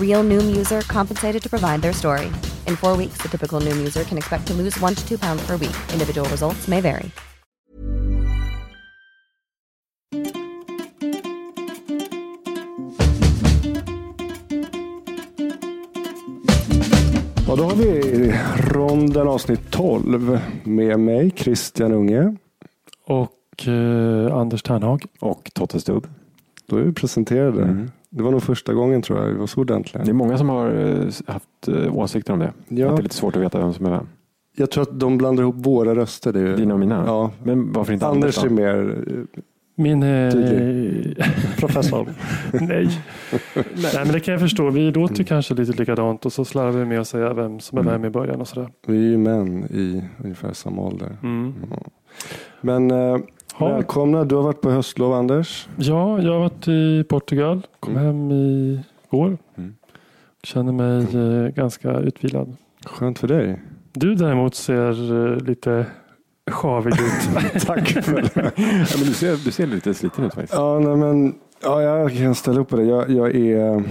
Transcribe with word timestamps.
Real 0.00 0.24
Noom 0.24 0.56
user 0.56 0.80
compensated 0.80 1.40
to 1.42 1.48
provide 1.48 1.82
their 1.82 1.92
story. 1.92 2.26
In 2.66 2.76
four 2.76 2.96
weeks, 2.96 3.18
the 3.22 3.28
typical 3.28 3.60
Noom 3.60 3.76
user 3.76 4.02
can 4.02 4.18
expect 4.18 4.46
to 4.48 4.54
lose 4.54 4.80
one 4.80 4.96
to 4.96 5.08
two 5.08 5.18
pounds 5.18 5.46
per 5.46 5.56
week. 5.56 5.76
Individual 5.92 6.28
results 6.28 6.66
may 6.66 6.80
vary. 6.80 7.12
Ja, 17.48 17.56
då 17.56 17.64
har 17.64 17.76
vi 17.76 18.34
ronden 18.56 19.28
avsnitt 19.28 19.70
12 19.70 20.40
med 20.64 21.00
mig, 21.00 21.30
Christian 21.36 21.92
Unge. 21.92 22.36
Och 23.04 23.68
eh, 23.68 24.36
Anders 24.36 24.62
Ternhag. 24.62 25.04
Och 25.20 25.50
Totte 25.54 25.80
Stubb. 25.80 26.06
Då 26.66 26.76
är 26.76 26.82
vi 26.82 26.92
presenterade. 26.92 27.62
Mm. 27.62 27.90
Det 28.10 28.22
var 28.22 28.30
nog 28.30 28.42
första 28.42 28.74
gången 28.74 29.02
tror 29.02 29.18
jag 29.18 29.26
vi 29.26 29.34
var 29.34 29.46
så 29.46 29.60
ordentliga. 29.60 30.04
Det 30.04 30.10
är 30.10 30.14
många 30.14 30.38
som 30.38 30.48
har 30.48 30.70
eh, 30.74 31.04
haft 31.26 31.68
eh, 31.68 31.96
åsikter 31.96 32.32
om 32.32 32.38
det. 32.38 32.52
Ja. 32.68 32.88
Att 32.90 32.96
det 32.96 33.00
är 33.00 33.02
lite 33.02 33.14
svårt 33.14 33.36
att 33.36 33.42
veta 33.42 33.58
vem 33.58 33.72
som 33.72 33.86
är 33.86 33.90
vem. 33.90 34.06
Jag 34.56 34.70
tror 34.70 34.82
att 34.82 35.00
de 35.00 35.18
blandar 35.18 35.42
ihop 35.42 35.54
våra 35.58 35.94
röster. 35.94 36.32
Det 36.32 36.40
är, 36.40 36.56
Dina 36.56 36.74
och 36.74 36.80
mina. 36.80 37.02
Ja. 37.06 37.30
Men 37.42 37.72
varför 37.72 37.92
inte 37.92 38.06
Anders 38.06 38.38
Anders 38.38 38.50
är 38.50 38.54
mer 38.54 39.04
eh, 39.08 39.40
Min... 39.76 40.02
Tydlig. 40.32 41.16
professor. 41.58 42.08
nej. 42.52 42.88
nej, 43.54 43.92
men 43.94 44.12
det 44.12 44.20
kan 44.20 44.32
jag 44.32 44.40
förstå. 44.40 44.70
Vi 44.70 44.90
låter 44.90 45.16
ju 45.18 45.24
kanske 45.24 45.54
lite 45.54 45.72
likadant 45.72 46.26
och 46.26 46.32
så 46.32 46.44
slarvar 46.44 46.78
vi 46.78 46.84
med 46.84 47.00
att 47.00 47.08
säga 47.08 47.34
vem 47.34 47.60
som 47.60 47.78
är 47.78 47.82
Mm. 47.82 47.92
vem 47.92 48.04
i 48.04 48.10
början 48.10 48.40
och 48.40 48.48
sådär. 48.48 48.68
Vi 48.86 48.96
är 48.96 49.10
ju 49.10 49.18
män 49.18 49.64
i 49.64 50.02
ungefär 50.24 50.52
samma 50.52 50.82
ålder. 50.82 51.16
Mm. 51.22 51.54
Men 52.60 52.90
eh, 52.90 53.18
Ja. 53.58 53.68
välkomna. 53.68 54.24
Du 54.24 54.34
har 54.34 54.42
varit 54.42 54.60
på 54.60 54.70
höstlov 54.70 55.12
Anders. 55.12 55.68
Ja, 55.76 56.22
jag 56.22 56.32
har 56.32 56.38
varit 56.40 56.68
i 56.68 57.04
Portugal. 57.08 57.66
Kom 57.80 57.96
Mm. 57.96 58.04
hem 58.06 58.32
i 58.32 58.80
går. 59.10 59.38
Mm. 59.56 59.74
Känner 60.42 60.72
mig 60.72 60.98
eh, 61.46 61.48
ganska 61.54 61.98
utvilad. 61.98 62.56
Skönt 62.86 63.18
för 63.18 63.28
dig. 63.28 63.60
Du 63.92 64.14
däremot 64.14 64.54
ser 64.54 65.26
eh, 65.32 65.36
lite 65.40 65.86
sjavig 66.50 66.92
ut. 66.92 67.62
Tack 67.66 67.88
för 67.88 68.22
det. 68.22 68.30
Ja, 68.56 68.96
men 68.98 69.06
du, 69.06 69.12
ser, 69.14 69.44
du 69.44 69.50
ser 69.50 69.66
lite 69.66 69.94
sliten 69.94 70.24
ut 70.24 70.34
faktiskt. 70.34 70.54
Ja, 70.54 70.78
nej, 70.78 70.96
men, 70.96 71.34
ja, 71.62 71.82
jag 71.82 72.16
kan 72.16 72.34
ställa 72.34 72.60
upp 72.60 72.68
på 72.68 72.76
det. 72.76 72.84
Jag, 72.84 73.10
jag 73.10 73.36
är... 73.36 73.82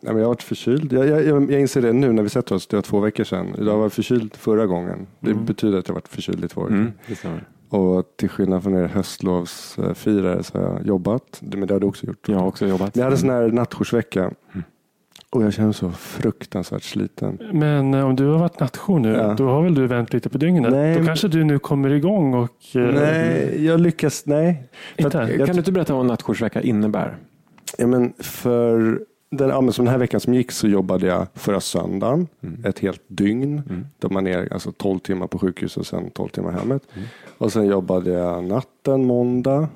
Nej, 0.00 0.12
men 0.12 0.16
jag 0.16 0.24
har 0.24 0.28
varit 0.34 0.42
förkyld. 0.42 0.92
Jag, 0.92 1.06
jag, 1.06 1.26
jag 1.26 1.50
jag 1.52 1.60
inser 1.60 1.82
det 1.82 1.92
nu 1.92 2.12
när 2.12 2.22
vi 2.22 2.28
sätter 2.28 2.54
oss. 2.54 2.66
Det 2.66 2.76
var 2.76 2.82
två 2.82 3.00
veckor 3.00 3.24
sedan. 3.24 3.46
Jag 3.58 3.78
var 3.78 3.88
förkyld 3.88 4.36
förra 4.36 4.66
gången. 4.66 5.06
Det 5.20 5.30
Mm. 5.30 5.44
betyder 5.44 5.78
att 5.78 5.88
jag 5.88 5.94
har 5.94 6.00
varit 6.00 6.08
förkyld 6.08 6.44
i 6.44 6.48
två 6.48 6.60
veckor. 6.62 6.76
Mm. 7.24 7.40
Och 7.70 8.04
till 8.16 8.28
skillnad 8.28 8.62
från 8.62 8.74
er 8.74 8.88
höstlovsfirare 8.88 10.42
så 10.42 10.58
har 10.58 10.64
jag 10.64 10.86
jobbat. 10.86 11.40
Men 11.40 11.68
det 11.68 11.74
har 11.74 11.80
du 11.80 11.86
också 11.86 12.06
gjort. 12.06 12.28
Jag 12.28 12.38
har 12.38 12.46
också 12.46 12.66
jobbat. 12.66 12.94
Men 12.94 13.00
jag 13.00 13.04
hade 13.04 13.16
sån 13.16 13.30
här 13.30 13.48
nattjoursvecka. 13.48 14.20
Mm. 14.20 14.64
Och 15.30 15.42
jag 15.44 15.52
känner 15.52 15.72
så 15.72 15.90
fruktansvärt 15.90 16.82
sliten. 16.82 17.38
Men 17.52 17.94
eh, 17.94 18.04
om 18.06 18.16
du 18.16 18.26
har 18.26 18.38
varit 18.38 18.60
nattjour 18.60 18.98
nu, 18.98 19.12
Ja. 19.12 19.34
då 19.34 19.48
har 19.48 19.62
väl 19.62 19.74
du 19.74 19.86
vänt 19.86 20.12
lite 20.12 20.28
på 20.28 20.38
dygnet? 20.38 20.72
Nej, 20.72 20.98
då 20.98 21.04
kanske 21.06 21.28
du 21.28 21.44
nu 21.44 21.58
kommer 21.58 21.90
igång 21.90 22.34
och... 22.34 22.50
eh, 22.76 22.80
Nej, 22.94 23.64
jag 23.66 23.80
lyckas. 23.80 24.26
Nej. 24.26 24.68
Inte? 24.96 25.20
att- 25.22 25.36
Kan 25.36 25.46
du 25.46 25.52
inte 25.52 25.72
berätta 25.72 25.92
vad 25.92 26.00
en 26.00 26.06
nattjoursvecka 26.06 26.62
innebär? 26.62 27.16
Ja, 27.78 27.86
men 27.86 28.12
för 28.18 29.00
den, 29.30 29.48
ja, 29.48 29.60
den 29.76 29.86
här 29.88 29.98
veckan 29.98 30.20
som 30.20 30.34
gick 30.34 30.52
så 30.52 30.68
jobbade 30.68 31.06
jag 31.06 31.26
förra 31.34 31.60
söndagen 31.60 32.26
Mm. 32.40 32.64
ett 32.64 32.78
helt 32.78 33.02
dygn. 33.06 33.62
Mm. 33.68 33.86
Då 33.98 34.08
man 34.08 34.26
är 34.26 34.52
alltså 34.52 34.72
12 34.72 34.98
timmar 34.98 35.26
på 35.26 35.38
sjukhus 35.38 35.76
och 35.76 35.86
sen 35.86 36.10
12 36.10 36.28
timmar 36.28 36.50
hemmet. 36.52 36.82
Mm. 36.94 37.08
Och 37.38 37.52
sen 37.52 37.66
jobbade 37.66 38.10
jag 38.10 38.44
natten 38.44 39.04
måndag 39.04 39.68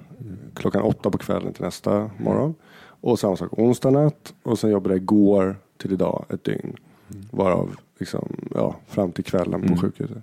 klockan 0.54 0.82
åtta 0.82 1.10
på 1.10 1.18
kvällen 1.18 1.52
till 1.52 1.64
nästa 1.64 2.10
morgon. 2.18 2.54
Och 2.84 3.18
samma 3.18 3.36
sak 3.36 3.58
onsdag 3.58 3.90
natt. 3.90 4.34
Och 4.42 4.58
sen 4.58 4.70
jobbade 4.70 4.94
jag 4.94 5.02
igår 5.02 5.56
till 5.76 5.92
idag 5.92 6.24
ett 6.28 6.44
dygn. 6.44 6.76
Varav 7.30 7.76
liksom, 7.98 8.36
ja, 8.54 8.76
fram 8.88 9.12
till 9.12 9.24
kvällen 9.24 9.60
på 9.60 9.66
Mm. 9.66 9.78
sjukhuset. 9.78 10.18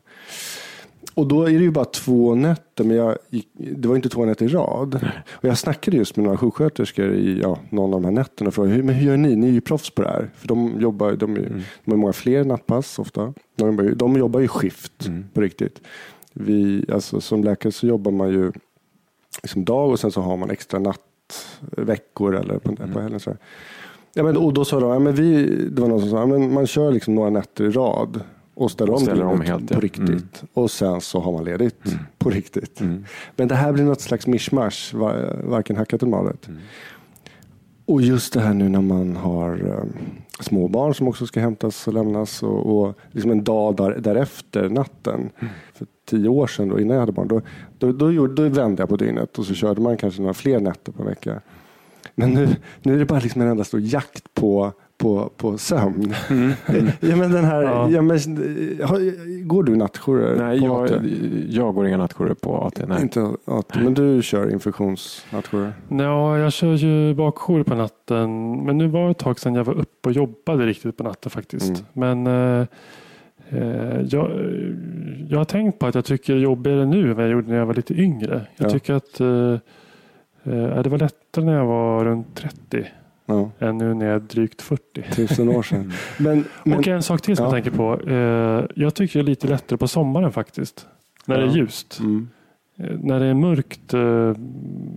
Och 1.19 1.27
då 1.27 1.43
är 1.43 1.51
det 1.53 1.63
ju 1.63 1.71
bara 1.71 1.85
två 1.85 2.35
nätter, 2.35 2.83
men 2.83 2.97
jag 2.97 3.17
gick, 3.29 3.47
det 3.53 3.87
var 3.87 3.95
inte 3.95 4.09
två 4.09 4.25
nätter 4.25 4.45
i 4.45 4.47
rad. 4.47 4.99
Och 5.31 5.45
jag 5.45 5.57
snackade 5.57 5.97
just 5.97 6.15
med 6.15 6.23
några 6.23 6.37
sjuksköterskor 6.37 7.13
i 7.13 7.39
ja, 7.41 7.59
någon 7.69 7.93
av 7.93 8.01
de 8.01 8.05
här 8.05 8.11
nätterna 8.11 8.47
och 8.47 8.53
frågade, 8.53 8.75
"Hur- 8.75 8.83
men 8.83 8.95
hur 8.95 9.07
gör 9.07 9.17
ni? 9.17 9.35
Ni 9.35 9.47
är 9.47 9.51
ju 9.51 9.61
proffs 9.61 9.89
på 9.89 10.01
det 10.01 10.07
här. 10.07 10.29
För 10.35 10.47
de 10.47 10.81
jobbar, 10.81 11.11
de, 11.11 11.35
är- 11.35 11.39
Mm. 11.39 11.61
de 11.85 11.91
har 11.91 11.97
många 11.97 12.13
fler 12.13 12.43
nattpass 12.43 12.99
ofta. 12.99 13.33
De 13.55 13.67
jobbar 13.69 13.83
ju, 13.83 13.93
de 13.95 14.17
jobbar 14.17 14.39
ju 14.39 14.47
skift 14.47 15.07
Mm. 15.07 15.25
på 15.33 15.41
riktigt. 15.41 15.81
Vi, 16.33 16.85
alltså, 16.93 17.21
som 17.21 17.43
läkare 17.43 17.71
så 17.71 17.87
jobbar 17.87 18.11
man 18.11 18.29
ju 18.29 18.51
liksom 19.43 19.65
dag 19.65 19.89
och 19.89 19.99
sen 19.99 20.11
så 20.11 20.21
har 20.21 20.37
man 20.37 20.49
extra 20.49 20.79
nattveckor 20.79 22.35
eller 22.35 22.57
på, 22.59 22.71
Mm. 22.79 22.93
på 22.93 22.99
helgen. 22.99 23.19
Ja, 24.13 24.23
men, 24.23 24.37
och 24.37 24.53
då 24.53 24.65
sa 24.65 24.79
de, 24.79 24.89
ja, 24.91 24.99
men 24.99 25.13
vi, 25.15 25.45
det 25.71 25.81
var 25.81 25.87
någon 25.87 25.99
som 25.99 26.09
sa, 26.09 26.17
ja, 26.19 26.25
men 26.25 26.53
man 26.53 26.67
kör 26.67 26.91
liksom 26.91 27.15
några 27.15 27.29
nätter 27.29 27.63
i 27.65 27.69
rad 27.69 28.21
och 28.59 28.71
ställer 28.71 28.93
Och 28.93 29.01
ställer 29.01 29.25
om 29.25 29.41
helt, 29.41 29.67
på 29.67 29.73
ja. 29.73 29.79
riktigt. 29.79 30.07
Mm. 30.07 30.23
Och 30.53 30.71
sen 30.71 31.01
så 31.01 31.19
har 31.19 31.31
man 31.31 31.43
ledigt 31.43 31.85
Mm. 31.85 31.99
på 32.17 32.29
riktigt. 32.29 32.81
Mm. 32.81 33.05
Men 33.35 33.47
det 33.47 33.55
här 33.55 33.71
blir 33.73 33.83
något 33.83 34.01
slags 34.01 34.27
mischmasch, 34.27 34.93
var, 34.93 35.41
varken 35.43 35.75
hackat 35.75 36.01
eller 36.01 36.11
malet. 36.11 36.47
Mm. 36.47 36.59
Och 37.85 38.01
just 38.01 38.33
det 38.33 38.41
här 38.41 38.53
nu 38.53 38.69
när 38.69 38.81
man 38.81 39.15
har 39.15 39.61
um, 39.61 39.93
små 40.39 40.67
barn 40.67 40.95
som 40.95 41.07
också 41.07 41.25
ska 41.27 41.39
hämtas 41.39 41.87
och 41.87 41.93
lämnas 41.93 42.43
och, 42.43 42.83
och 42.83 42.95
liksom 43.11 43.31
en 43.31 43.43
dag 43.43 43.75
där, 43.75 43.97
därefter, 43.99 44.69
natten. 44.69 45.29
För 45.73 45.87
tio 46.09 46.29
år 46.29 46.47
sedan 46.47 46.69
då, 46.69 46.79
innan 46.79 46.93
jag 46.93 46.99
hade 46.99 47.11
barn, 47.11 47.27
då, 47.27 47.41
då, 47.77 47.91
då, 47.91 48.11
gjorde, 48.11 48.43
då 48.43 48.49
vände 48.49 48.81
jag 48.81 48.89
på 48.89 48.95
dygnet 48.97 49.39
och 49.39 49.45
så 49.45 49.53
körde 49.53 49.81
man 49.81 49.97
kanske 49.97 50.21
några 50.21 50.33
fler 50.33 50.59
nätter 50.59 50.91
på 50.91 51.01
en 51.01 51.09
vecka. 51.09 51.41
Men 52.15 52.29
nu, 52.33 52.55
nu 52.81 52.93
är 52.95 52.99
det 52.99 53.05
bara 53.05 53.19
liksom 53.19 53.41
en 53.41 53.47
enda 53.47 53.63
stor 53.63 53.79
jakt 53.79 54.33
på, 54.33 54.71
på, 54.99 55.29
på 55.37 55.57
sömn. 55.57 56.13
Ja, 56.99 57.15
men 57.15 57.31
den 57.31 57.45
här, 57.45 57.61
Ja. 57.63 57.89
ja. 57.89 58.01
men, 58.01 58.17
har- 58.83 59.43
går 59.47 59.63
du 59.63 59.75
nattjourer? 59.75 60.35
Nej, 60.37 60.59
på 60.59 60.65
jag, 60.65 60.85
AT? 60.85 61.01
jag 61.49 61.75
går 61.75 61.87
inga 61.87 61.97
nattjourer 61.97 62.33
på 62.33 62.57
AT. 62.57 62.85
Nej. 62.87 63.01
Inte 63.01 63.31
AT, 63.45 63.79
men 63.83 63.93
du 63.93 64.21
kör 64.21 64.51
infektionsnattjourer? 64.51 65.73
Ja, 65.89 66.37
jag 66.37 66.53
kör 66.53 66.73
ju 66.75 67.13
bakjour 67.13 67.63
på 67.63 67.75
natten. 67.75 68.55
Men 68.65 68.77
nu 68.77 68.87
var 68.87 69.05
det 69.05 69.11
ett 69.11 69.17
tag 69.17 69.39
sedan 69.39 69.55
jag 69.55 69.63
var 69.63 69.73
uppe 69.73 70.09
och 70.09 70.11
jobbade 70.11 70.65
riktigt 70.65 70.97
på 70.97 71.03
natten 71.03 71.29
faktiskt. 71.29 71.83
Mm. 71.95 72.23
Men 72.23 72.27
eh, 72.27 72.67
eh, 73.49 74.01
jag, 74.09 74.31
jag 75.29 75.37
har 75.37 75.45
tänkt 75.45 75.79
på 75.79 75.85
att 75.87 75.95
jag 75.95 76.05
tycker 76.05 76.33
det 76.33 76.39
är 76.39 76.43
jobbigare 76.43 76.85
nu 76.85 77.09
än 77.09 77.15
vad 77.15 77.25
jag 77.25 77.31
gjorde 77.31 77.47
när 77.49 77.57
jag 77.57 77.65
var 77.65 77.73
lite 77.73 77.93
yngre. 77.93 78.41
Jag 78.57 78.65
Ja. 78.67 78.69
tycker 78.73 78.93
att 78.93 79.19
eh, 79.19 79.27
eh, 80.53 80.81
det 80.83 80.89
var 80.89 80.97
lättare 80.97 81.45
när 81.45 81.53
jag 81.55 81.65
var 81.65 82.05
runt 82.05 82.35
30 82.35 82.85
Ja, 83.29 83.51
än 83.59 83.77
nu 83.77 83.93
när 83.93 84.05
jag 84.05 84.15
är 84.15 84.19
drygt 84.19 84.61
40. 84.61 85.01
tusen 85.15 85.49
år 85.49 85.63
sedan. 85.63 85.93
Men, 86.17 86.45
men, 86.63 86.77
och 86.79 86.87
en 86.87 87.03
sak 87.03 87.21
till 87.21 87.35
som 87.37 87.45
ja. 87.45 87.55
jag 87.55 87.63
tänker 87.63 87.77
på. 87.77 88.09
Eh, 88.11 88.65
jag 88.83 88.93
tycker 88.95 89.19
det 89.19 89.23
är 89.23 89.29
lite 89.29 89.47
lättare 89.47 89.77
på 89.77 89.87
sommaren 89.87 90.31
faktiskt. 90.31 90.87
När 91.25 91.37
det 91.37 91.45
Ja. 91.45 91.51
är 91.51 91.55
ljust. 91.55 91.99
mm, 91.99 92.29
Eh, 92.83 92.95
När 92.99 93.19
det 93.19 93.25
är 93.25 93.33
mörkt 93.33 93.93
eh, 93.93 94.31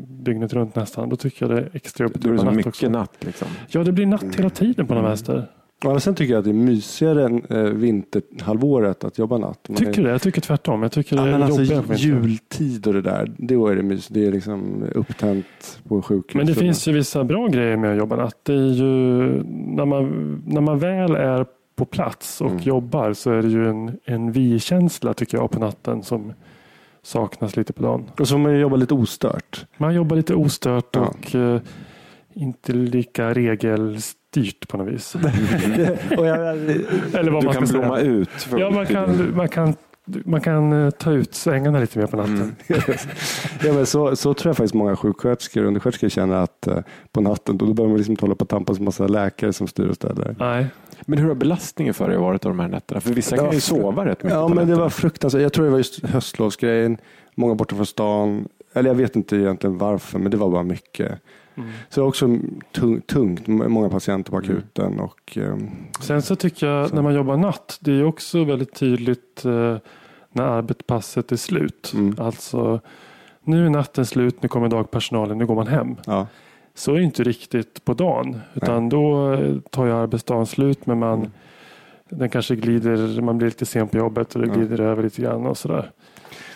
dygnet 0.08 0.52
runt 0.52 0.76
nästan, 0.76 1.08
då 1.08 1.16
tycker 1.16 1.46
jag 1.48 1.56
det 1.56 1.62
är 1.62 1.70
extra 1.72 2.04
jobbigt 2.04 2.22
Då 2.22 2.28
är 2.28 2.32
det 2.32 2.38
så 2.38 2.50
mycket 2.50 2.66
också. 2.66 2.88
natt. 2.88 3.16
Liksom. 3.20 3.48
Ja, 3.68 3.84
det 3.84 3.92
blir 3.92 4.06
natt 4.06 4.24
hela 4.36 4.50
tiden 4.50 4.86
på 4.86 4.94
något 4.94 5.04
vänster. 5.04 5.46
Men 5.84 6.00
sen 6.00 6.14
tycker 6.14 6.32
jag 6.32 6.38
att 6.38 6.44
det 6.44 6.50
är 6.50 6.54
mysigare 6.54 7.24
än 7.24 7.44
eh, 7.50 7.62
vinterhalvåret 7.62 9.04
att 9.04 9.18
jobba 9.18 9.38
natt. 9.38 9.68
Man 9.68 9.76
Tycker 9.76 9.92
är, 9.92 9.96
du 9.96 10.02
det? 10.02 10.10
Jag 10.10 10.22
tycker 10.22 10.40
tvärtom. 10.40 10.82
Jag 10.82 10.92
tycker 10.92 11.16
det 11.16 11.22
Ja, 11.22 11.28
är 11.28 11.32
men 11.32 11.42
alltså, 11.42 11.94
jultid 11.94 12.86
och 12.86 12.92
det 12.94 13.02
där, 13.02 13.32
då 13.36 13.66
är 13.66 13.76
det 13.76 13.82
mysigt. 13.82 14.14
Det 14.14 14.26
är 14.26 14.32
liksom 14.32 14.84
upptänt 14.94 15.80
på 15.88 16.02
sjukhus. 16.02 16.34
Men 16.34 16.46
det 16.46 16.54
finns 16.54 16.88
ju 16.88 16.92
vissa 16.92 17.24
bra 17.24 17.46
grejer 17.46 17.76
med 17.76 17.90
att 17.92 17.98
jobba 17.98 18.16
natt. 18.16 18.36
Det 18.42 18.52
är 18.52 18.72
ju 18.72 18.86
när 19.76 19.84
man, 19.84 20.42
när 20.46 20.60
man 20.60 20.78
väl 20.78 21.14
är 21.14 21.46
på 21.76 21.84
plats 21.84 22.40
och 22.40 22.50
Mm. 22.50 22.62
jobbar 22.62 23.12
så 23.12 23.30
är 23.30 23.42
det 23.42 23.48
ju 23.48 23.68
en, 23.68 23.98
en 24.04 24.32
vi-känsla 24.32 25.14
tycker 25.14 25.38
jag 25.38 25.50
på 25.50 25.58
natten 25.60 26.02
som 26.02 26.32
saknas 27.02 27.56
lite 27.56 27.72
på 27.72 27.82
dagen. 27.82 28.04
Och 28.20 28.28
så 28.28 28.38
man 28.38 28.52
ju 28.54 28.58
jobba 28.60 28.76
lite 28.76 28.94
ostört. 28.94 29.66
Man 29.78 29.94
jobbar 29.94 30.16
lite 30.16 30.34
ostört 30.34 30.88
Ja. 30.96 31.00
och 31.00 31.34
eh, 31.34 31.60
inte 32.34 32.72
lika 32.72 33.34
regelstyrt 34.36 34.68
på 34.68 34.76
något 34.76 34.88
vis. 34.94 35.16
jag, 36.10 36.26
Eller 36.28 37.30
vad 37.30 37.42
Du 37.42 37.46
man 37.46 37.54
kan 37.54 37.66
ska 37.66 37.78
blomma 37.78 37.96
säga. 37.96 38.10
ut. 38.10 38.28
för- 38.30 38.58
Ja, 38.58 38.70
man 38.70 38.86
kan, 38.86 39.36
man 39.36 39.48
kan, 39.48 39.74
man 40.24 40.40
kan 40.40 40.72
eh, 40.84 40.90
ta 40.90 41.12
ut 41.12 41.34
svängarna 41.34 41.78
lite 41.80 41.98
mer 41.98 42.06
på 42.06 42.16
natten. 42.16 42.36
Mm. 42.36 42.52
ja, 43.64 43.72
men 43.72 43.86
så, 43.86 44.16
så 44.16 44.34
tror 44.34 44.50
jag 44.50 44.56
faktiskt 44.56 44.74
många 44.74 44.96
sjuksköterskor 44.96 45.60
och 45.62 45.68
undersköterskor 45.68 46.08
känner 46.08 46.36
att 46.36 46.66
eh, 46.66 46.78
på 47.12 47.20
natten 47.20 47.58
då, 47.58 47.66
då 47.66 47.72
behöver 47.74 47.90
man 47.90 47.96
liksom 47.98 48.12
inte 48.12 48.24
hålla 48.24 48.34
på 48.34 48.42
och 48.42 48.48
tampas 48.48 48.78
med 48.78 48.84
massa 48.84 49.06
läkare 49.06 49.52
som 49.52 49.66
styr 49.66 49.86
och 49.88 49.94
ställer. 49.94 50.36
Nej. 50.38 50.66
Men 51.06 51.18
hur 51.18 51.28
har 51.28 51.34
belastningen 51.34 51.94
för 51.94 52.08
dig 52.08 52.18
varit 52.18 52.44
av 52.46 52.50
de 52.50 52.60
här 52.60 52.68
nätterna? 52.68 53.00
För 53.00 53.14
vissa 53.14 53.36
kan 53.36 53.52
ju 53.52 53.60
sova 53.60 54.04
rätt 54.06 54.22
mycket 54.22 54.38
Ja, 54.38 54.48
men 54.48 54.68
det 54.68 54.74
var 54.74 54.88
fruktansvärt. 54.88 55.42
Jag 55.42 55.52
tror 55.52 55.64
det 55.64 55.70
var 55.70 55.78
just 55.78 56.04
höstlovsgrejen. 56.06 56.96
Många 57.34 57.54
borta 57.54 57.76
från 57.76 57.86
stan. 57.86 58.48
Eller 58.72 58.90
jag 58.90 58.94
vet 58.94 59.16
inte 59.16 59.36
egentligen 59.36 59.78
varför, 59.78 60.18
men 60.18 60.30
det 60.30 60.36
var 60.36 60.50
bara 60.50 60.62
mycket. 60.62 61.20
Mm. 61.54 61.70
Så 61.88 61.94
det 61.94 62.00
var 62.00 62.08
också 62.08 62.28
tung, 62.72 63.00
tungt. 63.00 63.46
Många 63.46 63.88
patienter 63.88 64.30
på 64.30 64.36
akuten. 64.36 65.00
Och, 65.00 65.38
eh, 65.38 65.56
Sen 66.00 66.22
så 66.22 66.36
tycker 66.36 66.66
jag 66.66 66.94
när 66.94 67.02
man 67.02 67.14
jobbar 67.14 67.36
natt, 67.36 67.78
det 67.80 67.92
är 67.92 68.04
också 68.04 68.44
väldigt 68.44 68.74
tydligt 68.74 69.44
eh, 69.44 69.76
när 70.32 70.44
arbetspasset 70.44 71.32
är 71.32 71.36
slut. 71.36 71.92
Mm. 71.94 72.14
Alltså, 72.18 72.80
nu 73.44 73.66
är 73.66 73.70
natten 73.70 74.06
slut, 74.06 74.42
nu 74.42 74.48
kommer 74.48 74.68
dagpersonalen, 74.68 75.38
nu 75.38 75.46
går 75.46 75.54
man 75.54 75.66
hem. 75.66 75.96
ja. 76.06 76.26
Så 76.74 76.92
är 76.92 76.96
det 76.96 77.02
inte 77.02 77.22
riktigt 77.24 77.84
på 77.84 77.94
dagen. 77.94 78.40
Utan 78.54 78.88
då 78.88 79.32
eh, 79.32 79.56
tar 79.70 79.86
ju 79.86 79.92
arbetsdagen 79.92 80.46
slut 80.46 80.86
men 80.86 80.98
man, 80.98 81.18
Mm. 81.18 81.30
den 82.08 82.30
kanske 82.30 82.56
glider, 82.56 83.20
man 83.22 83.38
blir 83.38 83.48
lite 83.48 83.66
sen 83.66 83.88
på 83.88 83.96
jobbet 83.96 84.34
och 84.34 84.40
det 84.42 84.48
Ja. 84.48 84.54
glider 84.54 84.80
över 84.80 85.02
lite 85.02 85.22
grann 85.22 85.46
och 85.46 85.56
sådär. 85.58 85.90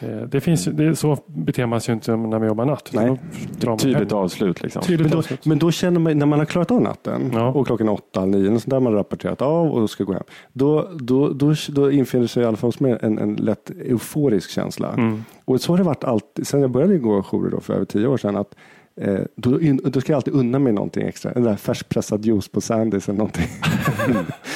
Eh, 0.00 0.08
Det 0.28 0.40
finns, 0.40 0.64
det 0.64 0.84
är 0.84 0.94
så 0.94 1.18
beter 1.26 1.66
man 1.66 1.80
sig 1.80 1.92
ju 1.92 1.94
inte 1.94 2.10
när 2.16 2.38
man 2.38 2.46
jobbar 2.48 2.64
natt. 2.64 2.90
Nej. 2.92 3.06
Då 3.06 3.16
drar 3.60 3.68
man 3.70 3.78
Tydligt 3.78 4.12
avslut. 4.12 4.62
Liksom. 4.62 4.82
Tydligt 4.82 5.00
Men, 5.00 5.10
då, 5.10 5.18
avslut. 5.18 5.46
men 5.46 5.58
då 5.58 5.70
känner 5.70 6.00
man, 6.00 6.18
när 6.18 6.26
man 6.26 6.38
har 6.38 6.46
klarat 6.46 6.70
av 6.70 6.82
natten 6.82 7.30
Ja. 7.34 7.48
och 7.48 7.66
klockan 7.66 7.88
åtta, 7.88 8.24
nio, 8.24 8.50
och 8.50 8.62
där 8.66 8.80
man 8.80 8.92
har 8.92 8.98
rapporterat 8.98 9.42
av 9.42 9.70
och 9.70 9.90
ska 9.90 10.04
gå 10.04 10.12
hem. 10.12 10.22
Då, 10.52 10.88
då, 11.00 11.28
då, 11.28 11.54
då 11.68 11.90
infinner 11.90 12.26
sig 12.26 12.42
i 12.42 12.46
alla 12.46 12.56
fall 12.56 12.68
hos 12.68 12.80
mig 12.80 12.98
en, 13.02 13.18
en 13.18 13.34
lätt 13.34 13.70
euforisk 13.70 14.50
känsla. 14.50 14.92
Mm. 14.92 15.24
Och 15.44 15.60
så 15.60 15.72
har 15.72 15.78
det 15.78 15.84
varit 15.84 16.04
alltid, 16.04 16.46
sen 16.46 16.60
jag 16.60 16.70
började 16.70 16.98
gå 16.98 17.22
jourer 17.22 17.60
för 17.60 17.74
över 17.74 17.84
tio 17.84 18.06
år 18.06 18.16
sedan. 18.16 18.36
Att, 18.36 18.54
eh, 19.00 19.18
då, 19.36 19.60
in, 19.60 19.80
då 19.84 20.00
ska 20.00 20.12
jag 20.12 20.16
alltid 20.16 20.34
unna 20.34 20.58
mig 20.58 20.72
någonting 20.72 21.06
extra. 21.06 21.32
En 21.32 21.42
där 21.42 21.56
färskpressad 21.56 22.24
juice 22.24 22.48
på 22.48 22.60
Sandys 22.60 23.08
eller 23.08 23.18
någonting. 23.18 23.46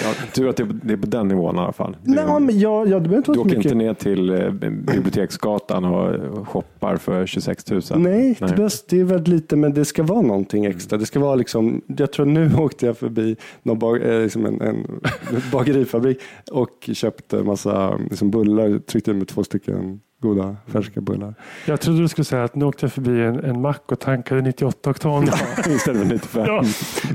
Ja, 0.03 0.15
tur 0.35 0.49
att 0.49 0.57
det 0.57 0.63
är 0.63 0.67
på- 0.67 0.79
det 0.83 0.93
är 0.93 0.97
på 0.97 1.07
den 1.07 1.29
nivån 1.29 1.57
i 1.57 1.59
alla 1.59 1.73
fall. 1.73 1.97
Nej, 2.05 2.41
men 2.41 2.59
jag, 2.59 2.89
jag, 2.89 3.03
Du 3.03 3.23
så 3.35 3.41
åker 3.41 3.57
inte 3.57 3.75
ner 3.75 3.95
till 3.95 4.31
eh, 4.31 4.51
Biblioteksgatan 4.95 5.85
och 5.85 6.49
shoppar 6.49 6.97
för 6.97 7.27
26 7.27 7.71
000? 7.71 7.81
Nej, 7.97 8.01
Nej. 8.01 8.37
Det, 8.41 8.47
behövs, 8.57 8.85
det 8.87 9.01
är 9.01 9.05
väldigt 9.05 9.29
lite, 9.29 9.57
men 9.57 9.75
det 9.75 9.85
ska 9.85 10.03
vara 10.03 10.21
någonting 10.21 10.65
extra. 10.65 10.99
Det 10.99 11.07
ska 11.07 11.21
vara 11.21 11.35
liksom, 11.35 11.81
jag 11.87 12.13
tror 12.13 12.27
nu 12.27 12.51
åkte 12.59 12.87
jag 12.87 12.97
förbi 12.99 13.37
någon 13.63 13.79
bag, 13.79 14.03
eh, 14.03 14.23
liksom 14.23 14.47
en, 14.47 14.61
en 14.61 14.87
bagerifabrik 15.53 16.19
och 16.53 16.91
köpte 16.93 17.43
massa 17.43 17.97
liksom 18.11 18.31
bullar, 18.31 18.79
tryckte 18.79 19.11
i 19.11 19.15
mig 19.15 19.27
två 19.27 19.45
stycken 19.45 20.01
goda 20.21 20.57
färska 20.67 21.01
bullar. 21.01 21.35
Jag 21.67 21.81
trodde 21.81 22.01
du 22.01 22.09
skulle 22.09 22.25
säga 22.25 22.45
att 22.45 22.55
nu 22.55 22.65
åkte 22.65 22.85
jag 22.85 22.93
förbi 22.93 23.23
en, 23.23 23.45
en 23.45 23.61
mack 23.61 23.93
och 23.93 23.99
tankade 23.99 24.41
98 24.43 24.91
oktan. 24.91 25.29
Istället 25.69 26.25
för 26.25 26.45
95. 26.45 26.47
Ja. 26.47 26.65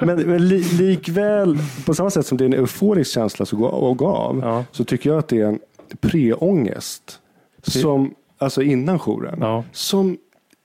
Men, 0.05 0.21
men 0.21 0.47
li, 0.47 0.63
likväl, 0.63 1.57
på 1.85 1.93
samma 1.93 2.09
sätt 2.09 2.25
som 2.25 2.37
det 2.37 2.43
är 2.43 2.45
en 2.45 2.53
euforisk 2.53 3.11
känsla 3.11 3.45
som 3.45 3.59
går 3.61 3.69
och 3.69 3.97
gav, 3.97 4.39
Ja. 4.43 4.63
så 4.71 4.83
tycker 4.83 5.09
jag 5.09 5.19
att 5.19 5.27
det 5.27 5.41
är 5.41 5.47
en 5.47 5.59
preångest. 6.01 7.19
Som, 7.63 8.13
alltså 8.37 8.61
innan 8.61 8.99
jouren. 8.99 9.37
Ja. 9.41 9.63
Som, 9.71 10.17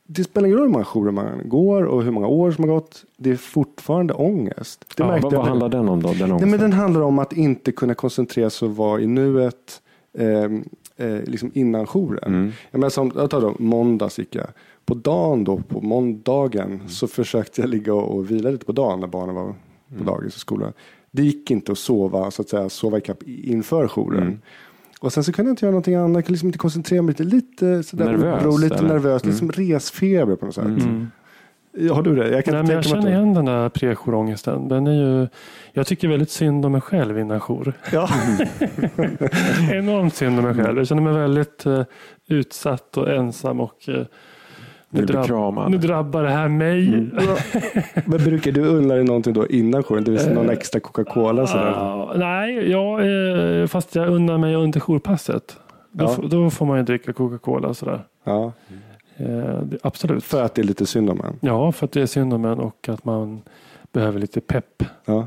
det 0.06 0.24
spelar 0.24 0.46
ingen 0.46 0.58
roll 0.58 0.66
hur 0.66 0.72
många 0.72 0.84
jourer 0.84 1.12
man 1.12 1.48
går 1.48 1.82
och 1.84 2.02
hur 2.02 2.10
många 2.10 2.26
år 2.26 2.50
som 2.50 2.64
har 2.68 2.74
gått. 2.74 3.04
Det 3.16 3.30
är 3.30 3.36
fortfarande 3.36 4.14
ångest. 4.14 4.84
Det 4.96 5.02
Ja, 5.02 5.18
Vad, 5.22 5.32
vad 5.32 5.46
handlar 5.46 5.68
den 5.68 5.88
om 5.88 6.02
då? 6.02 6.12
Den 6.12 6.30
Nej, 6.30 6.46
men 6.46 6.60
den 6.60 6.72
handlar 6.72 7.00
om 7.00 7.18
att 7.18 7.32
inte 7.32 7.72
kunna 7.72 7.94
koncentrera 7.94 8.50
sig 8.50 8.68
och 8.68 8.76
vara 8.76 9.00
i 9.00 9.06
nuet 9.06 9.82
ehm, 10.18 10.64
eh, 11.00 11.22
liksom 11.24 11.50
innan 11.54 11.86
jouren. 11.86 12.34
Mm. 12.34 12.52
Jag, 12.70 12.78
menar, 12.78 12.90
som, 12.90 13.12
jag 13.14 13.30
tar 13.30 13.40
då 13.40 13.54
måndags 13.58 14.18
gick 14.18 14.34
jag. 14.34 14.46
På 14.84 14.94
dagen 14.94 15.44
då, 15.44 15.62
på 15.68 15.80
måndagen, 15.80 16.80
så 16.88 17.06
försökte 17.06 17.60
jag 17.60 17.70
ligga 17.70 17.94
och, 17.94 18.16
och 18.16 18.30
vila 18.30 18.50
lite 18.50 18.64
på 18.64 18.72
dagen 18.72 19.00
när 19.00 19.06
barnen 19.06 19.34
var 19.34 19.54
på 19.98 20.04
dagis 20.04 20.34
och 20.34 20.40
skolan. 20.40 20.72
Det 21.10 21.22
gick 21.22 21.50
inte 21.50 21.72
att 21.72 21.78
sova, 21.78 22.30
så 22.30 22.42
att 22.42 22.48
säga, 22.48 22.68
sova 22.68 22.98
ikapp 22.98 23.22
inför 23.22 23.88
jouren. 23.88 24.22
Mm. 24.22 24.38
Och 25.00 25.12
sen 25.12 25.24
så 25.24 25.32
kunde 25.32 25.48
jag 25.48 25.52
inte 25.52 25.64
göra 25.64 25.70
någonting 25.72 25.94
annat. 25.94 26.14
Jag 26.14 26.24
kunde 26.24 26.32
liksom 26.32 26.48
inte 26.48 26.58
koncentrera 26.58 27.02
mig. 27.02 27.14
Lite, 27.18 27.24
lite 27.24 27.82
sådär 27.82 28.04
Nervös, 28.04 28.44
oro, 28.44 28.56
lite 28.56 28.74
eller? 28.74 28.88
nervös. 28.88 29.24
Mm. 29.24 29.36
som 29.36 29.52
resfeber 29.52 30.36
på 30.36 30.46
något 30.46 30.54
sätt. 30.54 30.64
Mm. 30.64 31.06
Har 31.92 32.02
du 32.02 32.14
det? 32.16 32.28
Jag 32.30 32.44
kan 32.44 32.54
Nej, 32.54 32.62
men 32.62 32.74
jag 32.74 32.84
känner 32.84 33.02
att 33.02 33.08
igen 33.08 33.34
den 33.34 33.44
där 33.44 33.68
prejourångesten. 33.68 34.68
Den 34.68 34.86
är 34.86 34.92
ju, 34.92 35.28
jag 35.72 35.86
tycker 35.86 36.08
väldigt 36.08 36.30
synd 36.30 36.66
om 36.66 36.72
mig 36.72 36.80
själv 36.80 37.18
innan 37.18 37.40
jour. 37.40 37.64
du... 37.64 37.96
Ja. 37.96 38.08
Enormt 39.72 40.14
synd 40.14 40.38
om 40.38 40.44
mig 40.44 40.54
själv. 40.54 40.78
Jag 40.78 40.86
känner 40.86 41.02
mig 41.02 41.12
väldigt 41.12 41.66
eh, 41.66 41.82
utsatt 42.28 42.96
och 42.96 43.10
ensam. 43.10 43.60
Och, 43.60 43.88
eh, 43.88 44.06
nu, 44.90 45.04
drabb, 45.04 45.70
nu 45.70 45.78
drabbar 45.78 46.22
det 46.22 46.30
här 46.30 46.48
mig. 46.48 46.90
Men 48.04 48.24
brukar 48.24 48.52
du 48.52 48.60
unna 48.64 48.94
dig 48.94 49.04
någonting 49.04 49.32
då 49.32 49.46
innan 49.46 49.82
jouren? 49.82 50.04
Det 50.04 50.10
vill 50.10 50.20
säga 50.20 50.34
någon 50.34 50.50
extra 50.50 50.80
Coca-Cola? 50.80 51.46
Sådär. 51.46 51.72
Ah, 51.76 52.12
nej, 52.16 52.70
ja, 52.70 53.02
eh, 53.02 53.66
fast 53.66 53.94
jag 53.94 54.08
unnar 54.08 54.38
mig 54.38 54.54
under 54.54 54.80
jourpasset. 54.80 55.56
Då, 55.92 56.04
Ja. 56.04 56.28
då 56.28 56.50
får 56.50 56.66
man 56.66 56.76
ju 56.76 56.82
dricka 56.82 57.12
Coca-Cola 57.12 57.68
och 57.68 57.76
sådär. 57.76 58.00
Ja, 58.24 58.52
Eh, 59.20 59.62
absolut. 59.82 60.24
för 60.24 60.42
att 60.42 60.54
det 60.54 60.62
är 60.62 60.66
lite 60.66 60.86
synd 60.86 61.10
om 61.10 61.20
en. 61.20 61.36
Ja, 61.40 61.72
för 61.72 61.84
att 61.86 61.92
det 61.92 62.02
är 62.02 62.06
synd 62.06 62.34
om 62.34 62.44
en 62.44 62.58
och 62.58 62.88
att 62.88 63.04
man 63.04 63.40
behöver 63.92 64.18
lite 64.20 64.40
pepp. 64.40 64.82
Ja, 65.04 65.26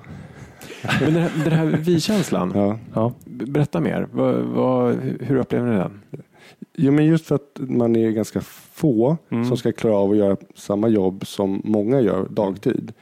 Men 1.01 1.13
den 1.13 1.24
här, 1.24 1.32
den 1.44 1.53
här 1.53 1.65
vi-känslan, 1.65 2.51
ja. 2.56 2.77
Ja. 2.94 3.13
berätta 3.25 3.79
mer. 3.79 4.08
Vad, 4.12 4.36
vad, 4.36 4.96
hur 5.20 5.36
upplever 5.36 5.72
ni 5.72 5.77
den? 5.77 6.01
Jo, 6.75 6.91
men 6.91 7.06
just 7.06 7.25
för 7.25 7.36
att 7.36 7.60
man 7.60 7.96
är 7.96 8.10
ganska 8.12 8.41
få 8.74 9.18
Mm. 9.29 9.46
som 9.46 9.58
ska 9.58 9.72
klara 9.72 9.96
av 9.98 10.12
att 10.12 10.18
göra 10.18 10.38
samma 10.56 10.88
jobb 10.88 11.27
som 11.27 11.62
många 11.63 12.01
gör 12.01 12.27
dagtid. 12.29 12.94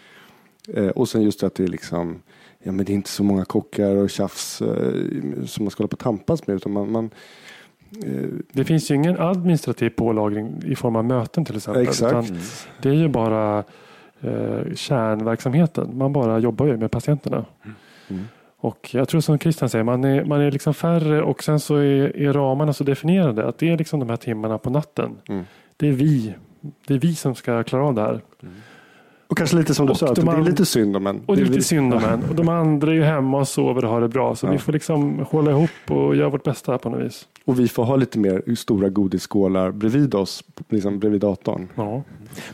Eh, 0.67 0.87
och 0.87 1.09
sen 1.09 1.21
just 1.21 1.43
att 1.43 1.55
det 1.55 1.63
är 1.63 1.67
liksom, 1.67 2.21
ja 2.63 2.71
men 2.71 2.85
det 2.85 2.91
är 2.91 2.95
inte 2.95 3.09
så 3.09 3.23
många 3.23 3.45
kockar 3.45 3.95
och 3.95 4.09
tjafs 4.09 4.61
eh, 4.61 5.45
som 5.45 5.65
man 5.65 5.71
ska 5.71 5.81
hålla 5.81 5.87
på 5.87 5.93
och 5.93 5.99
tampas 5.99 6.47
med. 6.47 6.55
Utan 6.55 6.71
man, 6.71 6.91
man, 6.91 7.09
Det 8.51 8.63
finns 8.63 8.91
ju 8.91 8.95
ingen 8.95 9.19
administrativ 9.19 9.89
pålagring 9.89 10.63
i 10.65 10.75
form 10.75 10.95
av 10.95 11.05
möten 11.05 11.45
till 11.45 11.55
exempel. 11.55 11.83
Exakt. 11.83 12.13
Utan 12.13 12.39
det 12.81 12.89
är 12.89 12.93
ju 12.93 13.07
bara 13.07 13.63
eh, 14.21 14.73
kärnverksamheten. 14.75 15.97
Man 15.97 16.13
bara 16.13 16.39
jobbar 16.39 16.65
ju 16.65 16.77
med 16.77 16.91
patienterna. 16.91 17.45
Mm. 18.07 18.23
Och 18.57 18.89
jag 18.93 19.07
tror 19.07 19.21
som 19.21 19.39
Christian 19.39 19.69
säger, 19.69 19.83
man 19.83 20.03
är, 20.03 20.25
man 20.25 20.41
är 20.41 20.51
liksom 20.51 20.73
färre 20.73 21.21
och 21.21 21.43
sen 21.43 21.59
så 21.59 21.75
är, 21.75 22.17
är 22.17 22.33
ramarna 22.33 22.73
så 22.73 22.83
definierade. 22.83 23.47
Att 23.47 23.57
det 23.57 23.69
är 23.69 23.77
liksom 23.77 23.99
de 23.99 24.09
här 24.09 24.17
timmarna 24.17 24.57
på 24.57 24.69
natten. 24.69 25.17
Mm. 25.29 25.43
Det 25.77 25.87
är 25.87 25.91
vi. 25.91 26.33
Det 26.87 26.93
är 26.93 26.99
vi 26.99 27.15
som 27.15 27.35
ska 27.35 27.63
klara 27.63 27.85
av 27.85 27.93
det 27.93 28.01
här. 28.01 28.21
Och 29.31 29.37
kanske 29.37 29.57
lite 29.57 29.73
som 29.73 29.85
du 29.85 29.91
Och 29.91 29.97
sa, 29.97 30.07
att 30.07 30.15
de 30.15 30.25
det 30.25 30.31
är 30.31 30.41
lite 30.41 30.65
synd 30.65 30.95
om 30.95 31.07
en. 31.07 31.21
Och 31.25 31.35
det 31.35 31.41
är 31.41 31.45
lite 31.45 31.61
synd 31.61 31.93
om 31.93 32.03
en. 32.03 32.23
Och 32.29 32.35
de 32.35 32.49
andra 32.49 32.91
är 32.91 32.95
ju 32.95 33.03
hemma 33.03 33.37
och 33.39 33.47
sover 33.47 33.85
och 33.85 33.91
har 33.91 34.01
det 34.01 34.07
bra. 34.07 34.35
Så 34.35 34.47
Ja. 34.47 34.51
vi 34.51 34.57
får 34.57 34.73
liksom 34.73 35.25
hålla 35.29 35.51
ihop 35.51 35.69
och 35.89 36.15
göra 36.15 36.29
vårt 36.29 36.43
bästa 36.43 36.77
på 36.77 36.89
något 36.89 37.05
vis. 37.05 37.27
Och 37.45 37.59
vi 37.59 37.67
får 37.67 37.83
ha 37.83 37.95
lite 37.95 38.19
mer 38.19 38.55
stora 38.55 38.89
godisskålar 38.89 39.71
bredvid 39.71 40.15
oss, 40.15 40.43
liksom 40.69 40.99
bredvid 40.99 41.21
datorn. 41.21 41.67
Ja. 41.75 42.03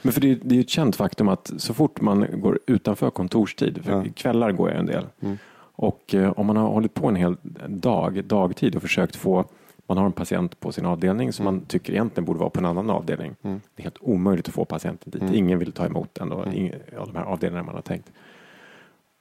Men 0.02 0.14
för 0.14 0.22
det, 0.22 0.32
är- 0.32 0.40
det 0.44 0.54
är 0.54 0.58
ju 0.58 0.62
ett 0.62 0.70
känt 0.70 0.96
faktum 0.96 1.28
att 1.28 1.52
så 1.58 1.74
fort 1.74 2.02
man 2.02 2.26
går 2.34 2.60
utanför 2.68 3.10
kontorstid, 3.10 3.80
för 3.84 3.92
Ja. 3.92 4.04
kvällar 4.16 4.52
går 4.52 4.70
jag 4.70 4.80
en 4.80 4.86
del, 4.86 5.06
Mm. 5.22 5.38
och 5.76 6.16
eh, 6.16 6.32
om 6.38 6.46
man 6.46 6.58
har 6.58 6.68
hållit 6.70 6.94
på 6.94 7.08
en 7.08 7.16
hel 7.16 7.36
dag, 7.68 8.24
dagtid 8.26 8.76
och 8.76 8.82
försökt 8.82 9.16
få 9.16 9.46
man 9.88 9.98
har 9.98 10.06
en 10.06 10.12
patient 10.12 10.60
på 10.60 10.72
sin 10.72 10.86
avdelning 10.86 11.34
som 11.34 11.46
man 11.46 11.62
tycker 11.62 11.94
egentligen 11.94 12.26
borde 12.26 12.40
vara 12.40 12.50
på 12.50 12.60
en 12.60 12.66
annan 12.66 12.90
avdelning. 12.90 13.36
Mm. 13.42 13.62
Det 13.76 13.82
är 13.82 13.84
helt 13.84 13.98
omöjligt 14.02 14.48
att 14.48 14.54
få 14.54 14.66
patienten 14.66 15.12
dit. 15.12 15.22
Mm. 15.22 15.34
Ingen 15.36 15.60
vill 15.60 15.72
ta 15.72 15.86
emot 15.86 16.16
den 16.16 16.54
ingen, 16.54 16.76
av 16.98 17.08
de 17.08 17.16
här 17.16 17.26
avdelningarna 17.26 17.66
man 17.66 17.76
har 17.76 17.82
tänkt. 17.82 18.12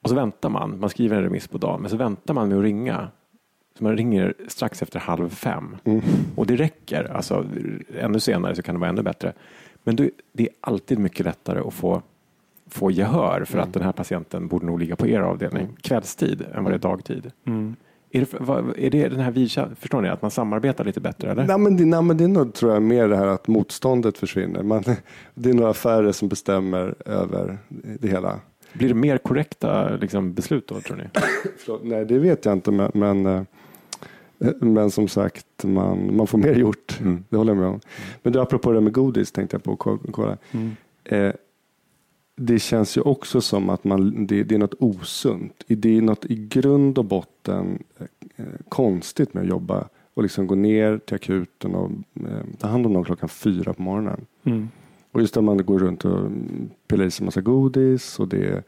Och 0.03 0.09
så 0.09 0.15
väntar 0.17 0.49
man. 0.49 0.81
Man 0.81 0.91
skriver 0.91 1.17
en 1.17 1.23
remiss 1.23 1.49
på 1.49 1.59
dagen, 1.59 1.81
men 1.81 1.91
så 1.91 1.97
väntar 1.97 2.35
man 2.35 2.49
med 2.49 2.59
att 2.59 2.65
ringa 2.65 3.09
Så 3.79 3.85
man 3.85 3.97
ringer 3.97 4.35
strax 4.49 4.83
efter 4.83 5.01
halv 5.01 5.29
fem. 5.29 5.77
Mm. 5.85 6.01
Och 6.37 6.47
det 6.47 6.57
räcker. 6.57 7.13
Alltså, 7.13 7.47
ännu 8.01 8.21
senare 8.21 8.55
så 8.55 8.63
kan 8.63 8.75
det 8.75 8.79
vara 8.81 8.91
ännu 8.91 9.03
bättre. 9.03 9.33
Men 9.85 9.97
det, 9.97 10.11
det 10.33 10.43
är 10.43 10.49
alltid 10.61 10.99
mycket 10.99 11.27
lättare 11.27 11.61
att 11.61 11.75
få, 11.75 12.03
få 12.67 12.91
gehör 12.91 13.45
för 13.45 13.59
Mm. 13.59 13.69
att 13.69 13.75
den 13.75 13.83
här 13.83 13.93
patienten 13.93 14.49
borde 14.49 14.67
nog 14.67 14.79
ligga 14.79 14.97
på 14.97 15.07
er 15.07 15.21
avdelning 15.21 15.69
kvällstid 15.81 16.45
än 16.55 16.65
vad 16.65 16.73
det 16.73 16.77
är 16.77 16.91
dagtid. 16.91 17.33
Mm. 17.45 17.77
Är 18.17 18.21
det, 18.21 18.27
vad, 18.41 18.79
är 18.79 18.91
det 18.91 19.09
den 19.09 19.21
här 19.21 19.31
vidkänn- 19.31 19.75
förstår 19.81 20.01
ni, 20.03 20.09
att 20.09 20.23
man 20.23 20.31
samarbetar 20.31 20.85
lite 20.85 21.01
bättre? 21.01 21.31
Eller? 21.31 21.47
Nej, 21.47 21.59
men 21.59 21.77
det, 21.77 21.85
nej, 21.85 22.03
men 22.03 22.17
det 22.17 22.25
är 22.25 22.29
nog 22.29 22.55
tror 22.55 22.73
jag 22.73 22.83
mer 22.83 23.09
det 23.09 23.17
här 23.17 23.27
att 23.27 23.49
motståndet 23.49 24.19
försvinner. 24.19 24.63
Man, 24.63 24.85
det 25.35 25.51
är 25.51 25.55
några 25.55 25.75
färre 25.75 26.13
som 26.13 26.29
bestämmer 26.29 26.95
över 27.07 27.59
det 28.01 28.09
hela. 28.09 28.41
Blir 28.73 28.89
det 28.89 28.95
mer 28.95 29.19
korrekta 29.19 29.89
liksom, 29.97 30.35
beslut 30.35 30.69
då 30.69 30.81
tror 30.81 30.97
ni? 30.97 31.05
Förlåt, 31.59 31.81
nej, 31.85 32.05
det 32.05 32.19
vet 32.19 32.45
jag 32.45 32.53
inte, 32.53 32.71
men, 32.71 32.91
men, 32.95 33.27
eh, 33.27 33.43
men 34.61 34.91
som 34.91 35.09
sagt, 35.09 35.47
man, 35.65 36.17
man 36.17 36.27
får 36.27 36.39
mer 36.39 36.55
gjort. 36.55 36.99
Mm. 37.01 37.25
Det 37.29 37.37
håller 37.37 37.51
jag 37.53 37.59
med 37.61 37.69
om. 37.69 37.81
Men 38.23 38.33
du, 38.33 38.41
apropå 38.41 38.73
det 38.73 38.81
med 38.81 38.93
godis 38.93 39.33
tänkte 39.33 39.55
jag 39.55 39.63
på 39.65 39.73
att 39.73 39.79
ko- 39.79 39.99
kolla. 40.13 40.37
Mm. 40.53 40.77
Eh, 41.05 41.33
det 42.37 42.59
känns 42.59 42.97
ju 42.97 43.00
också 43.00 43.40
som 43.40 43.71
att 43.71 43.85
man, 43.85 44.26
det, 44.26 44.43
det 44.45 44.55
är 44.55 44.59
något 44.59 44.75
osunt. 44.78 45.64
Det 45.69 45.97
är 45.97 46.02
något 46.02 46.25
i 46.25 46.35
grund 46.35 46.99
och 46.99 47.05
botten 47.05 47.83
eh, 48.37 48.45
konstigt 48.69 49.35
med 49.35 49.43
att 49.43 49.49
jobba 49.49 49.88
och 50.14 50.23
liksom 50.23 50.47
gå 50.47 50.55
ner 50.55 50.99
till 50.99 51.14
akuten 51.14 51.75
och 51.75 51.90
eh, 52.14 52.45
ta 52.59 52.69
hand 52.69 52.87
om 52.87 52.93
dem 52.93 53.05
klockan 53.05 53.28
fyra 53.28 53.73
på 53.73 53.83
morgonen. 53.83 54.26
Mm. 54.45 54.69
Och 55.12 55.21
just 55.21 55.35
när 55.35 55.43
man 55.43 55.57
går 55.66 55.78
runt 55.78 56.05
och 56.05 56.31
pillar 56.88 57.05
i 57.05 57.11
sig 57.11 57.25
massa 57.25 57.40
godis 57.40 58.19
och 58.21 58.28
det 58.28 58.45
är 58.49 58.62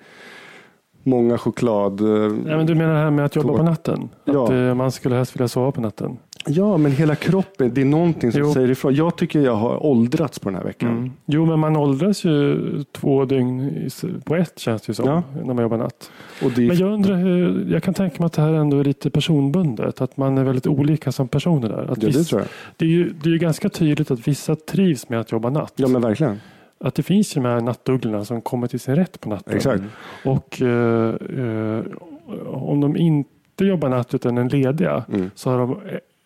många 1.03 1.39
choklad. 1.39 2.01
eh, 2.01 2.07
Ja, 2.47 2.57
men 2.57 2.67
du 2.67 2.75
menar 2.75 2.93
det 2.95 3.01
här 3.01 3.11
med 3.11 3.25
att 3.25 3.37
jobba 3.37 3.57
på 3.57 3.63
natten? 3.63 4.09
Att 4.25 4.35
Ja. 4.35 4.55
eh, 4.55 4.75
man 4.75 4.93
skulle 4.93 5.17
helst 5.17 5.37
vilja 5.37 5.49
sova 5.49 5.73
på 5.73 5.81
natten? 5.81 6.17
Ja, 6.49 6.77
men 6.77 6.93
hela 6.93 7.15
kroppen, 7.15 7.75
det 7.75 7.81
är 7.81 7.85
någonting 7.85 8.33
som 8.33 8.41
Jo. 8.41 8.53
säger 8.53 8.71
ifrån. 8.71 8.95
Jag 8.95 9.17
tycker 9.17 9.41
jag 9.41 9.55
har 9.55 9.87
åldrats 9.87 10.39
på 10.39 10.49
den 10.49 10.57
här 10.57 10.65
veckan. 10.65 10.91
Mm. 10.91 11.13
Jo, 11.27 11.47
men 11.47 11.59
man 11.59 11.77
åldras 11.77 12.25
ju 12.25 12.59
två 12.93 13.25
dygn 13.25 13.89
på 14.25 14.37
ett 14.37 14.59
känns 14.59 14.83
det 14.83 14.91
ju 14.91 14.95
som 14.95 15.07
Ja. 15.09 15.23
när 15.45 15.55
man 15.55 15.63
jobbar 15.63 15.77
natt. 15.79 16.11
Det 16.57 16.67
Men 16.69 16.77
jag 16.77 16.93
undrar 16.93 17.17
hur, 17.17 17.67
jag 17.73 17.83
kan 17.83 17.95
tänka 17.95 18.17
mig 18.19 18.27
att 18.27 18.33
det 18.33 18.43
här 18.43 18.53
ändå 18.53 18.79
är 18.79 18.85
lite 18.85 19.11
personbundet. 19.11 20.01
Att 20.01 20.17
man 20.17 20.39
är 20.39 20.45
väldigt 20.45 20.67
olika 20.67 21.13
som 21.13 21.29
personer 21.29 21.69
där. 21.69 21.83
Att 21.83 22.03
ja, 22.03 22.09
det 22.09 22.17
viss- 22.19 22.29
tror 22.29 22.41
jag. 22.41 22.49
det, 22.77 22.85
är 22.85 22.89
ju, 22.91 23.13
det 23.23 23.29
är 23.29 23.33
ju 23.33 23.39
ganska 23.39 23.69
tydligt 23.69 24.11
att 24.11 24.29
vissa 24.29 24.57
trivs 24.57 25.09
med 25.09 25.21
att 25.21 25.33
jobba 25.33 25.51
natt. 25.51 25.73
Ja, 25.77 25.89
men 25.89 26.03
verkligen. 26.03 26.41
Att 26.81 26.95
det 26.95 27.03
finns 27.03 27.37
ju 27.37 27.41
de 27.43 27.49
här 27.49 27.61
nattugglorna 27.61 28.25
som 28.25 28.41
kommer 28.41 28.67
till 28.67 28.81
sin 28.81 28.97
rätt 28.97 29.21
på 29.21 29.29
natten. 29.29 29.57
Exakt. 29.57 29.83
Och 30.25 30.63
eh, 30.63 31.15
eh, 31.39 31.83
om 32.47 32.81
de 32.81 32.97
inte 32.97 33.65
jobbar 33.65 33.89
natt 33.89 34.15
utan 34.15 34.39
är 34.39 34.51
lediga 34.51 35.05
Mm. 35.13 35.31
så 35.35 35.51
har 35.51 35.59
de 35.59 35.77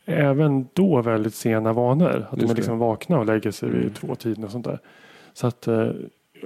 även 0.07 0.67
då 0.73 1.03
väldigt 1.03 1.35
sena 1.35 1.73
vanor. 1.73 2.27
Att 2.31 2.31
de 2.31 2.41
Just 2.41 2.43
är 2.51 2.55
det. 2.55 2.55
liksom 2.55 2.79
vakna 2.79 3.19
och 3.19 3.27
lägger 3.27 3.51
sig 3.51 3.69
Mm. 3.69 3.81
vid 3.81 3.95
två 3.95 4.15
tiden 4.15 4.45
och 4.45 4.51
sånt 4.51 4.65
där. 4.65 4.79
Så 5.33 5.47
att, 5.47 5.67
eh, 5.69 5.89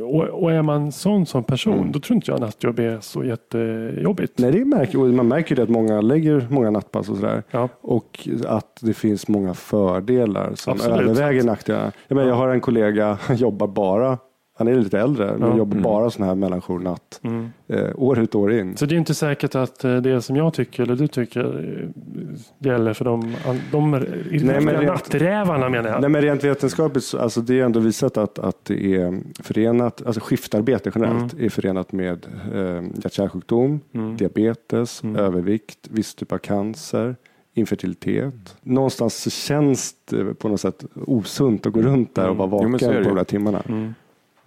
och, 0.00 0.22
och 0.24 0.52
är 0.52 0.62
man 0.62 0.92
sån 0.92 1.26
som 1.26 1.44
person 1.44 1.74
Mm. 1.78 1.92
då 1.92 2.00
tror 2.00 2.14
inte 2.14 2.30
jag 2.30 2.40
nattjobb 2.40 2.78
är 2.78 3.00
så 3.00 3.24
jättejobbigt. 3.24 4.38
Nej, 4.38 4.52
det 4.52 4.64
märker, 4.64 4.98
man 4.98 5.28
märker 5.28 5.50
ju 5.50 5.56
det 5.56 5.62
att 5.62 5.68
många 5.68 6.00
lägger 6.00 6.46
många 6.50 6.70
nattpass 6.70 7.08
och 7.08 7.16
sådär. 7.16 7.42
Ja. 7.50 7.68
Och 7.80 8.28
att 8.46 8.78
det 8.82 8.94
finns 8.94 9.28
många 9.28 9.54
fördelar 9.54 10.50
som 10.54 10.72
Absolut. 10.72 11.00
överväger 11.00 11.42
nackdelarna. 11.44 11.92
Jag, 12.08 12.16
menar, 12.16 12.28
jag 12.28 12.36
har 12.36 12.48
en 12.48 12.60
kollega, 12.60 13.18
han 13.20 13.36
jobbar 13.46 13.66
bara, 13.66 14.18
han 14.58 14.68
är 14.68 14.74
lite 14.74 14.98
äldre, 15.00 15.36
men 15.38 15.50
Ja. 15.50 15.56
jobbar 15.56 15.72
Mm. 15.72 15.82
bara 15.82 16.10
sån 16.10 16.26
här 16.26 16.34
mellanjour 16.34 16.78
natt. 16.78 17.20
Mm. 17.22 17.48
Eh, 17.68 17.90
år 17.94 18.18
ut 18.18 18.34
och 18.34 18.40
år 18.40 18.52
in. 18.52 18.76
Så 18.76 18.86
det 18.86 18.94
är 18.94 18.98
inte 18.98 19.14
säkert 19.14 19.54
att 19.54 19.84
eh, 19.84 19.96
det 19.96 20.22
som 20.22 20.36
jag 20.36 20.54
tycker 20.54 20.82
eller 20.82 20.96
du 20.96 21.08
tycker 21.08 21.44
eh, 21.44 22.66
gäller 22.66 22.92
för 22.92 23.04
de, 23.04 23.34
de 23.72 23.90
men 23.90 24.00
Nej, 24.30 24.60
rent- 24.60 24.86
natträvarna 24.86 25.68
menar 25.68 25.90
jag. 25.90 26.00
Nej, 26.00 26.10
men 26.10 26.22
rent 26.22 26.44
vetenskapligt, 26.44 27.04
så- 27.04 27.18
alltså 27.18 27.40
det 27.40 27.60
är 27.60 27.64
ändå 27.64 27.80
visat 27.80 28.16
att, 28.16 28.38
att 28.38 28.64
det 28.64 28.94
är 28.96 29.20
förenat, 29.42 30.02
alltså 30.06 30.20
skiftarbete 30.20 30.90
generellt 30.94 31.34
är 31.40 31.48
förenat 31.48 31.92
med 31.92 32.26
eh, 32.54 32.82
hjärt-kärlsjukdom, 33.02 33.80
Mm. 33.94 34.16
diabetes, 34.16 35.02
Mm. 35.02 35.16
övervikt, 35.16 35.78
viss 35.90 36.14
typ 36.14 36.32
av 36.32 36.38
cancer, 36.38 37.16
infertilitet. 37.54 38.56
Någonstans 38.62 39.14
så 39.22 39.30
känns 39.30 39.94
det 40.10 40.34
på 40.34 40.48
något 40.48 40.60
sätt 40.60 40.84
osunt 41.06 41.66
att 41.66 41.72
gå 41.72 41.82
runt 41.82 42.14
där 42.14 42.28
och 42.28 42.36
vara 42.36 42.48
Jo, 42.52 42.62
men 42.62 42.72
vaken 42.72 42.88
det 42.92 43.02
på 43.02 43.08
de 43.08 43.14
där 43.16 43.24
timmarna. 43.24 43.62
Mm. 43.68 43.94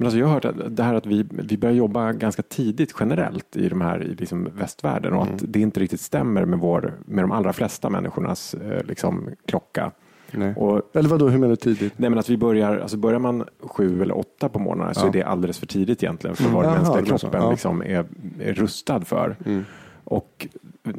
Men 0.02 0.06
alltså 0.06 0.20
jag 0.20 0.26
har 0.28 0.34
hört 0.34 0.46
att 0.46 0.76
det 0.78 0.84
här 0.84 0.94
att 0.94 1.06
vi, 1.06 1.26
vi 1.30 1.58
börjar 1.58 1.76
jobba 1.76 2.12
ganska 2.14 2.42
tidigt 2.42 2.94
generellt 3.00 3.56
i 3.58 3.70
de 3.70 3.82
här 3.82 4.04
i 4.04 4.16
liksom 4.16 4.48
västvärlden 4.54 5.14
och 5.14 5.24
att 5.24 5.30
det 5.48 5.60
inte 5.60 5.80
riktigt 5.80 6.02
stämmer 6.02 6.46
med, 6.46 6.60
vår, 6.60 6.94
med 7.06 7.24
de 7.24 7.32
allra 7.32 7.54
flesta 7.54 7.90
människornas 7.90 8.54
eh, 8.54 8.84
liksom, 8.84 9.30
klocka. 9.48 9.92
Nej. 10.32 10.54
Och, 10.56 10.82
Eller 10.94 11.10
vadå, 11.10 11.28
hur 11.28 11.38
menar 11.40 11.50
du 11.50 11.56
tidigt? 11.56 11.94
nej 11.98 12.10
men 12.10 12.20
att 12.20 12.30
vi 12.30 12.38
börjar, 12.38 12.78
alltså 12.78 12.98
börjar 12.98 13.20
man 13.20 13.46
sju 13.60 14.02
eller 14.02 14.18
åtta 14.18 14.50
på 14.50 14.60
morgnarna 14.60 14.94
så 14.94 15.06
Ja. 15.06 15.10
är 15.10 15.14
det 15.14 15.24
alldeles 15.24 15.60
för 15.60 15.68
tidigt 15.68 16.04
egentligen 16.04 16.36
för 16.36 16.44
Mm. 16.44 16.56
vad 16.56 16.66
den 16.66 16.74
mänskliga 16.74 17.06
kroppen 17.18 17.42
Ja. 17.42 17.52
liksom 17.52 17.82
är, 17.82 18.06
är 18.40 18.54
rustad 18.54 19.02
för. 19.02 19.36
Mm. 19.46 19.64
Och 20.04 20.48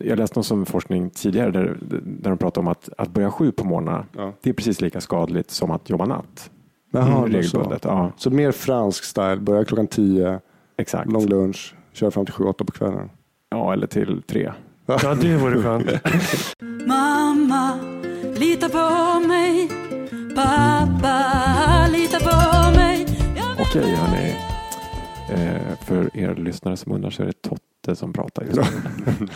jag 0.04 0.18
läste 0.18 0.38
någon 0.38 0.44
som 0.44 0.66
forskning 0.66 1.10
tidigare 1.10 1.50
där, 1.50 1.76
där 2.04 2.30
de 2.30 2.38
pratade 2.38 2.60
om 2.66 2.68
att, 2.68 2.88
att 2.98 3.08
börja 3.10 3.30
sju 3.30 3.52
på 3.52 3.64
morgnarna 3.66 4.04
Ja. 4.16 4.32
det 4.42 4.50
är 4.50 4.54
precis 4.54 4.80
lika 4.80 5.00
skadligt 5.00 5.50
som 5.50 5.70
att 5.70 5.90
jobba 5.90 6.06
natt. 6.06 6.50
Jaha, 6.90 7.18
Mm, 7.18 7.32
regelbundet. 7.32 7.82
så. 7.82 7.88
Ja, 7.88 8.12
så 8.16 8.30
mer 8.30 8.52
fransk 8.52 9.04
style, 9.04 9.36
börja 9.36 9.64
klockan 9.64 9.86
tio, 9.86 10.40
exakt. 10.76 11.12
lång 11.12 11.26
lunch, 11.26 11.74
kör 11.92 12.10
fram 12.10 12.24
till 12.24 12.34
sju, 12.34 12.44
åtta 12.44 12.64
på 12.64 12.72
kvällen. 12.72 13.10
Ja, 13.50 13.72
eller 13.72 13.86
till 13.86 14.22
tre. 14.26 14.52
Ja, 14.86 15.14
det 15.14 15.36
vore 15.36 15.62
skönt. 15.62 15.86
Mamma, 16.86 17.78
lita 18.36 18.68
på 18.68 19.20
mig. 19.28 19.68
Pappa, 20.36 21.86
lita 21.92 22.18
på 22.18 22.70
mig. 22.78 23.06
Okej, 23.60 23.94
hörni. 23.94 24.34
Eh, 25.30 25.76
för 25.84 26.16
er 26.16 26.34
lyssnare 26.34 26.76
som 26.76 26.92
undrar 26.92 27.10
så 27.10 27.22
är 27.22 27.26
det 27.26 27.42
Totte 27.42 27.96
som 27.96 28.12
pratar 28.12 28.44
just 28.44 28.56
nu. 28.56 29.28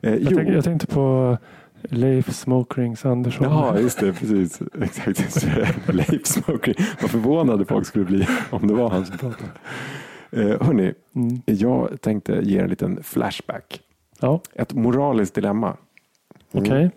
eh, 0.10 0.14
Jag, 0.14 0.18
jo. 0.32 0.36
tänk, 0.36 0.48
jag 0.48 0.64
tänkte 0.64 0.86
på 0.86 1.38
Leif 1.90 2.34
Smokerings 2.34 3.04
Andersson. 3.06 3.44
Jaha, 3.46 3.80
just 3.80 4.00
det. 4.00 4.12
Precis. 4.12 4.60
Exakt. 4.82 5.46
Leif 5.94 6.26
Smoking. 6.26 6.74
Vad 7.00 7.10
förvånade 7.10 7.64
folk 7.64 7.86
skulle 7.86 8.04
bli 8.04 8.26
om 8.50 8.66
det 8.68 8.74
var 8.74 8.88
han 8.90 9.06
som 9.06 9.18
pratade. 9.18 9.50
Eh, 10.30 10.66
hörni, 10.66 10.94
Mm. 11.14 11.42
jag 11.44 12.00
tänkte 12.00 12.32
ge 12.42 12.58
er 12.58 12.62
en 12.64 12.70
liten 12.70 13.02
flashback. 13.02 13.80
Ja, 14.20 14.40
Ett 14.54 14.74
moraliskt 14.74 15.34
dilemma 15.34 15.76
okej. 16.52 16.90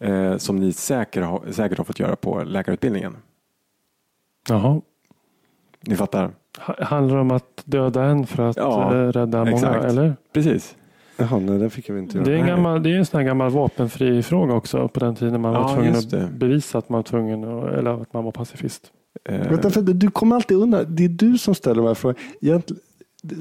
eh, 0.00 0.36
som 0.36 0.56
ni 0.56 0.72
säkert 0.72 1.24
har, 1.24 1.42
säkert 1.50 1.78
har 1.78 1.84
fått 1.84 1.98
göra 2.00 2.16
på 2.16 2.42
läkarutbildningen. 2.44 3.16
Jaha. 4.48 4.80
Ni 5.80 5.96
fattar? 5.96 6.30
Ha- 6.58 6.84
Handlar 6.84 7.14
det 7.14 7.20
om 7.20 7.30
att 7.30 7.62
döda 7.64 8.04
en 8.04 8.26
för 8.26 8.42
att 8.50 8.56
Ja, 8.56 8.94
eh, 8.94 9.12
rädda 9.12 9.38
många? 9.38 9.50
exakt. 9.56 9.84
Eller? 9.84 10.16
Precis. 10.32 10.76
Jaha, 11.16 11.38
nej, 11.38 11.58
den 11.58 11.70
fick 11.70 11.88
jag 11.88 11.98
inte 11.98 12.16
göra. 12.18 12.24
Det 12.28 12.32
är, 12.34 12.38
en 12.38 12.46
gammal, 12.46 12.82
det 12.82 12.90
är 12.90 12.98
en 12.98 13.06
sån 13.06 13.18
här 13.20 13.26
gammal 13.26 13.50
vapenfri 13.50 14.22
fråga 14.22 14.54
också 14.54 14.88
på 14.88 15.00
den 15.00 15.14
tiden 15.14 15.40
man 15.40 15.52
var 15.52 15.60
Ja, 15.60 15.74
tvungen 15.74 15.94
just 15.94 16.14
att 16.14 16.20
det. 16.20 16.28
bevisa 16.38 16.78
att 16.78 16.88
man 16.88 16.98
var 16.98 17.02
tvungen 17.02 17.44
att, 17.44 17.72
eller 17.72 18.02
att 18.02 18.12
man 18.12 18.24
var 18.24 18.32
pacifist. 18.32 18.90
Eh, 19.24 19.48
Vänta, 19.50 19.70
för 19.70 19.82
du 19.82 20.10
kommer 20.10 20.36
alltid 20.36 20.56
undan. 20.56 20.84
Det 20.88 21.04
är 21.04 21.08
du 21.08 21.38
som 21.38 21.54
ställer 21.54 21.74
de 21.82 21.86
här 21.86 21.94
frågorna. 21.94 22.62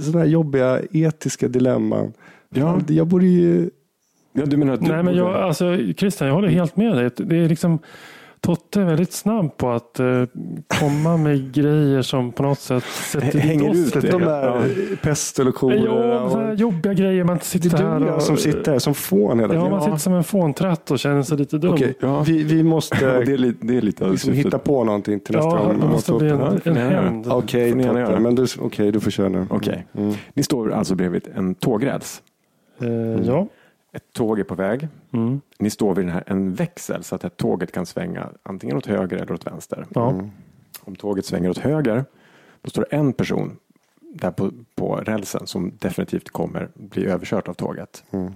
Sådana 0.02 0.20
här 0.20 0.26
jobbiga 0.32 0.80
etiska 0.92 1.48
dilemman. 1.48 2.14
Ja. 2.50 2.80
Jag 2.88 3.08
borde 3.08 3.26
ju... 3.26 3.70
ja, 4.34 4.46
du 4.46 4.58
menar 4.58 4.74
att 4.74 4.82
du 4.82 4.88
Nej, 4.88 5.04
men 5.04 5.16
jag, 5.16 5.28
borde- 5.28 5.44
alltså, 5.44 5.78
Christian, 5.98 6.28
jag 6.28 6.36
håller 6.36 6.48
helt 6.48 6.78
med 6.78 6.96
dig. 6.98 7.10
Det 7.18 7.36
är 7.38 7.50
liksom, 7.50 7.80
Totte 8.46 8.82
är 8.82 8.86
väldigt 8.86 9.14
snabb 9.14 9.58
på 9.58 9.70
att 9.72 10.00
eh, 10.00 10.24
komma 10.80 11.18
med 11.18 11.52
grejer 11.54 12.02
som 12.02 12.32
på 12.32 12.44
något 12.44 12.60
sätt 12.60 12.84
sätter 12.84 13.32
dit 13.32 13.42
Hänger 13.42 13.70
oss 13.72 13.78
ut 13.96 14.02
det. 14.02 14.12
De 14.12 14.22
där 14.22 14.96
pest 15.04 15.40
eller 15.40 15.52
kolera. 15.52 16.06
Ja, 16.16 16.20
och- 16.22 16.56
jobbiga 16.56 16.94
grejer. 16.94 17.24
Man 17.24 17.38
Det 17.38 17.44
sitter 17.44 17.84
är 17.84 18.00
här 18.00 18.16
och 18.16 18.22
som 18.22 18.38
sitter 18.38 18.72
här 18.72 18.80
som 18.80 18.94
fån 18.94 19.40
hela 19.40 19.54
Ja, 19.54 19.60
tiden. 19.60 19.72
man 19.72 19.82
sitter 19.82 19.98
som 19.98 20.14
en 20.14 20.24
fåntratt 20.24 20.92
och 20.92 21.00
känner 21.00 21.22
sig 21.24 21.38
lite 21.38 21.58
dum. 21.58 21.74
Okej, 21.74 21.98
Ja. 22.00 22.24
vi, 22.28 22.44
vi 22.44 22.64
måste 22.64 23.22
det, 23.26 23.34
är 23.34 23.38
lite, 23.38 23.66
det 23.66 23.78
är 23.78 23.82
lite 23.82 24.08
liksom 24.10 24.34
hitta 24.34 24.58
på 24.60 24.84
någonting 24.84 25.20
till 25.20 25.36
nästa 25.36 25.50
Ja, 25.50 25.64
gång. 25.64 25.80
det 25.80 25.88
måste 25.88 26.12
bli 26.14 26.30
en, 26.30 26.40
Ja, 26.40 26.48
en 26.64 26.76
ja, 26.76 26.82
ja. 26.82 26.90
hämnd. 26.90 27.28
Okej, 27.32 27.72
Totte, 27.84 28.20
men 28.20 28.36
du, 28.36 28.46
okej, 28.60 28.92
du 28.92 29.00
får 29.00 29.12
köra 29.12 29.30
nu. 29.30 29.48
Okej. 29.50 29.86
Mm. 29.98 30.14
Ni 30.34 30.44
står 30.44 30.72
alltså 30.74 30.96
bredvid 30.96 31.28
en 31.36 31.56
tågräls. 31.56 32.22
Eh, 32.82 33.28
ja. 33.28 33.48
Ett 33.96 34.14
tåg 34.14 34.40
är 34.40 34.44
på 34.44 34.56
väg. 34.56 34.88
Mm. 35.12 35.42
Ni 35.60 35.70
står 35.70 35.96
vid 35.96 36.06
den 36.06 36.14
här, 36.14 36.24
en 36.28 36.54
växel 36.54 37.04
så 37.04 37.16
att 37.16 37.22
det 37.22 37.26
här 37.26 37.36
tåget 37.36 37.72
kan 37.72 37.86
svänga 37.86 38.30
antingen 38.44 38.78
åt 38.78 38.86
höger 38.86 39.18
eller 39.18 39.32
åt 39.32 39.48
vänster. 39.48 39.86
Ja. 39.90 40.10
Mm. 40.10 40.32
Om 40.82 40.96
tåget 40.96 41.26
svänger 41.26 41.50
åt 41.50 41.58
höger 41.58 42.06
då 42.62 42.70
står 42.70 42.86
det 42.90 42.96
en 42.96 43.14
person 43.14 43.58
där 44.00 44.32
på, 44.32 44.52
på 44.76 44.96
rälsen 44.96 45.48
som 45.48 45.72
definitivt 45.80 46.30
kommer 46.30 46.70
bli 46.74 47.06
överkört 47.06 47.48
av 47.48 47.54
tåget. 47.54 48.04
Mm. 48.12 48.34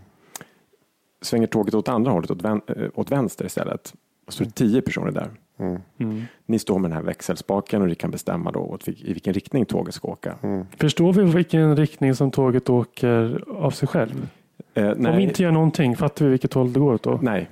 Svänger 1.22 1.48
tåget 1.48 1.74
åt 1.74 1.90
andra 1.90 2.12
hållet, 2.12 2.32
åt, 2.32 2.42
vän, 2.42 2.62
äh, 2.68 2.88
åt 2.94 3.12
vänster 3.12 3.46
istället, 3.46 3.94
då 4.26 4.32
står 4.32 4.46
det 4.46 4.52
tio 4.52 4.82
personer 4.82 5.12
där. 5.12 5.30
Mm. 5.58 5.82
Mm. 5.98 6.24
Ni 6.46 6.60
står 6.60 6.80
med 6.80 6.92
den 6.92 6.98
här 6.98 7.04
växelspaken 7.04 7.82
och 7.82 7.88
ni 7.88 7.96
kan 7.96 8.12
bestämma 8.12 8.52
då 8.52 8.60
åt, 8.60 8.88
i 8.88 9.14
vilken 9.14 9.34
riktning 9.34 9.66
tåget 9.66 9.94
ska 9.94 10.08
åka. 10.08 10.36
Mm. 10.42 10.66
Förstår 10.78 11.14
vi 11.14 11.24
vilken 11.24 11.76
riktning 11.76 12.16
som 12.16 12.32
tåget 12.32 12.70
åker 12.70 13.44
av 13.50 13.72
sig 13.72 13.88
själv? 13.88 14.28
Eh, 14.80 14.94
nej, 14.98 15.12
Om 15.12 15.18
vi 15.18 15.24
inte 15.24 15.44
gör 15.44 15.52
någonting, 15.52 15.96
fattar 15.98 16.26
vi 16.26 16.32
vilket 16.32 16.54
håll 16.54 16.74
det 16.74 16.80
går 16.80 16.94
åt 16.94 17.04
då? 17.04 17.20
nej, 17.22 17.50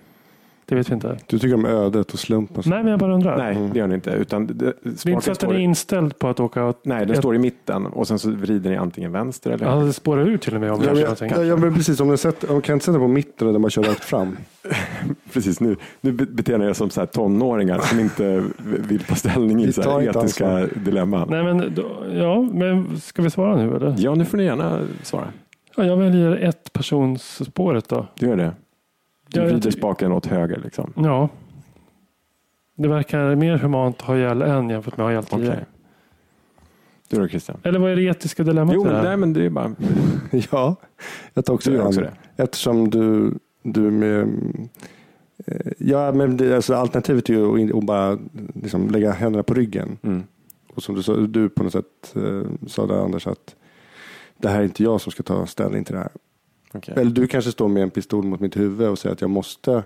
Det 0.65 0.75
vet 0.75 0.89
vi 0.89 0.93
inte. 0.93 1.17
Du 1.27 1.39
tycker 1.39 1.55
om 1.55 1.65
ödet 1.65 2.13
och 2.13 2.19
slumpen. 2.19 2.63
Nej, 2.65 2.83
men 2.83 2.91
jag 2.91 2.99
bara 2.99 3.13
undrar. 3.13 3.37
nej, 3.37 3.69
det 3.73 3.79
gör 3.79 3.87
ni 3.87 3.95
inte. 3.95 4.09
Utan 4.11 4.47
det, 4.47 4.53
Det 4.53 4.65
är 4.65 4.69
inte 4.89 5.01
så 5.01 5.09
att 5.17 5.25
den 5.25 5.35
står, 5.35 5.53
är 5.55 5.59
inställd 5.59 6.19
på 6.19 6.27
att 6.27 6.39
åka... 6.39 6.73
nej, 6.83 6.99
den 6.99 7.11
ett- 7.11 7.17
står 7.17 7.35
i 7.35 7.39
mitten 7.39 7.85
och 7.85 8.07
sen 8.07 8.19
så 8.19 8.31
vrider 8.31 8.69
ni 8.69 8.75
antingen 8.77 9.11
vänster 9.11 9.51
eller 9.51 9.65
Ja, 9.65 9.75
det 9.75 9.93
spårar 9.93 10.27
ur 10.27 10.37
till 10.37 10.55
och 10.55 10.61
med 10.61 10.71
om 10.71 10.81
Ja, 10.83 11.15
jag 11.31 11.45
jag, 11.47 11.59
men 11.59 11.75
precis, 11.75 11.99
om 11.99 12.07
du 12.07 12.17
sätter, 12.17 12.51
om 12.51 12.61
kan 12.61 12.73
inte 12.73 12.85
sätta 12.85 12.97
på 12.99 13.07
mitten 13.07 13.51
där 13.53 13.59
man 13.59 13.69
kör 13.69 13.83
rakt 13.83 14.03
fram. 14.03 14.37
Precis, 15.33 15.59
nu, 15.59 15.75
nu 16.01 16.11
be- 16.11 16.25
beter 16.25 16.57
ni 16.57 16.65
er 16.65 16.73
som 16.73 16.89
så 16.89 17.01
här 17.01 17.05
tonåringar 17.07 17.79
som 17.79 17.99
inte 17.99 18.43
vill 18.65 18.99
ta 19.03 19.15
ställning 19.15 19.57
Vi 19.57 19.63
i 19.63 19.73
så 19.73 20.01
etiska 20.01 20.19
ansvar. 20.19 20.69
dilemman. 20.85 21.27
Nej, 21.31 21.43
men 21.43 21.73
då, 21.75 21.83
ja, 22.13 22.41
men 22.41 22.99
ska 23.01 23.21
vi 23.21 23.29
svara 23.29 23.55
nu 23.55 23.75
eller? 23.75 23.95
Ja, 23.97 24.15
nu 24.15 24.25
får 24.25 24.37
ni 24.37 24.43
gärna 24.43 24.79
svara. 25.03 25.27
Ja, 25.77 25.83
jag 25.85 25.97
väljer 25.97 26.31
ett 26.31 26.73
personsspåret 26.73 27.89
då. 27.89 28.07
Du 28.15 28.25
gör 28.27 28.37
det. 28.37 28.53
Du 29.27 29.39
jag 29.39 29.47
vrider 29.47 29.71
spaken 29.71 30.11
åt 30.11 30.25
höger 30.25 30.61
liksom. 30.63 30.93
Ja. 30.95 31.29
Det 32.75 32.87
verkar 32.87 33.35
mer 33.35 33.57
humant 33.57 33.95
att 33.99 34.01
ha 34.07 34.17
ihjäl 34.17 34.41
en 34.41 34.69
jämfört 34.69 34.97
med 34.97 35.03
att 35.05 35.07
ha 35.07 35.11
ihjäl 35.11 35.23
tio. 35.25 35.51
Okej. 35.51 35.65
Du 37.09 37.17
då 37.19 37.27
Christian? 37.27 37.57
Eller 37.63 37.79
vad 37.79 37.91
är 37.91 37.95
det 37.95 38.01
etiska 38.03 38.43
dilemmat 38.43 38.75
Jo, 38.75 38.83
det 38.83 39.01
nej, 39.01 39.17
men 39.17 39.33
det 39.33 39.45
är 39.45 39.49
bara... 39.49 39.75
Ja, 40.51 40.75
jag 41.33 41.45
tar 41.45 41.53
också 41.53 41.71
en. 41.71 41.81
också 41.81 42.01
det. 42.01 42.13
Eftersom 42.35 42.89
du, 42.89 43.33
du 43.63 43.81
med... 43.81 44.21
eh, 45.45 45.71
Ja, 45.77 46.11
men 46.11 46.37
det, 46.37 46.55
alltså, 46.55 46.73
alternativet 46.75 47.29
är 47.29 47.33
ju 47.33 47.77
att 47.77 47.83
bara 47.85 48.17
liksom, 48.53 48.89
lägga 48.89 49.11
händerna 49.11 49.43
på 49.43 49.53
ryggen. 49.53 49.97
Mm. 50.01 50.23
Och 50.75 50.83
som 50.83 50.95
du, 50.95 51.03
sa, 51.03 51.15
du 51.15 51.49
på 51.49 51.63
något 51.63 51.73
sätt 51.73 52.15
eh, 52.15 52.41
sa 52.67 52.87
där 52.87 53.03
Anders 53.03 53.27
att 53.27 53.55
det 54.37 54.49
här 54.49 54.59
är 54.59 54.63
inte 54.63 54.83
jag 54.83 55.01
som 55.01 55.11
ska 55.11 55.23
ta 55.23 55.45
ställning 55.45 55.83
till 55.83 55.93
det 55.95 56.01
här. 56.01 56.09
okej. 56.73 56.93
Eller 56.97 57.11
du 57.11 57.27
kanske 57.27 57.51
står 57.51 57.67
med 57.67 57.83
en 57.83 57.89
pistol 57.89 58.23
mot 58.23 58.39
mitt 58.39 58.57
huvud 58.57 58.87
och 58.89 58.99
säger 58.99 59.13
att 59.13 59.21
jag 59.21 59.29
måste. 59.29 59.83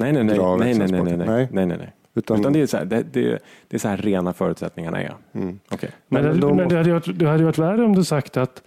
Nej, 0.00 0.12
nej, 0.12 0.24
nej. 0.24 0.36
dra 0.36 0.56
Nej, 0.56 0.74
nej, 0.74 0.88
nej, 0.90 1.02
nej, 1.02 1.16
nej. 1.16 1.26
Nej. 1.26 1.48
nej, 1.52 1.66
nej, 1.66 1.76
nej. 1.78 1.92
Utan, 2.14 2.40
Utan 2.40 2.52
det 2.52 2.60
är 2.60 2.66
så 2.66 2.76
här, 2.76 2.84
det, 2.84 3.02
det, 3.12 3.38
det 3.68 3.76
är 3.76 3.78
så 3.78 3.88
här 3.88 3.96
rena 3.96 4.32
förutsättningarna 4.32 5.02
är. 5.02 5.14
mm. 5.32 5.58
Okej. 5.70 5.90
Men, 6.08 6.24
Men 6.24 6.40
då- 6.40 6.54
men 6.54 6.68
det, 6.68 6.76
hade 6.76 6.88
ju 6.88 6.92
varit, 6.94 7.18
det 7.18 7.26
hade 7.28 7.44
varit 7.44 7.58
värre 7.58 7.84
om 7.84 7.94
du 7.94 8.04
sagt 8.04 8.36
att 8.36 8.62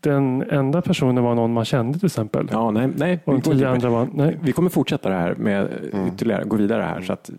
den 0.00 0.42
enda 0.50 0.82
personen 0.82 1.24
var 1.24 1.34
någon 1.34 1.52
man 1.52 1.64
kände 1.64 1.98
till 1.98 2.06
exempel. 2.06 2.48
Ja, 2.52 2.70
nej, 2.70 2.88
nej. 2.96 3.20
och 3.24 3.34
Vi, 3.36 3.40
de 3.40 3.52
inte- 3.52 3.68
andra 3.68 3.88
var... 3.90 4.08
Nej. 4.14 4.38
vi 4.42 4.52
kommer 4.52 4.70
fortsätta 4.70 5.08
det 5.08 5.14
här 5.14 5.34
med 5.34 5.68
Mm. 5.92 6.06
ytterligare, 6.08 6.44
gå 6.44 6.56
vidare 6.56 6.82
här. 6.82 7.00
Så 7.00 7.12
att, 7.12 7.30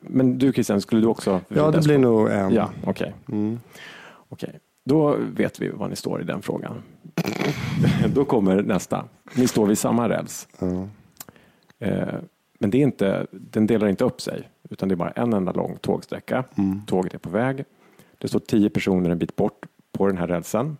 men 0.00 0.38
du 0.38 0.52
Christian, 0.52 0.80
skulle 0.80 1.00
du 1.00 1.06
också? 1.06 1.40
Ja, 1.48 1.70
det 1.70 1.80
blir 1.84 1.98
nog 1.98 2.30
en. 2.30 2.52
Ja, 2.54 2.70
okej. 2.84 3.14
Mm. 3.32 3.60
Okej, 4.28 4.50
då 4.84 5.16
vet 5.18 5.60
vi 5.60 5.68
var 5.68 5.88
ni 5.88 5.96
står 5.96 6.20
i 6.20 6.24
den 6.24 6.42
frågan. 6.42 6.82
då 8.14 8.24
kommer 8.24 8.62
nästa. 8.62 9.04
Ni 9.36 9.48
står 9.48 9.66
vid 9.66 9.78
samma 9.78 10.08
räls. 10.08 10.48
Eh, 11.78 12.14
men 12.58 12.70
det 12.70 12.78
är 12.78 12.82
inte, 12.82 13.26
den 13.30 13.66
delar 13.66 13.88
inte 13.88 14.04
upp 14.04 14.20
sig, 14.20 14.48
utan 14.70 14.88
det 14.88 14.94
är 14.94 14.96
bara 14.96 15.10
en 15.10 15.32
enda 15.32 15.52
lång 15.52 15.76
tågsträcka. 15.80 16.44
Mm. 16.54 16.82
Tåget 16.86 17.14
är 17.14 17.18
på 17.18 17.30
väg. 17.30 17.64
Det 18.18 18.28
står 18.28 18.38
tio 18.38 18.70
personer 18.70 19.10
en 19.10 19.18
bit 19.18 19.36
bort 19.36 19.66
på 19.92 20.06
den 20.06 20.18
här 20.18 20.26
rälsen 20.26 20.76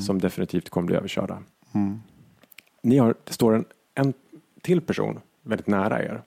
som 0.00 0.20
definitivt 0.20 0.70
kommer 0.70 0.86
bli 0.86 0.96
överkörda. 0.96 1.38
Mm. 1.72 2.00
Ni 2.82 2.98
har, 2.98 3.14
det 3.24 3.32
står 3.32 3.54
en, 3.54 3.64
en 3.94 4.12
till 4.62 4.80
person 4.80 5.20
väldigt 5.42 5.66
nära 5.66 6.02
er. 6.02 6.22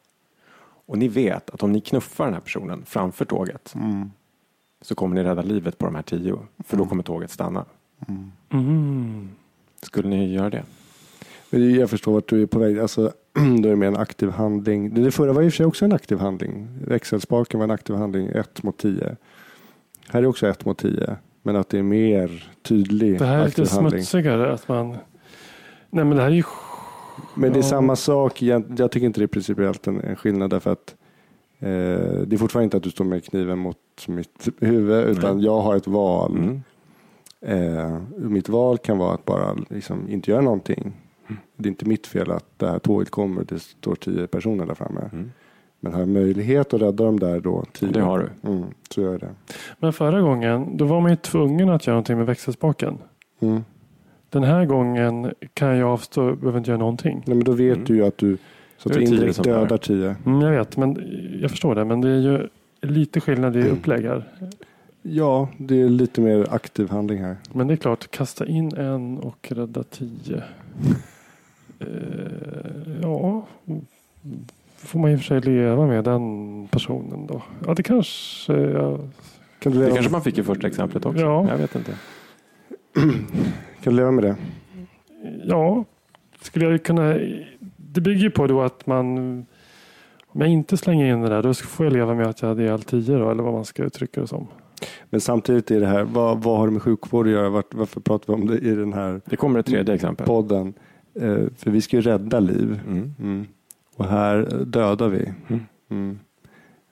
Och 0.87 0.97
ni 0.97 1.07
vet 1.07 1.49
att 1.49 1.63
om 1.63 1.71
ni 1.71 1.81
knuffar 1.81 2.25
den 2.25 2.33
här 2.33 2.41
personen 2.41 2.85
framför 2.85 3.25
tåget 3.25 3.73
Mm. 3.75 4.11
Så 4.85 4.95
kommer 4.95 5.15
ni 5.15 5.23
rädda 5.23 5.41
livet 5.41 5.77
på 5.77 5.85
de 5.85 5.95
här 5.95 6.01
tio. 6.01 6.39
För 6.59 6.77
då 6.77 6.85
kommer 6.85 7.03
tåget 7.03 7.31
stanna. 7.31 7.65
Mm. 8.49 9.29
Skulle 9.81 10.09
ni 10.09 10.33
göra 10.33 10.49
det? 10.49 10.63
Men 11.49 11.75
jag 11.75 11.89
förstår 11.89 12.13
vart 12.13 12.29
du 12.29 12.41
är 12.41 12.45
på 12.45 12.59
väg. 12.59 12.79
Alltså, 12.79 13.11
då 13.33 13.67
är 13.67 13.69
det 13.69 13.75
med 13.75 13.87
en 13.87 13.97
aktiv 13.97 14.29
handling. 14.29 15.03
Det 15.03 15.11
förra 15.11 15.33
var 15.33 15.41
i 15.41 15.47
och 15.47 15.51
för 15.51 15.57
sig 15.57 15.65
också 15.65 15.85
en 15.85 15.93
aktiv 15.93 16.19
handling. 16.19 16.67
Växelspaken 16.87 17.59
var 17.59 17.63
en 17.63 17.71
aktiv 17.71 17.95
handling, 17.95 18.27
ett 18.27 18.63
mot 18.63 18.77
tio. 18.77 19.15
Här 20.07 20.23
är 20.23 20.25
också 20.25 20.47
ett 20.47 20.65
mot 20.65 20.77
tio. 20.77 21.15
Men 21.43 21.55
att 21.55 21.69
det 21.69 21.79
är 21.79 21.83
mer 21.83 22.51
tydlig 22.61 23.19
Det 23.19 23.25
här 23.25 23.39
är 23.39 23.45
lite 23.45 23.73
handling. 23.73 23.91
smutsigare. 23.91 24.53
Att 24.53 24.67
man... 24.67 24.89
Nej, 25.89 26.05
men 26.05 26.09
det 26.09 26.21
här 26.21 26.29
är 26.29 26.35
ju... 26.35 26.43
Men 27.35 27.53
det 27.53 27.59
är 27.59 27.63
samma 27.63 27.95
sak. 27.95 28.41
Jag, 28.41 28.63
jag 28.77 28.91
tycker 28.91 29.05
inte 29.07 29.19
det 29.19 29.25
är 29.25 29.27
principiellt 29.27 29.87
en, 29.87 30.01
en 30.01 30.15
skillnad 30.15 30.49
därför 30.49 30.71
att 30.71 30.95
det 31.59 32.33
är 32.33 32.37
fortfarande 32.37 32.63
inte 32.63 32.77
att 32.77 32.83
du 32.83 32.89
står 32.89 33.05
med 33.05 33.23
kniven 33.23 33.59
mot 33.59 33.77
mitt 34.07 34.47
huvud 34.59 35.07
utan 35.07 35.35
Nej. 35.37 35.45
jag 35.45 35.61
har 35.61 35.75
ett 35.75 35.87
val. 35.87 36.37
Mm. 36.37 36.61
Eh, 37.41 37.97
mitt 38.17 38.49
val 38.49 38.77
kan 38.77 38.97
vara 38.97 39.13
att 39.13 39.25
bara 39.25 39.55
liksom, 39.69 40.09
inte 40.09 40.31
göra 40.31 40.41
någonting. 40.41 40.81
Mm. 41.27 41.41
Det 41.55 41.67
är 41.67 41.71
inte 41.71 41.85
mitt 41.85 42.07
fel 42.07 42.31
att 42.31 42.45
det 42.59 42.67
här 42.67 42.79
tåget 42.79 43.09
kommer 43.09 43.41
och 43.41 43.47
det 43.47 43.59
står 43.59 43.95
tio 43.95 44.27
personer 44.27 44.65
där 44.65 44.73
framme. 44.73 45.09
Mm. 45.13 45.31
Men 45.79 45.93
har 45.93 45.99
jag 45.99 46.09
möjlighet 46.09 46.73
att 46.73 46.81
rädda 46.81 47.03
dem 47.03 47.19
där 47.19 47.39
då, 47.39 47.63
tio, 47.73 47.91
Det 47.91 48.01
har 48.01 48.19
du. 48.19 48.49
Mm, 48.51 48.63
så 48.89 49.01
gör 49.01 49.11
jag 49.11 49.19
det. 49.19 49.29
Men 49.79 49.93
förra 49.93 50.21
gången, 50.21 50.77
då 50.77 50.85
var 50.85 51.01
man 51.01 51.11
ju 51.11 51.17
tvungen 51.17 51.69
att 51.69 51.87
göra 51.87 51.93
någonting 51.95 52.17
med 52.17 52.25
växelspaken. 52.25 52.97
Mm. 53.39 53.63
Den 54.29 54.43
här 54.43 54.65
gången 54.65 55.33
kan 55.53 55.77
jag 55.77 55.89
avstå, 55.89 56.35
behöver 56.35 56.57
inte 56.57 56.69
göra 56.71 56.79
någonting. 56.79 57.23
Nej, 57.25 57.35
men 57.35 57.43
då 57.43 57.51
vet 57.51 57.75
Mm. 57.75 57.85
du 57.85 57.95
ju 57.95 58.05
att 58.05 58.17
du, 58.17 58.37
så 58.77 58.89
att 58.89 58.93
du 58.93 58.99
det 58.99 59.05
tio 59.05 59.15
indirekt 59.15 59.43
dödar 59.43 59.77
tio. 59.77 60.15
Mm, 60.25 60.41
jag 60.41 60.51
vet, 60.51 60.77
men 60.77 61.19
jag 61.41 61.51
förstår 61.51 61.75
det. 61.75 61.85
Men 61.85 62.01
det 62.01 62.09
är 62.09 62.19
ju 62.19 62.47
lite 62.81 63.21
skillnad 63.21 63.55
i 63.55 63.69
upplägg 63.69 64.05
här. 64.05 64.23
Ja, 65.01 65.49
det 65.57 65.81
är 65.81 65.89
lite 65.89 66.21
mer 66.21 66.47
aktiv 66.49 66.89
handling 66.89 67.23
här. 67.23 67.35
Men 67.53 67.67
det 67.67 67.73
är 67.73 67.77
klart, 67.77 68.11
kasta 68.11 68.45
in 68.45 68.75
en 68.77 69.17
och 69.17 69.51
rädda 69.51 69.83
tio. 69.83 70.43
Eh, 71.79 71.87
ja, 73.01 73.47
får 74.77 74.99
man 74.99 75.11
i 75.11 75.15
och 75.15 75.19
för 75.19 75.25
sig 75.25 75.41
leva 75.41 75.87
med 75.87 76.03
den 76.03 76.67
personen 76.71 77.27
då. 77.27 77.43
Ja, 77.65 77.73
det 77.73 77.83
kanske... 77.83 78.53
Ja, 78.53 78.97
Kan 79.59 79.71
du 79.71 79.79
Det 79.79 79.85
leva, 79.85 79.95
kanske 79.95 80.11
man 80.11 80.21
fick 80.21 80.37
i 80.37 80.43
första 80.43 80.67
exemplet 80.67 81.05
också. 81.05 81.21
Ja. 81.21 81.47
Jag 81.49 81.57
vet 81.57 81.75
inte. 81.75 81.91
kan 83.83 83.93
du 83.93 83.97
leva 83.97 84.11
med 84.11 84.23
det? 84.23 84.35
ja, 85.43 85.85
skulle 86.41 86.65
jag 86.65 86.71
ju 86.71 86.79
kunna... 86.79 87.19
Det 87.95 88.01
bygger 88.01 88.29
på 88.29 88.47
då 88.47 88.61
att 88.61 88.87
man... 88.87 89.17
Om 90.27 90.41
jag 90.41 90.49
inte 90.49 90.77
slänger 90.77 91.13
in 91.13 91.21
det 91.21 91.29
där, 91.29 91.43
då 91.43 91.53
får 91.53 91.85
jag 91.85 91.93
leva 91.93 92.13
med 92.13 92.27
att 92.27 92.41
jag 92.41 92.49
hade 92.49 92.63
ihjäl 92.63 92.81
tio 92.81 93.17
då, 93.17 93.31
eller 93.31 93.43
vad 93.43 93.53
man 93.53 93.65
ska 93.65 93.83
uttrycka 93.83 94.21
det 94.21 94.27
som. 94.27 94.47
Men 95.09 95.21
samtidigt 95.21 95.71
är 95.71 95.79
det 95.79 95.87
här, 95.87 96.03
vad, 96.03 96.43
vad 96.43 96.57
har 96.57 96.67
det 96.67 96.73
med 96.73 96.81
sjukvård 96.81 97.25
att 97.27 97.31
göra? 97.31 97.49
Vart, 97.49 97.73
varför 97.73 98.01
pratar 98.01 98.33
vi 98.33 98.41
om 98.41 98.47
det 98.47 98.57
i 98.57 98.75
den 98.75 98.93
här 98.93 99.21
Det 99.25 99.35
kommer 99.35 99.59
ett 99.59 99.65
tredje 99.65 99.95
exempel. 99.95 100.25
podden? 100.25 100.73
Eh, 101.19 101.37
för 101.57 101.71
vi 101.71 101.81
ska 101.81 101.97
ju 101.97 102.01
rädda 102.01 102.39
liv. 102.39 102.79
Mm. 102.87 103.13
Mm. 103.19 103.45
Och 103.95 104.05
här 104.05 104.53
eh, 104.53 104.59
dödar 104.59 105.09
vi. 105.09 105.33
Mm. 105.47 105.61
Mm. 105.89 106.19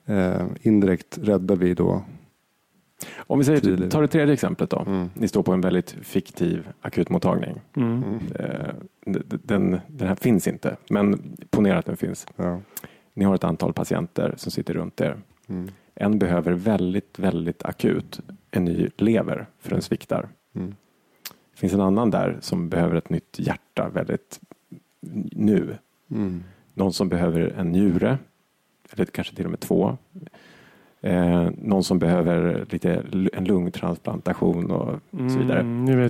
Eh, 0.06 0.46
indirekt 0.62 1.20
räddar 1.22 1.56
vi 1.56 1.74
då. 1.74 2.02
Om 3.18 3.40
vi 3.40 3.46
säger, 3.46 3.90
tar 3.90 4.02
det 4.02 4.08
tredje 4.08 4.34
exemplet 4.34 4.70
då. 4.70 4.84
Mm. 4.88 5.10
Ni 5.14 5.28
står 5.28 5.44
på 5.44 5.54
en 5.54 5.62
väldigt 5.62 5.96
fiktiv 6.02 6.68
akutmottagning. 6.82 7.62
Mm. 7.76 8.04
Den, 9.06 9.80
den 9.88 10.08
här 10.08 10.16
finns 10.16 10.48
inte, 10.48 10.78
men 10.90 11.38
ponera 11.50 11.78
att 11.78 11.86
den 11.86 11.98
finns. 11.98 12.28
Ja. 12.36 12.62
Ni 13.14 13.26
har 13.26 13.36
ett 13.36 13.44
antal 13.44 13.74
patienter 13.74 14.34
som 14.38 14.52
sitter 14.52 14.74
runt 14.74 15.02
er. 15.02 15.18
Mm. 15.48 15.72
En 15.96 16.20
behöver 16.20 16.52
väldigt, 16.52 17.20
väldigt 17.20 17.64
akut 17.64 18.20
en 18.52 18.66
ny 18.66 18.90
lever 18.98 19.48
för 19.60 19.70
den 19.70 19.82
sviktar. 19.82 20.30
Mm. 20.56 20.76
Det 21.54 21.60
finns 21.60 21.74
en 21.74 21.82
annan 21.82 22.12
där 22.12 22.38
som 22.42 22.70
behöver 22.70 22.96
ett 22.96 23.10
nytt 23.10 23.40
hjärta 23.40 23.90
väldigt 23.94 24.40
nu. 25.32 25.78
Mm. 26.12 26.44
Någon 26.74 26.94
som 26.94 27.10
behöver 27.10 27.54
en 27.58 27.72
njure, 27.72 28.18
eller 28.92 29.06
kanske 29.06 29.36
till 29.36 29.46
och 29.46 29.52
med 29.52 29.60
två. 29.60 29.98
Eh, 31.02 31.50
någon 31.58 31.84
som 31.84 32.00
behöver 32.00 32.66
lite, 32.70 33.04
en 33.34 33.46
lungtransplantation 33.46 34.72
och 34.72 35.00
så 35.12 35.40
vidare. 35.40 35.60
Mm, 35.60 36.10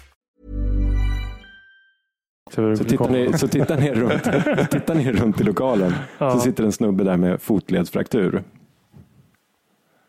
Så 2.51 2.83
tittar 2.83 3.09
ni, 3.09 3.37
så 3.37 3.47
tittar 3.47 3.77
ni, 3.77 3.91
runt, 3.93 4.23
tittar 4.71 4.95
ni 4.95 5.11
runt 5.11 5.41
i 5.41 5.43
lokalen 5.43 5.93
Ja. 6.17 6.31
så 6.31 6.39
sitter 6.39 6.63
en 6.63 6.71
snubbe 6.71 7.03
där 7.03 7.17
med 7.17 7.41
fotledsfraktur. 7.41 8.43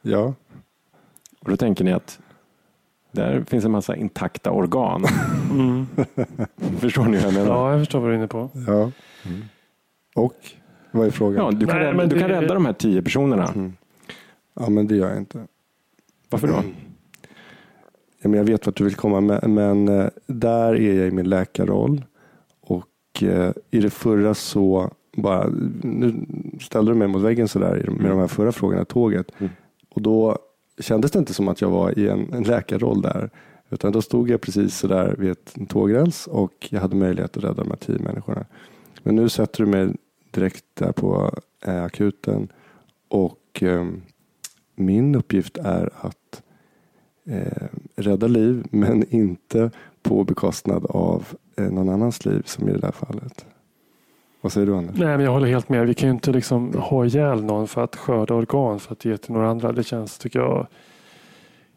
Ja. 0.03 0.35
Och 1.41 1.51
då 1.51 1.57
tänker 1.57 1.85
ni 1.85 1.93
att 1.93 2.21
där 3.13 3.45
finns 3.49 3.65
en 3.65 3.71
massa 3.71 3.97
intakta 3.97 4.51
organ. 4.51 5.05
Mm. 5.51 5.87
Förstår 6.79 7.05
ni 7.05 7.17
hur 7.17 7.25
jag 7.25 7.35
menar? 7.35 7.49
Ja, 7.49 7.71
jag 7.71 7.81
förstår 7.81 8.01
vad 8.01 8.09
du 8.11 8.13
är 8.15 8.19
inne 8.19 8.29
på. 8.29 8.51
ja. 8.67 8.91
Och 10.15 10.35
vad 10.91 11.07
är 11.07 11.11
frågan? 11.11 11.45
Ja, 11.45 11.51
du 11.51 11.67
kan, 11.67 11.77
Nej, 11.77 11.85
rädda, 11.87 11.97
men 11.97 12.09
du 12.09 12.19
kan 12.19 12.29
det- 12.31 12.41
rädda 12.41 12.55
de 12.55 12.67
här 12.67 12.73
tio 12.73 13.03
personerna. 13.03 13.47
Mm. 13.49 13.73
Ja, 14.61 14.69
men 14.71 14.87
det 14.87 14.97
gör 14.97 15.09
jag 15.09 15.19
inte. 15.19 15.47
Varför 16.31 16.49
då? 16.49 16.55
Ja, 18.23 18.29
men 18.29 18.33
jag 18.39 18.45
vet 18.45 18.67
vart 18.67 18.77
du 18.77 18.85
vill 18.85 18.95
komma, 18.95 19.21
men, 19.21 19.55
men 19.55 19.89
eh, 19.89 20.07
där 20.27 20.75
är 20.75 20.95
jag 20.95 21.07
i 21.09 21.11
min 21.11 21.29
läkarroll. 21.29 22.05
Eh, 23.23 23.53
i 23.71 23.81
det 23.81 23.91
förra 23.91 24.35
så 24.35 24.91
bara, 25.17 25.49
nu 25.83 26.27
ställde 26.61 26.93
du 26.93 26.95
mig 26.95 27.09
mot 27.09 27.23
väggen 27.23 27.49
sådär 27.49 27.89
med 28.01 28.11
de 28.11 28.19
här 28.19 28.27
förra 28.27 28.53
frågorna, 28.53 28.85
tåget. 28.85 29.27
Mm. 29.39 29.53
Och 29.91 30.03
då 30.03 30.39
kändes 30.79 31.11
det 31.11 31.19
inte 31.19 31.35
som 31.35 31.49
att 31.49 31.61
jag 31.61 31.71
var 31.71 31.99
i 31.99 32.09
en, 32.09 32.33
en 32.33 32.43
läkarroll 32.43 33.03
där. 33.03 33.31
Utan 33.71 33.93
då 33.93 34.03
stod 34.03 34.31
jag 34.31 34.41
precis 34.41 34.79
sådär 34.79 35.15
vid 35.19 35.31
ett 35.31 35.53
en 35.57 35.67
tågräls 35.67 36.27
och 36.27 36.69
jag 36.71 36.81
hade 36.81 36.97
möjlighet 36.97 37.37
att 37.37 37.45
rädda 37.45 37.63
de 37.63 37.71
här 37.71 37.77
tio 37.77 37.99
människorna. 37.99 38.45
Men 39.03 39.17
nu 39.17 39.29
sätter 39.29 39.65
du 39.65 39.71
mig 39.71 39.97
direkt 40.31 40.65
där 40.75 40.93
på 40.93 41.31
eh, 41.67 41.85
akuten 41.85 42.49
och 43.09 43.63
eh, 43.63 43.87
min 44.75 45.15
uppgift 45.15 45.59
är 45.59 45.91
att 46.01 46.43
eh, 47.25 47.69
rädda 47.97 48.27
liv 48.27 48.65
men 48.71 49.15
inte 49.15 49.71
på 50.03 50.25
bekostnad 50.25 50.87
av 50.87 51.27
någon 51.57 51.89
annans 51.89 52.25
liv 52.25 52.43
som 52.47 52.69
i 52.69 52.73
det 52.73 52.79
där 52.79 52.93
fallet. 52.93 53.47
Vad 54.41 54.53
säger 54.53 54.67
du 54.67 54.77
Anders? 54.77 54.97
Nej, 54.99 55.17
men 55.17 55.21
jag 55.21 55.33
håller 55.33 55.47
helt 55.49 55.69
med. 55.69 55.87
Vi 55.87 55.95
kan 55.95 56.09
ju 56.09 56.13
inte 56.15 56.31
liksom 56.33 56.75
ha 56.75 57.05
ihjäl 57.07 57.45
någon 57.45 57.69
för 57.69 57.85
att 57.85 57.97
skörda 57.97 58.35
organ 58.35 58.81
för 58.81 58.93
att 58.93 59.05
ge 59.05 59.17
till 59.17 59.33
några 59.33 59.51
andra. 59.51 59.73
Det 59.73 59.83
känns, 59.85 60.19
tycker 60.19 60.39
jag, 60.39 60.67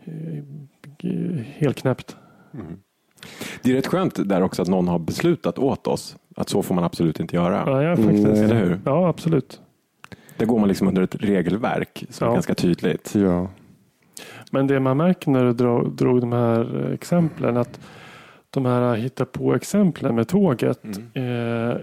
eh, 0.06 0.44
helt 1.56 1.78
knäppt. 1.78 2.16
Det 3.62 3.72
är 3.72 3.76
rätt 3.76 3.88
skönt 3.88 4.30
där 4.30 4.42
också 4.42 4.62
att 4.62 4.68
någon 4.68 4.88
har 4.88 5.00
beslutat 5.00 5.60
åt 5.60 5.88
oss 5.88 6.16
att 6.36 6.50
så 6.50 6.64
får 6.64 6.76
man 6.76 6.84
absolut 6.84 7.20
inte 7.20 7.36
göra. 7.36 7.64
Ja, 7.66 7.84
jag 7.84 7.98
faktiskt. 7.98 8.26
Mm, 8.26 8.44
Eller 8.44 8.56
hur? 8.66 8.80
Ja, 8.86 9.08
absolut. 9.10 9.62
Där 10.38 10.46
går 10.46 10.60
man 10.60 10.68
liksom 10.68 10.88
under 10.88 11.02
ett 11.02 11.16
regelverk 11.16 12.06
som 12.10 12.26
är 12.26 12.30
Ja. 12.32 12.34
ganska 12.34 12.56
tydligt. 12.56 13.16
Ja. 13.16 13.48
Men 14.52 14.68
det 14.68 14.80
man 14.80 14.98
märker 14.98 15.32
när 15.32 15.46
du 15.46 15.54
drog, 15.54 15.92
drog 15.92 16.22
de 16.22 16.32
här 16.32 16.92
exemplen 16.94 17.58
att 17.58 17.80
de 18.56 18.66
här 18.66 18.96
hitta 18.96 19.26
på 19.26 19.56
exemplen 19.56 20.16
med 20.16 20.28
tåget. 20.28 20.80
Eh, 21.14 21.78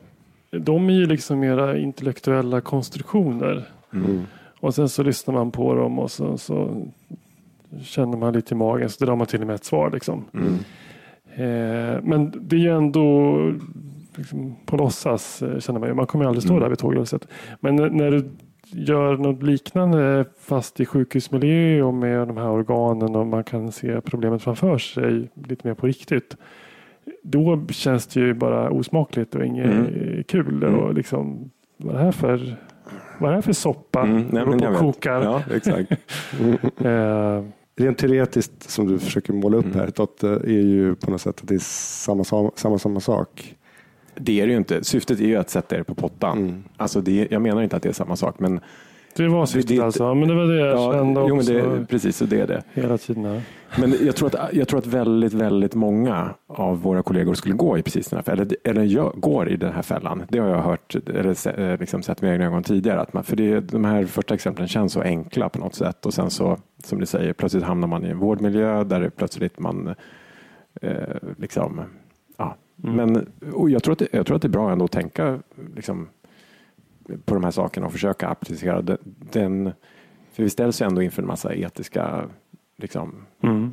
de 0.60 0.88
är 0.88 0.92
ju 0.92 1.06
liksom 1.06 1.40
mera 1.40 1.78
intellektuella 1.78 2.60
konstruktioner. 2.60 3.64
Mm. 3.94 4.22
Och 4.60 4.74
sen 4.74 4.88
så 4.88 5.02
lyssnar 5.02 5.34
man 5.34 5.50
på 5.50 5.74
dem 5.74 5.98
och 5.98 6.10
så, 6.10 6.38
så 6.38 6.86
känner 7.82 8.16
man 8.18 8.32
lite 8.32 8.54
i 8.54 8.56
magen 8.56 8.88
så 8.90 9.04
drar 9.04 9.16
man 9.16 9.26
till 9.26 9.40
och 9.40 9.46
med 9.46 9.54
ett 9.54 9.64
svar. 9.64 9.90
Liksom. 9.90 10.24
Mm. 10.34 10.54
Eh, 11.34 12.00
men 12.02 12.32
det 12.40 12.56
är 12.56 12.60
ju 12.60 12.76
ändå 12.76 13.36
liksom, 14.16 14.56
på 14.66 14.76
låtsas 14.76 15.42
eh, 15.42 15.58
känner 15.58 15.80
man 15.80 15.88
ju. 15.88 15.94
Man 15.94 16.06
kommer 16.06 16.24
ju 16.24 16.28
aldrig 16.28 16.42
stå 16.42 16.52
Mm. 16.52 16.62
där 16.62 16.68
vid 16.68 16.78
tågrälset. 16.78 17.28
Men 17.60 17.76
när- 17.76 17.90
när 17.90 18.10
du 18.10 18.30
gör 18.72 19.16
något 19.16 19.42
liknande 19.42 20.24
fast 20.40 20.80
i 20.80 20.86
sjukhusmiljö 20.86 21.82
och 21.82 21.94
med 21.94 22.28
de 22.28 22.36
här 22.36 22.48
organen 22.50 23.16
och 23.16 23.26
man 23.26 23.44
kan 23.44 23.72
se 23.72 24.00
problemet 24.00 24.42
framför 24.42 24.78
sig 24.78 25.30
lite 25.48 25.66
mer 25.68 25.74
på 25.74 25.86
riktigt. 25.86 26.36
Då 27.22 27.66
känns 27.70 28.06
det 28.06 28.20
ju 28.20 28.34
bara 28.34 28.70
osmakligt 28.70 29.34
och 29.34 29.44
inget 29.44 29.66
Mm. 29.70 30.24
kul. 30.28 30.62
Mm. 30.62 30.74
Och 30.78 30.94
liksom, 30.94 31.50
vad 31.76 31.94
är 31.94 31.98
det 31.98 32.04
här 32.04 32.12
för, 32.12 32.56
vad 33.18 33.28
är 33.28 33.32
det 33.32 33.34
här 33.34 33.42
för 33.42 33.52
soppa? 33.52 34.00
Mm, 34.02 34.26
nej, 34.30 34.46
men 34.46 34.60
jag 34.60 34.70
vet. 34.70 34.80
kokar. 34.80 35.22
Ja, 35.22 35.42
exakt. 35.54 35.92
Eh, 36.84 37.42
Rent 37.76 37.98
teoretiskt 37.98 38.70
som 38.70 38.86
du 38.86 38.98
försöker 38.98 39.32
måla 39.32 39.56
upp 39.56 39.64
Mm. 39.64 39.78
här 39.78 39.90
Totte, 39.90 40.28
är 40.28 40.48
ju 40.62 40.94
på 40.94 41.10
något 41.10 41.20
sätt 41.20 41.40
att 41.40 41.48
det 41.48 41.54
är 41.54 41.58
samma, 41.58 42.24
samma, 42.54 42.78
samma 42.78 43.00
sak. 43.00 43.54
Det 44.14 44.40
är 44.40 44.46
det 44.46 44.52
ju 44.52 44.58
inte. 44.58 44.84
Syftet 44.84 45.20
är 45.20 45.24
ju 45.24 45.36
att 45.36 45.50
sätta 45.50 45.76
er 45.76 45.82
på 45.82 45.94
pottan. 45.94 46.38
Mm. 46.38 46.64
Alltså 46.76 47.00
det, 47.00 47.28
jag 47.30 47.42
menar 47.42 47.62
inte 47.62 47.76
att 47.76 47.82
det 47.82 47.88
är 47.88 47.92
samma 47.92 48.16
sak. 48.16 48.34
Men, 48.38 48.60
det 49.16 49.28
var 49.28 49.46
syftet 49.46 49.76
det- 49.76 49.84
alltså. 49.84 50.14
Men 50.14 50.28
det 50.28 50.34
var 50.34 50.44
det 50.44 50.56
jag 50.60 50.68
ja, 50.68 50.92
kände 50.92 51.20
jo, 51.20 51.28
men 51.28 51.38
också 51.38 51.52
det, 51.52 51.86
precis, 51.86 52.16
så 52.16 52.24
det 52.24 52.40
är 52.40 52.46
det. 52.46 52.62
hela 52.74 52.98
tiden. 52.98 53.24
Här. 53.24 53.42
Men 53.80 53.94
jag 54.06 54.16
tror, 54.16 54.26
att, 54.36 54.54
jag 54.54 54.68
tror 54.68 54.78
att 54.78 54.86
väldigt, 54.86 55.32
väldigt 55.32 55.74
många 55.74 56.30
av 56.46 56.82
våra 56.82 57.02
kollegor 57.02 57.34
skulle 57.34 57.54
gå 57.54 57.78
i 57.78 57.82
precis 57.82 58.08
den 58.08 58.16
här 58.16 58.22
fällan. 58.22 58.46
Eller, 58.46 58.56
eller 58.64 58.82
gör, 58.82 59.12
går 59.16 59.48
i 59.48 59.56
den 59.56 59.72
här 59.72 59.82
fällan. 59.82 60.22
Det 60.28 60.38
har 60.38 60.48
jag 60.48 60.62
hört, 60.62 60.94
eller 60.94 61.60
eh, 61.72 61.78
liksom 61.80 62.02
sett 62.02 62.22
med 62.22 62.32
egna 62.32 62.44
ögon 62.46 62.62
tidigare. 62.62 63.00
Att 63.00 63.12
man, 63.12 63.24
för 63.24 63.36
det, 63.36 63.60
de 63.60 63.84
här 63.84 64.04
första 64.04 64.34
exemplen 64.34 64.68
känns 64.68 64.92
så 64.92 65.00
enkla 65.00 65.48
på 65.48 65.58
något 65.58 65.74
sätt. 65.74 66.06
Och 66.06 66.14
sen 66.14 66.30
så, 66.30 66.58
som 66.84 67.00
du 67.00 67.06
säger, 67.06 67.32
plötsligt 67.32 67.64
hamnar 67.64 67.88
man 67.88 68.06
i 68.06 68.08
en 68.08 68.18
vårdmiljö 68.18 68.84
där 68.84 69.00
det 69.00 69.10
plötsligt 69.10 69.58
man 69.58 69.94
eh, 70.82 70.92
liksom. 71.38 71.80
Mm. 72.84 72.96
Men 72.96 73.26
och 73.52 73.70
jag, 73.70 73.82
tror 73.82 73.92
att 73.92 73.98
det, 73.98 74.08
jag 74.12 74.26
tror 74.26 74.36
att 74.36 74.42
det 74.42 74.48
är 74.48 74.50
bra 74.50 74.72
ändå 74.72 74.84
att 74.84 74.92
tänka 74.92 75.38
liksom, 75.76 76.08
på 77.24 77.34
de 77.34 77.44
här 77.44 77.50
sakerna 77.50 77.86
och 77.86 77.92
försöka 77.92 78.28
applicera 78.28 78.82
den, 78.82 78.98
den 79.32 79.72
för 80.32 80.42
vi 80.42 80.50
ställs 80.50 80.82
ju 80.82 80.86
ändå 80.86 81.02
inför 81.02 81.22
en 81.22 81.28
massa 81.28 81.54
etiska 81.54 82.24
liksom, 82.76 83.14
Mm. 83.42 83.72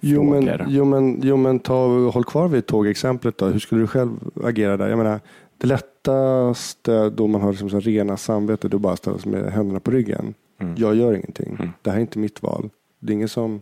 Jo 0.00 0.22
men, 0.22 0.60
jo, 0.68 0.84
men, 0.84 1.20
jo, 1.22 1.36
men 1.36 1.58
ta, 1.58 2.08
håll 2.10 2.24
kvar 2.24 2.48
vid 2.48 2.66
tågexemplet 2.66 3.38
då. 3.38 3.46
Hur 3.46 3.58
skulle 3.58 3.80
du 3.80 3.86
själv 3.86 4.10
agera 4.44 4.76
där? 4.76 4.88
Jag 4.88 4.98
menar, 4.98 5.20
det 5.58 5.66
lättaste 5.66 7.10
då 7.10 7.26
man 7.26 7.40
har 7.40 7.50
liksom 7.50 7.70
så 7.70 7.80
rena 7.80 8.16
samvete, 8.16 8.68
då 8.68 8.78
bara 8.78 8.96
ställa 8.96 9.18
sig 9.18 9.32
med 9.32 9.52
händerna 9.52 9.80
på 9.80 9.90
ryggen. 9.90 10.34
Mm. 10.60 10.74
Jag 10.78 10.94
gör 10.94 11.14
ingenting. 11.14 11.56
Mm. 11.58 11.70
Det 11.82 11.90
här 11.90 11.96
är 11.96 12.00
inte 12.00 12.18
mitt 12.18 12.42
val. 12.42 12.70
Det 12.98 13.12
är 13.12 13.14
ingen 13.14 13.28
som 13.28 13.60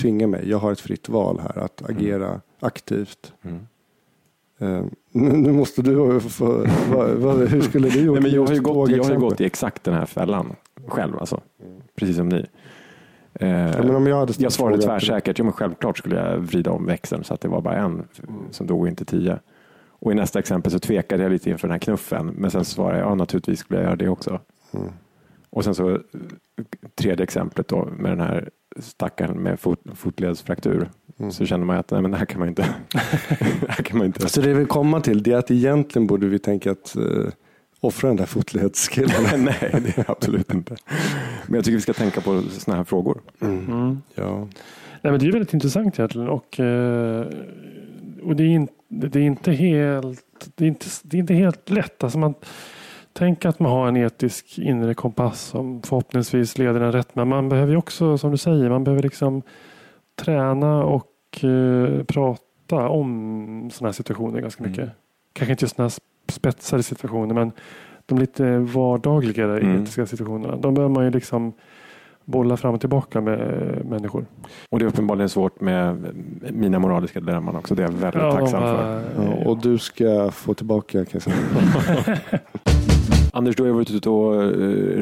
tvingar 0.00 0.26
mig. 0.26 0.48
Jag 0.48 0.58
har 0.58 0.72
ett 0.72 0.80
fritt 0.80 1.08
val 1.08 1.40
här 1.40 1.64
att 1.64 1.90
agera 1.90 2.40
aktivt. 2.60 3.32
Mm. 3.42 3.66
Eh, 4.58 4.84
nu 5.12 5.52
måste 5.52 5.82
du 5.82 6.20
få, 6.20 6.64
hur 7.46 7.60
skulle 7.60 7.88
du 7.88 8.00
gjort 8.00 8.14
Nej, 8.14 8.22
men 8.22 8.32
jag, 8.32 8.46
har 8.46 8.54
ju 8.54 8.60
gått, 8.60 8.90
jag 8.90 9.04
har 9.04 9.16
gått 9.16 9.40
i 9.40 9.44
exakt 9.44 9.84
den 9.84 9.94
här 9.94 10.06
fällan 10.06 10.56
själv, 10.86 11.18
alltså. 11.18 11.40
precis 11.94 12.16
som 12.16 12.28
ni. 12.28 12.46
Eh, 13.34 13.48
Ja, 13.50 13.82
men 13.82 13.94
om 13.94 14.06
jag 14.06 14.16
hade 14.16 14.32
jag 14.38 14.52
svarade 14.52 14.82
tvärsäkert, 14.82 15.38
ja, 15.38 15.44
men 15.44 15.52
självklart 15.52 15.98
skulle 15.98 16.16
jag 16.16 16.38
vrida 16.38 16.70
om 16.70 16.86
växeln 16.86 17.24
så 17.24 17.34
att 17.34 17.40
det 17.40 17.48
var 17.48 17.60
bara 17.60 17.76
en 17.76 18.08
som 18.50 18.66
dog 18.66 18.80
och 18.80 18.88
inte 18.88 19.04
tio. 19.04 19.38
Och 19.88 20.12
i 20.12 20.14
nästa 20.14 20.38
exempel 20.38 20.72
så 20.72 20.78
tvekade 20.78 21.22
jag 21.22 21.32
lite 21.32 21.50
inför 21.50 21.68
den 21.68 21.72
här 21.72 21.78
knuffen, 21.78 22.26
men 22.26 22.50
sen 22.50 22.64
svarade 22.64 22.98
jag 22.98 23.10
ja, 23.10 23.14
naturligtvis 23.14 23.58
skulle 23.58 23.80
jag 23.80 23.84
göra 23.84 23.96
det 23.96 24.08
också. 24.08 24.40
Mm. 24.72 24.88
Och 25.50 25.64
sen 25.64 25.74
så 25.74 25.90
eh, 25.90 25.98
tredje 26.94 27.22
exemplet 27.22 27.68
då 27.68 27.88
med 27.98 28.12
den 28.12 28.20
här 28.20 28.50
stackaren 28.78 29.36
med 29.36 29.60
fot, 29.60 29.80
fotledsfraktur. 29.94 30.90
Mm. 31.20 31.32
Så 31.32 31.46
känner 31.46 31.64
man 31.64 31.76
att 31.76 31.90
nej, 31.90 32.02
men 32.02 32.10
det 32.10 32.16
här 32.16 32.26
kan 32.26 32.38
man 32.38 32.48
inte. 32.48 32.62
det 33.60 33.70
här 33.70 33.82
kan 33.84 33.98
man 33.98 34.06
inte. 34.06 34.28
Så 34.28 34.40
det 34.40 34.48
vi 34.48 34.54
vill 34.54 34.66
komma 34.66 35.00
till 35.00 35.22
det 35.22 35.32
är 35.32 35.36
att 35.36 35.50
egentligen 35.50 36.06
borde 36.06 36.26
vi 36.26 36.38
tänka 36.38 36.70
att 36.70 36.96
uh, 36.98 37.28
offra 37.80 38.08
den 38.08 38.16
där 38.16 38.26
fotledskillen. 38.26 39.24
nej, 39.44 39.70
det 39.72 39.98
är 39.98 40.10
absolut 40.10 40.54
inte. 40.54 40.76
Men 41.46 41.54
jag 41.54 41.64
tycker 41.64 41.76
vi 41.76 41.82
ska 41.82 41.92
tänka 41.92 42.20
på 42.20 42.42
sådana 42.42 42.76
här 42.76 42.84
frågor. 42.84 43.20
Mm. 43.40 44.02
Ja. 44.14 44.48
Nej, 45.02 45.12
men 45.12 45.18
det 45.18 45.26
är 45.26 45.32
väldigt 45.32 45.54
intressant 45.54 45.98
egentligen. 45.98 46.28
Och, 46.28 46.60
eh, 46.60 47.26
och 48.22 48.36
det, 48.36 48.42
är 48.42 48.48
in, 48.48 48.68
det 48.88 49.18
är 49.18 49.22
inte 49.22 49.52
helt 49.52 50.24
det 50.54 50.64
är 50.64 50.68
inte, 50.68 50.86
det 51.02 51.16
är 51.16 51.18
inte 51.18 51.34
helt 51.34 51.70
lätt. 51.70 52.04
Alltså 52.04 52.18
man 52.18 52.34
tänk 53.12 53.44
att 53.44 53.58
man 53.58 53.72
har 53.72 53.88
en 53.88 53.96
etisk 53.96 54.58
inre 54.58 54.94
kompass 54.94 55.40
som 55.40 55.82
förhoppningsvis 55.82 56.58
leder 56.58 56.80
en 56.80 56.92
rätt. 56.92 57.14
Men 57.14 57.28
man 57.28 57.48
behöver 57.48 57.72
ju 57.72 57.78
också, 57.78 58.18
som 58.18 58.30
du 58.30 58.36
säger, 58.36 58.70
man 58.70 58.84
behöver 58.84 59.02
liksom 59.02 59.42
träna 60.24 60.84
och 60.84 61.44
eh, 61.44 62.04
prata 62.04 62.88
om 62.88 63.70
sådana 63.72 63.88
här 63.88 63.92
situationer 63.92 64.40
ganska 64.40 64.62
mycket. 64.62 64.78
Mm. 64.84 64.90
Kanske 65.32 65.52
inte 65.52 65.64
just 65.64 65.76
sådana 65.76 65.88
här 65.88 66.32
spetsade 66.32 66.82
situationer, 66.82 67.34
men 67.34 67.52
de 68.06 68.18
lite 68.18 68.58
vardagligare 68.58 69.60
Mm. 69.60 69.82
etiska 69.82 70.06
situationerna. 70.06 70.56
De 70.56 70.74
behöver 70.74 70.94
man 70.94 71.04
ju 71.04 71.10
liksom 71.10 71.52
bolla 72.24 72.56
fram 72.56 72.74
och 72.74 72.80
tillbaka 72.80 73.20
med 73.20 73.38
människor. 73.84 74.26
Och 74.68 74.78
det 74.78 74.84
är 74.84 74.88
uppenbarligen 74.88 75.28
svårt 75.28 75.60
med 75.60 76.06
mina 76.52 76.78
moraliska 76.78 77.20
dilemman 77.20 77.56
också. 77.56 77.74
Det 77.74 77.82
är 77.82 77.86
jag 77.86 77.92
väldigt 77.92 78.22
Ja, 78.22 78.32
tacksam 78.32 78.60
för. 78.62 79.02
Ja, 79.16 79.48
och 79.50 79.58
du 79.58 79.78
ska 79.78 80.30
få 80.30 80.54
tillbaka 80.54 81.04
kan 81.04 81.06
jag 81.12 81.22
säga. 81.22 81.36
Anders, 83.32 83.56
du 83.56 83.62
har 83.62 83.70
varit 83.70 83.90
ute 83.90 84.10
och 84.10 84.42
eh, 84.42 84.48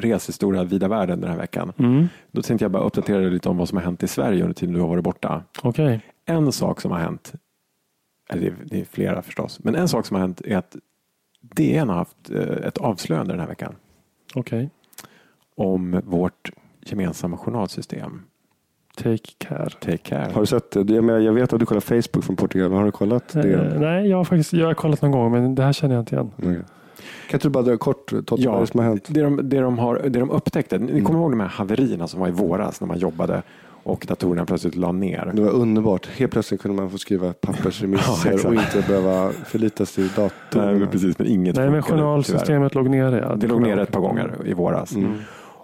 rest 0.01 0.29
i 0.29 0.33
stora 0.33 0.65
vida 0.65 0.89
världen 0.89 1.21
den 1.21 1.31
här 1.31 1.39
veckan. 1.39 1.73
Mm. 1.79 2.09
Då 2.31 2.43
tänkte 2.43 2.65
jag 2.65 2.73
bara 2.73 2.83
uppdatera 2.83 3.19
dig 3.19 3.31
lite 3.31 3.49
om 3.49 3.57
vad 3.57 3.69
som 3.69 3.79
har 3.79 3.85
hänt 3.85 4.03
i 4.03 4.09
Sverige 4.09 4.43
under 4.43 4.55
tiden 4.55 4.75
du 4.75 4.81
har 4.81 4.89
varit 4.89 5.05
borta. 5.05 5.43
Okej. 5.63 6.01
En 6.27 6.53
sak 6.53 6.81
som 6.81 6.91
har 6.91 6.99
hänt, 6.99 7.33
eller 8.31 8.43
det 8.43 8.49
är, 8.49 8.55
det 8.65 8.81
är 8.81 8.85
flera 8.85 9.23
förstås, 9.23 9.61
men 9.63 9.75
en 9.75 9.89
sak 9.89 10.07
som 10.07 10.15
har 10.15 10.21
hänt 10.21 10.41
är 10.41 10.57
att 10.57 10.77
DN 11.41 11.89
har 11.89 11.97
haft 11.97 12.31
eh, 12.31 12.67
ett 12.67 12.79
avslöjande 12.79 13.33
den 13.33 13.41
här 13.41 13.49
veckan 13.49 13.75
Okej. 14.35 14.71
om 15.57 16.01
vårt 16.05 16.51
gemensamma 16.81 17.37
journalsystem. 17.37 18.23
Take 18.97 19.33
care. 19.39 19.71
Take 19.71 19.97
care. 19.97 20.33
Har 20.33 20.41
du 20.41 20.47
sett 20.47 20.71
det? 20.71 20.95
Jag, 20.95 21.05
menar, 21.05 21.19
jag 21.21 21.33
vet 21.33 21.53
att 21.53 21.61
du 21.61 21.67
kollar 21.67 21.81
Facebook 21.81 22.25
från 22.25 22.37
Portugal. 22.37 22.73
Har 22.73 22.85
du 22.85 22.91
kollat 22.93 23.29
det? 23.29 23.53
Eh, 23.53 23.81
nej, 23.81 24.09
jag 24.09 24.17
har 24.17 24.25
faktiskt 24.25 24.53
jag 24.53 24.67
har 24.67 24.75
kollat 24.75 25.03
någon 25.03 25.11
gång, 25.11 25.33
men 25.33 25.55
det 25.55 25.63
här 25.63 25.73
känner 25.73 25.95
jag 25.95 26.03
inte 26.03 26.15
igen. 26.15 26.31
Okej. 26.37 26.61
Kan 27.29 27.37
inte 27.37 27.49
du 27.49 27.53
bara 27.53 27.63
dra 27.63 27.77
kort 27.77 28.11
Totte, 28.11 28.49
vad 28.49 28.57
är 28.57 28.61
det 28.61 28.67
som 28.67 28.81
har 28.81 28.87
hänt? 28.87 29.05
Det 29.09 29.23
de, 29.23 29.49
det, 29.49 29.61
de 29.61 29.79
har, 29.79 29.99
det 29.99 30.19
de 30.19 30.31
upptäckte, 30.31 30.79
ni 30.79 31.03
kommer 31.03 31.19
ihåg 31.19 31.33
de 31.33 31.41
här 31.41 31.49
haverierna 31.49 32.09
som 32.09 32.21
var 32.21 32.29
i 32.29 32.31
våras 32.31 32.81
när 32.81 32.89
man 32.89 32.99
jobbade 32.99 33.43
och 33.83 34.05
datorerna 34.09 34.47
plötsligt 34.47 34.77
la 34.77 34.93
ner. 34.93 35.33
Det 35.35 35.43
var 35.43 35.51
underbart. 35.51 36.07
Helt 36.07 36.33
plötsligt 36.33 36.63
kunde 36.63 36.77
man 36.83 36.91
få 36.91 36.99
skriva 36.99 37.33
pappersremisser 37.33 38.39
Ja, 38.43 38.49
och 38.49 38.55
inte 38.55 38.85
behöva 38.89 39.33
förlita 39.33 39.87
sig 39.87 40.05
i 40.05 40.09
datorn. 40.09 40.65
Nej, 40.65 40.75
men 40.75 40.89
precis, 40.89 41.19
men 41.19 41.27
inget 41.27 41.57
Nej, 41.57 41.71
men 41.71 41.83
journalsystemet 41.83 42.75
låg 42.75 42.91
nere. 42.91 43.19
Ja. 43.29 43.35
Det 43.35 43.47
låg 43.47 43.63
ner 43.63 43.79
ett 43.79 43.93
par 43.93 44.01
gånger 44.01 44.35
i 44.45 44.53
våras. 44.53 44.95
Mm. 44.95 45.15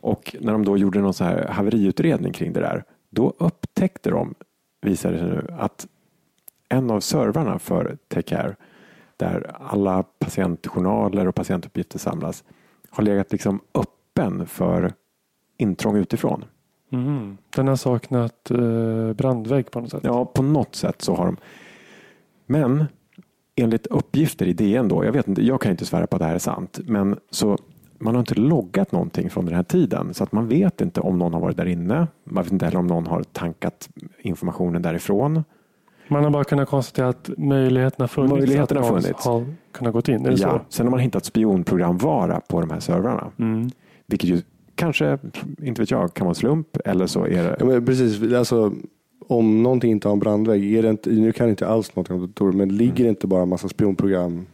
Och 0.00 0.36
när 0.40 0.52
de 0.52 0.64
då 0.64 0.76
gjorde 0.76 1.00
någon 1.00 1.14
så 1.14 1.24
här 1.24 1.48
haveriutredning 1.48 2.32
kring 2.32 2.52
det 2.52 2.60
där, 2.60 2.84
då 3.10 3.34
upptäckte 3.38 4.10
de, 4.10 4.34
visade 4.82 5.14
det 5.14 5.20
sig 5.20 5.28
nu, 5.28 5.46
att 5.58 5.86
en 6.68 6.90
av 6.90 7.00
servrarna 7.00 7.58
för 7.58 7.96
Take 8.08 8.36
Care, 8.36 8.56
där 9.16 9.56
alla 9.60 10.02
patientjournaler 10.02 11.28
och 11.28 11.34
patientuppgifter 11.34 11.98
samlas, 11.98 12.44
har 12.90 13.02
legat 13.02 13.32
liksom 13.32 13.60
öppen 13.74 14.46
för 14.46 14.92
intrång 15.56 15.96
utifrån. 15.96 16.44
Mm. 16.92 17.36
Den 17.56 17.68
har 17.68 17.76
saknat 17.76 18.50
eh, 18.50 19.12
brandvägg 19.12 19.70
på 19.70 19.80
något 19.80 19.90
sätt. 19.90 20.04
Ja, 20.04 20.24
på 20.24 20.42
något 20.42 20.74
sätt 20.74 21.02
så 21.02 21.14
har 21.14 21.26
de. 21.26 21.36
Men 22.46 22.84
enligt 23.56 23.86
uppgifter 23.86 24.46
i 24.46 24.52
DN 24.52 24.88
då, 24.88 25.04
jag 25.04 25.12
vet 25.12 25.28
inte, 25.28 25.42
jag 25.42 25.60
kan 25.60 25.70
inte 25.70 25.84
svära 25.84 26.06
på 26.06 26.16
att 26.16 26.20
det 26.20 26.26
här 26.26 26.34
är 26.34 26.38
sant, 26.38 26.80
men 26.84 27.18
så 27.30 27.58
man 27.98 28.14
har 28.14 28.20
inte 28.20 28.34
loggat 28.34 28.92
någonting 28.92 29.30
från 29.30 29.44
den 29.44 29.54
här 29.54 29.62
tiden 29.62 30.14
så 30.14 30.24
att 30.24 30.32
man 30.32 30.48
vet 30.48 30.80
inte 30.80 31.00
om 31.00 31.18
någon 31.18 31.32
har 31.32 31.40
varit 31.40 31.56
där 31.56 31.66
inne. 31.66 32.06
Man 32.24 32.44
vet 32.44 32.52
inte 32.52 32.64
heller 32.64 32.78
om 32.78 32.86
någon 32.86 33.06
har 33.06 33.22
tankat 33.22 33.88
informationen 34.18 34.82
därifrån. 34.82 35.44
Man 36.08 36.24
har 36.24 36.30
bara 36.30 36.44
kunnat 36.44 36.68
konstatera 36.68 37.08
att 37.08 37.30
möjligheten 37.38 38.02
har 38.02 38.08
funnits. 38.08 38.32
Möjligheten 38.34 38.78
att 38.78 38.88
funnits. 38.88 39.24
har 39.24 39.46
kunnat 39.72 39.92
gått 39.92 40.08
in. 40.08 40.26
Är 40.26 40.30
det 40.30 40.36
Ja. 40.40 40.48
så? 40.50 40.60
Sen 40.68 40.86
har 40.86 40.90
man 40.90 41.00
hittat 41.00 41.24
spionprogramvara 41.24 42.40
på 42.48 42.60
de 42.60 42.70
här 42.70 42.80
servrarna, 42.80 43.30
Mm. 43.38 43.70
vilket 44.06 44.30
ju 44.30 44.42
kanske, 44.74 45.18
inte 45.62 45.82
vet 45.82 45.90
jag, 45.90 46.14
kan 46.14 46.24
vara 46.24 46.30
en 46.30 46.34
slump 46.34 46.76
eller 46.84 47.06
så 47.06 47.24
är 47.24 47.30
det 47.42 47.56
Ja, 47.60 47.66
men 47.66 47.84
precis, 47.86 48.32
alltså, 48.34 48.72
om 49.28 49.62
någonting 49.62 49.90
inte 49.90 50.08
har 50.08 50.12
en 50.12 50.18
brandvägg, 50.18 50.74
är 50.74 50.82
det 50.82 50.90
inte, 50.90 51.10
nu 51.10 51.32
kan 51.32 51.46
jag 51.46 51.52
inte 51.52 51.66
alls 51.68 51.96
någonting 51.96 52.16
om 52.16 52.26
datorer, 52.26 52.52
men 52.52 52.76
ligger 52.76 53.00
Mm. 53.04 53.08
inte 53.08 53.26
bara 53.26 53.42
en 53.42 53.48
massa 53.48 53.68
spionprogram 53.68 54.46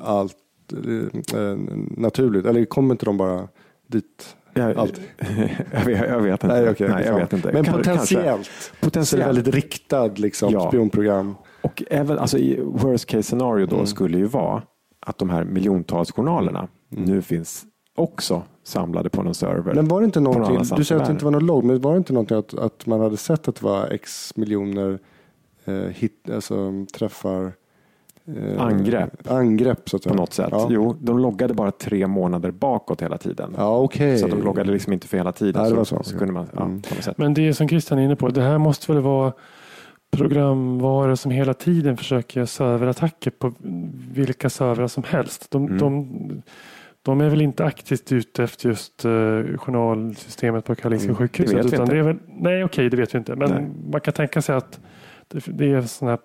allt 0.00 0.36
eh, 0.72 1.40
eh, 1.40 1.56
naturligt? 1.96 2.46
Eller 2.46 2.64
kommer 2.64 2.94
inte 2.94 3.04
de 3.04 3.16
bara 3.16 3.48
dit? 3.86 4.36
Jag, 4.54 4.78
Allt. 4.78 5.00
jag, 5.72 5.84
vet, 5.84 6.08
jag 6.08 6.20
vet 6.20 6.32
inte. 6.44 6.46
Nej, 6.46 6.70
okej, 6.70 6.88
Nej, 6.88 7.04
jag 7.06 7.14
vet 7.18 7.32
inte. 7.32 7.52
Men 7.52 7.64
Kan- 7.64 7.74
potentiellt, 7.74 8.26
kanske. 8.26 8.52
Potentiellt. 8.80 9.26
väldigt 9.28 9.54
riktad 9.54 10.06
liksom, 10.06 10.52
Ja. 10.52 10.68
spionprogram. 10.68 11.34
Och 11.62 11.82
även, 11.90 12.18
alltså 12.18 12.38
i 12.38 12.60
worst 12.62 13.06
case 13.06 13.22
scenario 13.22 13.66
Mm. 13.66 13.78
då 13.78 13.86
skulle 13.86 14.18
ju 14.18 14.24
vara 14.26 14.62
att 15.06 15.18
de 15.18 15.30
här 15.30 15.44
miljontals 15.44 16.12
journalerna 16.12 16.68
nu 16.88 17.22
finns 17.22 17.64
också 17.96 18.42
samlade 18.64 19.10
på 19.10 19.22
någon 19.22 19.34
server. 19.34 19.60
Mm. 19.72 19.76
Men 19.76 19.88
var 19.88 20.00
det 20.00 20.04
inte 20.04 20.20
någon 20.20 20.32
någonting, 20.32 20.54
annanstans 20.56 20.78
du 20.78 20.84
säger 20.84 21.00
att 21.00 21.06
det 21.08 21.12
inte 21.12 21.24
var 21.24 21.32
någon 21.32 21.46
logg, 21.46 21.64
men 21.64 21.80
var 21.80 21.90
det 21.92 21.98
inte 21.98 22.12
någonting 22.12 22.36
att, 22.38 22.54
att 22.54 22.86
man 22.86 23.00
hade 23.00 23.16
sett 23.16 23.48
att 23.48 23.54
det 23.56 23.62
var 23.64 23.86
x 23.90 24.32
miljoner 24.36 24.98
eh, 25.64 25.74
hit, 25.74 26.30
alltså, 26.34 26.72
träffar? 26.94 27.52
Eh, 28.28 28.62
Angrepp. 28.62 29.30
Angrepp 29.30 29.88
så 29.88 29.96
att 29.96 30.02
säga. 30.02 30.12
på 30.14 30.20
något 30.20 30.32
sätt. 30.32 30.48
Ja, 30.50 30.66
Jo, 30.70 30.96
de 31.00 31.18
loggade 31.18 31.54
bara 31.54 31.70
tre 31.70 32.06
månader 32.06 32.50
bakåt 32.50 33.02
hela 33.02 33.18
tiden. 33.18 33.54
ja 33.56 33.78
okej. 33.78 34.18
Så 34.18 34.24
att 34.24 34.30
de 34.30 34.42
loggade 34.42 34.72
liksom 34.72 34.92
inte 34.92 35.06
för 35.08 35.16
hela 35.16 35.32
tiden. 35.32 35.62
Nej, 35.62 35.70
det 35.70 35.76
var 35.76 35.84
så, 35.84 36.02
så. 36.02 36.18
kunde 36.18 36.32
man, 36.34 36.46
ja, 36.56 36.62
Mm. 36.62 36.82
sätt. 36.82 37.18
Men 37.18 37.34
det 37.34 37.48
är 37.48 37.52
som 37.52 37.68
Christian 37.68 37.98
är 37.98 38.02
inne 38.04 38.16
på. 38.16 38.28
Det 38.28 38.42
här 38.42 38.58
måste 38.58 38.92
väl 38.92 39.02
vara 39.02 39.32
programvaror 40.16 41.14
som 41.14 41.30
hela 41.30 41.54
tiden 41.54 41.96
försöker 41.96 42.40
göra 42.40 42.46
serverattacker 42.46 43.30
på 43.30 43.52
vilka 44.12 44.50
servrar 44.50 44.86
som 44.86 45.02
helst. 45.06 45.50
De, 45.50 45.64
Mm. 45.66 45.78
de, 45.78 46.42
de 47.02 47.20
är 47.20 47.28
väl 47.28 47.40
inte 47.42 47.64
aktivt 47.64 48.12
ute 48.12 48.44
efter 48.44 48.68
just 48.68 49.04
uh, 49.04 49.56
journalsystemet 49.56 50.64
på 50.64 50.74
Karolinska 50.74 51.06
Mm, 51.08 51.16
sjukhuset. 51.16 51.56
det 51.56 51.62
vet 51.62 51.72
vi 51.72 51.74
utan 51.76 51.80
inte. 51.82 51.94
det 51.94 51.98
är 51.98 52.02
väl, 52.02 52.16
nej, 52.28 52.64
okej, 52.64 52.90
det 52.90 52.96
vet 52.96 53.14
vi 53.14 53.18
inte. 53.18 53.36
Men 53.36 53.50
Nej. 53.50 53.66
man 53.92 54.00
kan 54.00 54.14
tänka 54.14 54.42
sig 54.42 54.54
att 54.56 54.80
det, 55.28 55.44
det 55.46 55.72
är 55.72 55.82
sådana 55.82 56.10
här 56.12 56.18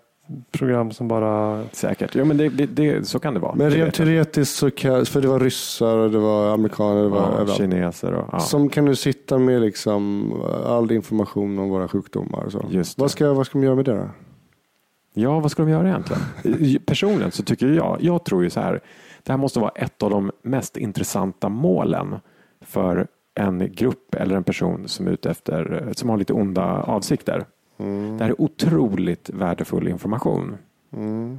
program 0.52 0.92
som 0.92 1.08
bara... 1.08 1.63
Säkert. 1.72 2.15
Jo, 2.15 2.26
men 2.26 2.38
det, 2.38 2.50
det, 2.50 2.65
det, 2.65 3.08
så 3.08 3.20
kan 3.20 3.34
det 3.34 3.39
vara. 3.39 3.56
Men 3.56 3.70
rent 3.70 3.94
teoretiskt 3.94 4.56
så 4.56 4.72
kan, 4.72 5.06
för 5.06 5.22
det 5.22 5.28
var 5.28 5.39
ryssar 5.39 5.98
och 5.98 6.12
det 6.12 6.20
var 6.20 6.54
amerikaner, 6.54 7.04
det 7.04 7.10
var 7.10 7.46
ja, 7.48 7.54
kineser 7.54 8.13
och 8.13 8.30
ja. 8.32 8.39
Som 8.39 8.70
kan 8.70 8.86
nu 8.86 8.96
sitta 8.96 9.38
med 9.38 9.62
liksom 9.62 10.34
all 10.65 10.92
information 10.92 11.60
om 11.60 11.70
våra 11.70 11.88
sjukdomar. 11.88 12.44
Och 12.44 12.52
så. 12.52 12.65
Just. 12.70 13.00
Vad, 13.00 13.12
ska, 13.12 13.34
vad 13.34 13.46
ska 13.46 13.60
de 13.60 13.65
göra 13.65 13.76
med 13.76 13.86
det 13.86 13.96
då? 13.96 14.10
Ja, 15.13 15.39
vad 15.39 15.52
ska 15.52 15.63
de 15.63 15.72
göra 15.72 15.88
egentligen? 15.88 16.22
Personligen 16.86 17.32
så 17.32 17.44
tycker 17.44 17.68
jag, 17.68 17.98
jag 18.00 18.26
tror 18.26 18.44
ju 18.44 18.50
så 18.50 18.60
här, 18.60 18.80
det 19.24 19.32
här 19.32 19.38
måste 19.38 19.60
vara 19.60 19.72
ett 19.76 20.04
av 20.04 20.10
de 20.10 20.32
mest 20.42 20.78
intressanta 20.78 21.50
målen 21.50 22.15
för 22.62 23.08
en 23.36 23.72
grupp 23.72 24.15
eller 24.15 24.36
en 24.36 24.44
person 24.44 24.88
som 24.88 25.08
är 25.08 25.12
ute 25.12 25.30
efter, 25.30 25.89
som 25.92 26.10
har 26.10 26.18
lite 26.18 26.34
onda 26.34 26.63
avsikter. 26.82 27.46
Mm. 27.80 28.18
Det 28.18 28.24
här 28.24 28.32
är 28.32 28.42
otroligt 28.42 29.30
värdefull 29.30 29.88
information. 29.88 30.58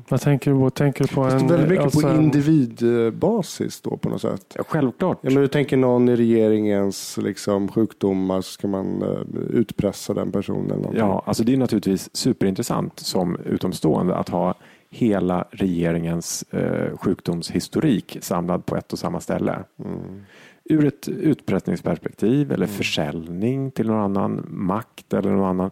Vad 0.09 0.21
tänker 0.21 0.51
du 0.51 0.59
på? 0.59 0.71
Tänker 0.71 1.05
du 1.05 1.15
på 1.15 1.23
en... 1.23 1.47
väldigt 1.47 1.69
mycket 1.69 1.85
alltså 1.85 2.01
på 2.01 2.15
individbasis 2.15 3.81
då 3.81 3.97
på 3.97 4.09
något 4.09 4.21
sätt. 4.21 4.55
Ja, 4.57 4.65
Självklart. 4.69 5.19
Ja, 5.23 5.31
men 5.31 5.43
du 5.43 5.49
tänker 5.49 5.77
någon 5.77 6.09
i 6.09 6.17
regeringens 6.17 7.19
liksom, 7.23 7.69
sjukdomar 7.69 8.41
så 8.41 8.51
ska 8.53 8.69
man 8.69 9.03
eh, 9.03 9.41
utpressa 9.51 10.15
den 10.15 10.33
personen. 10.33 10.85
eller. 10.85 10.99
Ja, 10.99 11.23
alltså 11.27 11.45
det 11.45 11.53
är 11.53 11.57
naturligtvis 11.57 12.17
superintressant 12.17 12.99
som 12.99 13.37
utomstående 13.45 14.17
att 14.17 14.29
ha 14.29 14.55
hela 14.91 15.45
regeringens 15.51 16.43
eh, 16.51 16.97
sjukdomshistorik 16.97 18.19
samlad 18.21 18.67
på 18.67 18.77
ett 18.77 18.93
och 18.93 18.99
samma 18.99 19.21
ställe. 19.21 19.65
Mm. 19.85 20.23
Ur 20.65 20.87
ett 20.87 21.09
utpressningsperspektiv 21.09 22.53
eller 22.53 22.67
försäljning 22.67 23.71
till 23.71 23.87
någon 23.87 24.01
annan 24.01 24.47
makt 24.49 25.15
eller 25.15 25.31
någon 25.31 25.49
annan. 25.49 25.71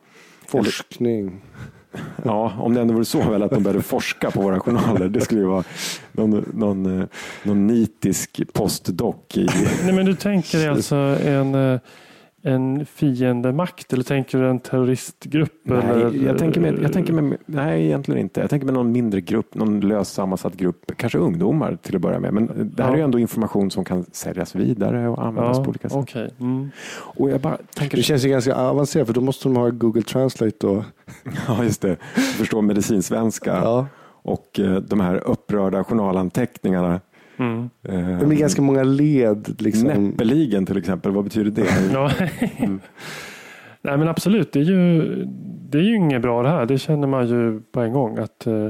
Forskning. 0.48 1.40
Ja, 2.24 2.52
om 2.58 2.74
det 2.74 2.80
ändå 2.80 2.94
vore 2.94 3.04
så 3.04 3.30
väl 3.30 3.42
att 3.42 3.50
de 3.50 3.62
började 3.62 3.82
forska 3.82 4.30
på 4.30 4.42
våra 4.42 4.60
journaler. 4.60 5.08
Det 5.08 5.20
skulle 5.20 5.40
ju 5.40 5.46
vara 5.46 5.64
någon, 6.12 6.52
någon, 6.54 7.00
eh, 7.00 7.06
någon 7.42 7.66
nitisk 7.66 8.40
postdoc 8.52 9.16
i... 9.34 9.46
Nej, 9.84 9.92
men 9.92 10.06
du 10.06 10.14
tänker 10.14 10.68
alltså 10.68 10.96
en, 10.96 11.54
eh, 11.54 11.80
en 12.48 12.86
fiendemakt 12.86 13.92
eller 13.92 14.04
tänker 14.04 14.38
du 14.38 14.48
en 14.48 14.58
terroristgrupp? 14.60 15.70
eller, 15.70 16.10
Nej, 16.10 16.24
jag 16.24 16.38
tänker, 16.38 16.60
med, 16.60 16.78
jag 16.82 16.92
tänker 16.92 17.12
med, 17.12 17.36
nej, 17.46 17.84
egentligen 17.86 18.20
inte. 18.20 18.40
Jag 18.40 18.50
tänker 18.50 18.64
med 18.66 18.74
någon 18.74 18.92
mindre 18.92 19.20
grupp, 19.20 19.54
någon 19.54 19.80
löst 19.80 20.12
sammansatt 20.14 20.54
grupp, 20.54 20.92
kanske 20.96 21.18
ungdomar 21.18 21.78
till 21.82 21.96
att 21.96 22.02
börja 22.02 22.20
med. 22.20 22.34
Men 22.34 22.46
det 22.74 22.82
här 22.82 22.90
Ja. 22.90 22.94
är 22.94 22.98
ju 22.98 23.04
ändå 23.04 23.18
information 23.18 23.70
som 23.70 23.84
kan 23.84 24.04
säljas 24.12 24.54
vidare 24.54 25.08
och 25.08 25.26
användas 25.26 25.56
Ja, 25.58 25.64
på 25.64 25.70
olika 25.70 25.88
sätt. 25.88 25.98
okej. 25.98 26.30
Mm. 26.40 26.70
Och 26.90 27.30
jag 27.30 27.40
bara 27.40 27.58
tänker, 27.74 27.96
Det 27.96 28.02
känns 28.02 28.24
ju 28.24 28.28
ganska 28.28 28.54
avancerat 28.54 29.06
för 29.06 29.14
då 29.14 29.20
måste 29.20 29.48
de 29.48 29.56
ha 29.56 29.70
Google 29.70 30.02
Translate 30.02 30.56
då. 30.60 30.84
ja 31.48 31.64
just 31.64 31.80
det, 31.82 31.96
förstå 32.38 32.60
medicinsvenska 32.62 33.50
Ja. 33.64 33.86
och 34.22 34.60
eh, 34.60 34.76
de 34.76 35.00
här 35.00 35.16
upprörda 35.28 35.84
journalanteckningarna. 35.84 37.00
Mm. 37.38 37.70
Eh, 37.82 38.18
Det 38.18 38.26
blir 38.26 38.38
ganska 38.38 38.62
många 38.62 38.82
led. 38.82 39.54
Liksom. 39.60 39.88
Näppeligen 39.88 40.66
till 40.66 40.76
exempel, 40.76 41.12
vad 41.12 41.24
betyder 41.24 41.50
det? 41.50 41.66
Ja. 41.92 42.10
Nej 43.82 43.98
men 43.98 44.08
absolut, 44.08 44.52
det 44.52 44.58
är, 44.60 44.64
ju, 44.64 45.02
det 45.70 45.78
är 45.78 45.82
ju 45.82 45.96
inget 45.96 46.22
bra 46.22 46.42
det 46.42 46.48
här. 46.48 46.66
Det 46.66 46.78
känner 46.78 47.06
man 47.06 47.28
ju 47.28 47.60
på 47.72 47.80
en 47.80 47.92
gång. 47.92 48.18
att 48.18 48.46
eh, 48.46 48.68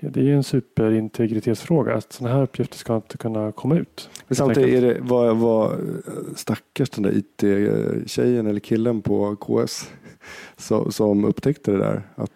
Det 0.00 0.20
är 0.20 0.24
ju 0.24 0.34
en 0.36 0.42
superintegritetsfråga. 0.44 1.94
Att 1.94 2.12
sådana 2.12 2.34
här 2.36 2.42
uppgifter 2.42 2.78
ska 2.78 2.96
inte 2.96 3.16
kunna 3.18 3.52
komma 3.52 3.76
ut. 3.76 4.10
Men 4.28 4.36
samtidigt 4.36 4.74
är 4.74 4.86
det, 4.86 4.96
vad, 5.00 5.36
vad 5.36 5.72
stackars 6.36 6.90
den 6.90 7.02
där 7.02 7.12
IT-tjejen 7.16 8.46
eller 8.46 8.60
killen 8.60 9.02
på 9.02 9.36
KS 9.36 9.90
som, 10.56 10.92
som 10.92 11.24
upptäckte 11.24 11.70
det 11.70 11.78
där. 11.78 12.02
Att 12.14 12.30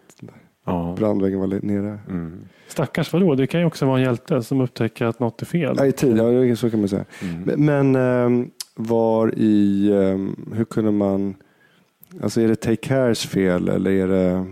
Ja. 0.66 0.94
brandväggen 0.98 1.40
var 1.40 1.46
nere. 1.46 1.98
Mm. 2.08 2.38
Stackars 2.74 3.12
vadå? 3.12 3.34
Det 3.34 3.46
kan 3.46 3.60
ju 3.60 3.66
också 3.66 3.86
vara 3.86 3.98
en 3.98 4.04
hjälte 4.04 4.42
som 4.42 4.60
upptäcker 4.60 5.04
att 5.04 5.20
något 5.20 5.42
är 5.42 5.46
fel. 5.46 5.74
Ja, 5.78 5.86
i 5.86 5.92
tid, 5.92 6.16
ja, 6.16 6.56
så 6.56 6.70
kan 6.70 6.80
man 6.80 6.88
säga. 6.88 7.04
Mm. 7.22 7.64
Men, 7.66 7.96
ehm, 7.96 8.50
var 8.74 9.34
i, 9.36 9.90
ehm, 9.92 10.52
hur 10.54 10.64
kunde 10.64 10.90
man, 10.90 11.34
alltså 12.22 12.40
är 12.40 12.48
det 12.48 12.56
Take 12.56 12.76
Cares 12.76 13.26
fel 13.26 13.68
eller 13.68 13.90
är 13.90 14.08
det 14.08 14.30
eh, 14.30 14.44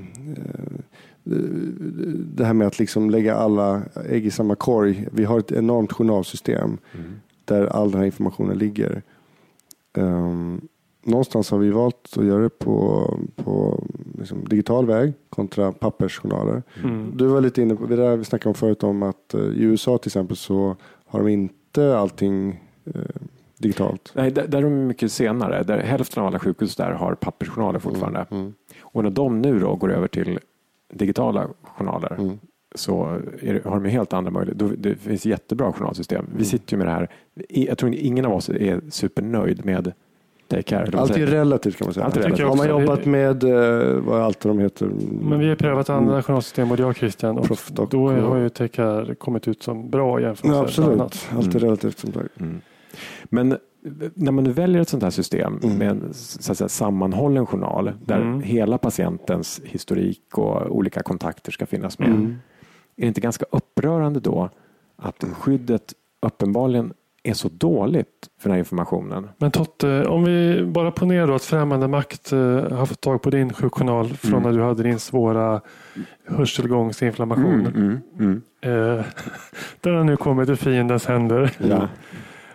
det 2.34 2.44
här 2.44 2.52
med 2.54 2.66
att 2.66 2.78
liksom 2.78 3.10
lägga 3.10 3.34
alla 3.34 3.82
ägg 4.08 4.26
i 4.26 4.30
samma 4.30 4.54
korg. 4.54 5.08
Vi 5.12 5.24
har 5.24 5.38
ett 5.38 5.52
enormt 5.52 5.92
journalsystem 5.92 6.78
Mm. 6.94 7.10
där 7.44 7.66
all 7.66 7.90
den 7.90 7.98
här 7.98 8.06
informationen 8.06 8.58
ligger. 8.58 9.02
Ehm, 9.96 10.60
någonstans 11.04 11.50
har 11.50 11.58
vi 11.58 11.70
valt 11.70 12.16
att 12.16 12.24
göra 12.24 12.42
det 12.42 12.58
på, 12.58 13.06
på 13.36 13.84
liksom 14.22 14.44
digital 14.44 14.86
väg 14.86 15.12
kontra 15.30 15.72
pappersjournaler. 15.72 16.62
Mm. 16.82 17.12
Du 17.16 17.26
var 17.26 17.40
lite 17.40 17.62
inne 17.62 17.74
på 17.76 17.86
det 17.86 17.96
där 17.96 18.16
vi 18.16 18.24
snackade 18.24 18.48
om 18.48 18.54
förut 18.54 18.82
om 18.82 19.02
att 19.02 19.34
eh, 19.34 19.40
i 19.40 19.62
USA 19.62 19.98
till 19.98 20.08
exempel 20.08 20.36
så 20.36 20.76
har 21.06 21.20
de 21.20 21.28
inte 21.28 21.98
allting 21.98 22.60
eh, 22.84 22.92
digitalt. 23.58 24.12
Nej, 24.14 24.30
där, 24.30 24.46
där 24.46 24.58
är 24.58 24.62
de 24.62 24.86
mycket 24.86 25.12
senare. 25.12 25.62
Där 25.62 25.78
hälften 25.78 26.22
av 26.22 26.26
alla 26.26 26.38
sjukhus 26.38 26.76
där 26.76 26.90
har 26.90 27.14
pappersjournaler 27.14 27.78
fortfarande. 27.78 28.26
Mm. 28.30 28.54
Och 28.80 29.02
när 29.02 29.10
de 29.10 29.42
nu 29.42 29.58
då 29.58 29.74
går 29.74 29.92
över 29.92 30.08
till 30.08 30.38
digitala 30.92 31.48
journaler 31.62 32.16
Mm. 32.18 32.38
så 32.74 33.20
det, 33.42 33.64
har 33.64 33.80
de 33.80 33.88
helt 33.90 34.12
andra 34.12 34.30
möjligheter. 34.30 34.74
Det 34.76 34.94
finns 34.94 35.26
jättebra 35.26 35.72
journalsystem. 35.72 36.24
Mm. 36.24 36.38
Vi 36.38 36.44
sitter 36.44 36.72
ju 36.72 36.78
med 36.78 36.86
det 36.86 36.92
här. 36.92 37.08
Jag 37.48 37.78
tror 37.78 37.94
ingen 37.94 38.24
av 38.24 38.32
oss 38.32 38.48
är 38.48 38.80
supernöjd 38.90 39.64
med 39.64 39.92
Take 40.52 40.62
Care. 40.62 40.82
eller 40.82 40.92
vad 40.92 41.00
Allt 41.00 41.16
är 41.18 41.26
relativt 41.26 41.76
kan 41.76 41.86
man 41.86 41.94
säga. 41.94 42.06
Allt 42.06 42.16
är 42.16 42.22
tycker 42.30 42.44
Har 42.44 42.56
man 42.56 42.68
jobbat 42.68 43.04
med, 43.04 43.44
eh, 43.44 43.94
vad 44.00 44.20
allt 44.22 44.40
de 44.40 44.58
heter? 44.58 44.86
Men 45.20 45.38
vi 45.38 45.48
har 45.48 45.56
prövat 45.56 45.90
andra 45.90 46.12
Mm. 46.12 46.22
journalsystem, 46.22 46.68
både 46.68 46.82
jag 46.82 46.90
och 46.90 46.96
Christian. 46.96 47.38
Och 47.38 47.44
Proffdoc 47.46 47.90
då 47.90 48.04
och- 48.04 48.12
har 48.12 48.36
ju 48.36 48.48
Tekar 48.48 49.14
kommit 49.14 49.48
ut 49.48 49.62
som 49.62 49.90
bra 49.90 50.20
jämfört 50.20 50.44
med 50.44 50.56
Ja, 50.56 50.60
absolut. 50.62 50.90
annat. 51.00 51.28
Allt 51.36 51.46
är 51.46 51.50
Mm. 51.50 51.60
relativt 51.64 51.98
som 51.98 52.12
sagt. 52.12 52.40
Mm. 52.40 52.60
Men 53.24 53.56
när 54.14 54.32
man 54.32 54.44
nu 54.44 54.52
väljer 54.52 54.82
ett 54.82 54.88
sånt 54.88 55.02
här 55.02 55.10
system 55.10 55.60
Mm. 55.62 55.78
med 55.78 55.88
en 55.90 56.14
så 56.14 56.52
att 56.52 56.58
säga, 56.58 56.68
sammanhållen 56.68 57.46
journal 57.46 57.92
där 58.04 58.20
Mm. 58.20 58.40
hela 58.42 58.78
patientens 58.78 59.60
historik 59.64 60.38
och 60.38 60.76
olika 60.76 61.02
kontakter 61.02 61.52
ska 61.52 61.66
finnas 61.66 61.98
med. 61.98 62.08
Mm. 62.08 62.36
Är 62.96 63.02
det 63.02 63.06
inte 63.06 63.20
ganska 63.20 63.44
upprörande 63.50 64.20
då 64.20 64.50
att 64.96 65.24
skyddet 65.32 65.92
uppenbarligen 66.26 66.92
är 67.22 67.32
så 67.34 67.48
dåligt 67.48 68.08
för 68.40 68.48
den 68.48 68.52
här 68.52 68.58
informationen? 68.58 69.28
Men 69.38 69.50
Totte, 69.50 70.06
om 70.06 70.24
vi 70.24 70.64
bara 70.64 70.90
ponerar 70.90 71.26
då 71.26 71.34
att 71.34 71.44
främmande 71.44 71.88
makt 71.88 72.32
eh, 72.32 72.38
har 72.72 72.86
fått 72.86 73.00
tag 73.00 73.22
på 73.22 73.30
din 73.30 73.52
sjukjournal 73.52 74.08
från 74.08 74.32
Mm. 74.40 74.42
när 74.52 74.58
du 74.58 74.64
hade 74.64 74.82
din 74.82 74.98
svåra 74.98 75.60
hörselgångsinflammation. 76.28 77.66
Mm, 77.66 77.74
mm, 77.76 78.00
mm. 78.18 78.42
Eh, 78.98 79.04
den 79.80 79.94
har 79.96 80.04
nu 80.04 80.16
kommit 80.16 80.48
i 80.48 80.56
fiendens 80.56 81.06
händer. 81.06 81.50
Ja, 81.58 81.88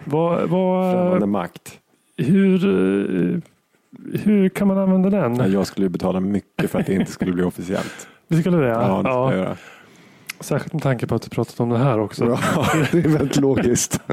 Vad, 0.04 0.50
vad, 0.50 0.94
främmande 0.94 1.26
makt. 1.26 1.80
hur, 2.18 2.66
eh, 2.66 3.40
hur 4.24 4.50
kan 4.50 4.68
man 4.68 4.78
använda 4.78 5.10
den? 5.10 5.36
Ja, 5.36 5.48
jag 5.48 5.68
skulle 5.68 5.90
betala 5.90 6.20
mycket 6.20 6.72
för 6.72 6.80
att 6.80 6.86
det 6.86 6.94
inte 6.94 7.12
skulle 7.12 7.32
bli 7.34 7.44
officiellt. 7.44 8.08
Det 8.30 8.36
skulle 8.36 8.58
det? 8.58 8.68
Ja, 8.68 8.80
det 8.80 8.86
skulle 9.00 9.10
Ja. 9.14 9.32
jag 9.32 9.40
göra. 9.40 9.56
Särskilt 10.40 10.74
med 10.74 10.84
tanke 10.84 11.08
på 11.08 11.16
att 11.16 11.22
du 11.22 11.30
pratat 11.30 11.60
om 11.60 11.70
det 11.70 11.78
här 11.78 12.00
också. 12.00 12.26
Ja, 12.26 12.68
det 12.92 12.98
är 12.98 13.10
väldigt 13.10 13.38
logiskt. 13.38 14.00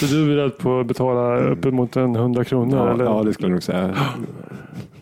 Så 0.00 0.06
du 0.06 0.22
är 0.22 0.26
beredd 0.36 0.58
på 0.58 0.80
att 0.80 0.86
betala 0.86 1.36
uppemot 1.36 1.96
en 1.96 2.16
100 2.16 2.44
kronor? 2.44 2.78
Ja, 2.78 2.94
eller? 2.94 3.04
ja, 3.04 3.22
det 3.22 3.32
skulle 3.32 3.48
jag 3.48 3.52
nog 3.52 3.62
säga. 3.62 3.94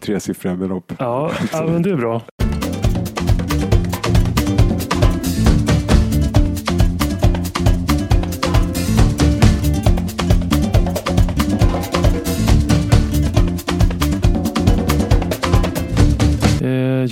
Tresiffriga 0.00 0.54
belopp. 0.54 0.92
Ja, 0.98 1.30
ja, 1.52 1.66
men 1.66 1.82
det 1.82 1.90
är 1.90 1.96
bra. 1.96 2.22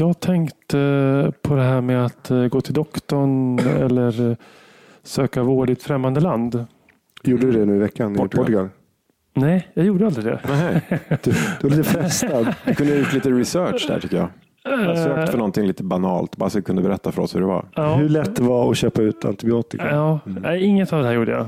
Jag 0.09 0.21
tänkte 0.21 1.33
på 1.43 1.55
det 1.55 1.63
här 1.63 1.81
med 1.81 2.05
att 2.07 2.31
eh, 2.31 2.47
gå 2.47 2.61
till 2.61 2.75
doktorn 2.75 3.59
eller 3.59 4.31
eh, 4.31 4.37
söka 5.03 5.43
vård 5.43 5.71
i 5.71 5.73
ett 5.73 5.83
främmande 5.83 6.21
land. 6.21 6.67
Gjorde 7.23 7.47
du 7.47 7.53
det 7.53 7.65
nu 7.67 7.77
i 7.77 7.79
veckan 7.79 8.15
i 8.15 8.19
Portugal. 8.19 8.45
Portugal? 8.45 8.69
Nej, 9.35 9.69
jag 9.75 9.87
gjorde 9.87 10.07
aldrig 10.07 10.25
det. 10.25 10.41
Nej, 10.49 10.83
Du, 11.23 11.33
du 11.61 11.69
var 11.69 11.77
lite 11.77 11.83
frestad. 11.91 12.55
du 12.65 12.75
kunde 12.75 12.93
ha 12.93 12.99
gjort 12.99 13.13
lite 13.13 13.31
research 13.31 13.85
där 13.89 14.01
tycker 14.01 14.17
jag. 14.17 14.29
Jag 14.65 14.99
sökte 14.99 15.27
för 15.27 15.39
någonting 15.39 15.67
lite 15.67 15.85
banalt, 15.85 16.37
bara 16.37 16.51
så 16.51 16.59
du 16.59 16.63
kunde 16.63 16.83
berätta 16.83 17.13
för 17.13 17.23
oss 17.23 17.35
hur 17.35 17.41
det 17.41 17.47
var. 17.47 17.65
Ja. 17.75 17.95
Hur 17.95 18.09
lätt 18.09 18.37
det 18.37 18.43
var 18.43 18.71
att 18.71 18.77
köpa 18.77 19.03
ut 19.03 19.25
antibiotika. 19.25 19.91
Ja, 19.91 20.21
nej, 20.25 20.65
inget 20.65 20.93
av 20.93 21.03
det 21.03 21.09
här 21.09 21.15
gjorde 21.15 21.33
jag. 21.33 21.47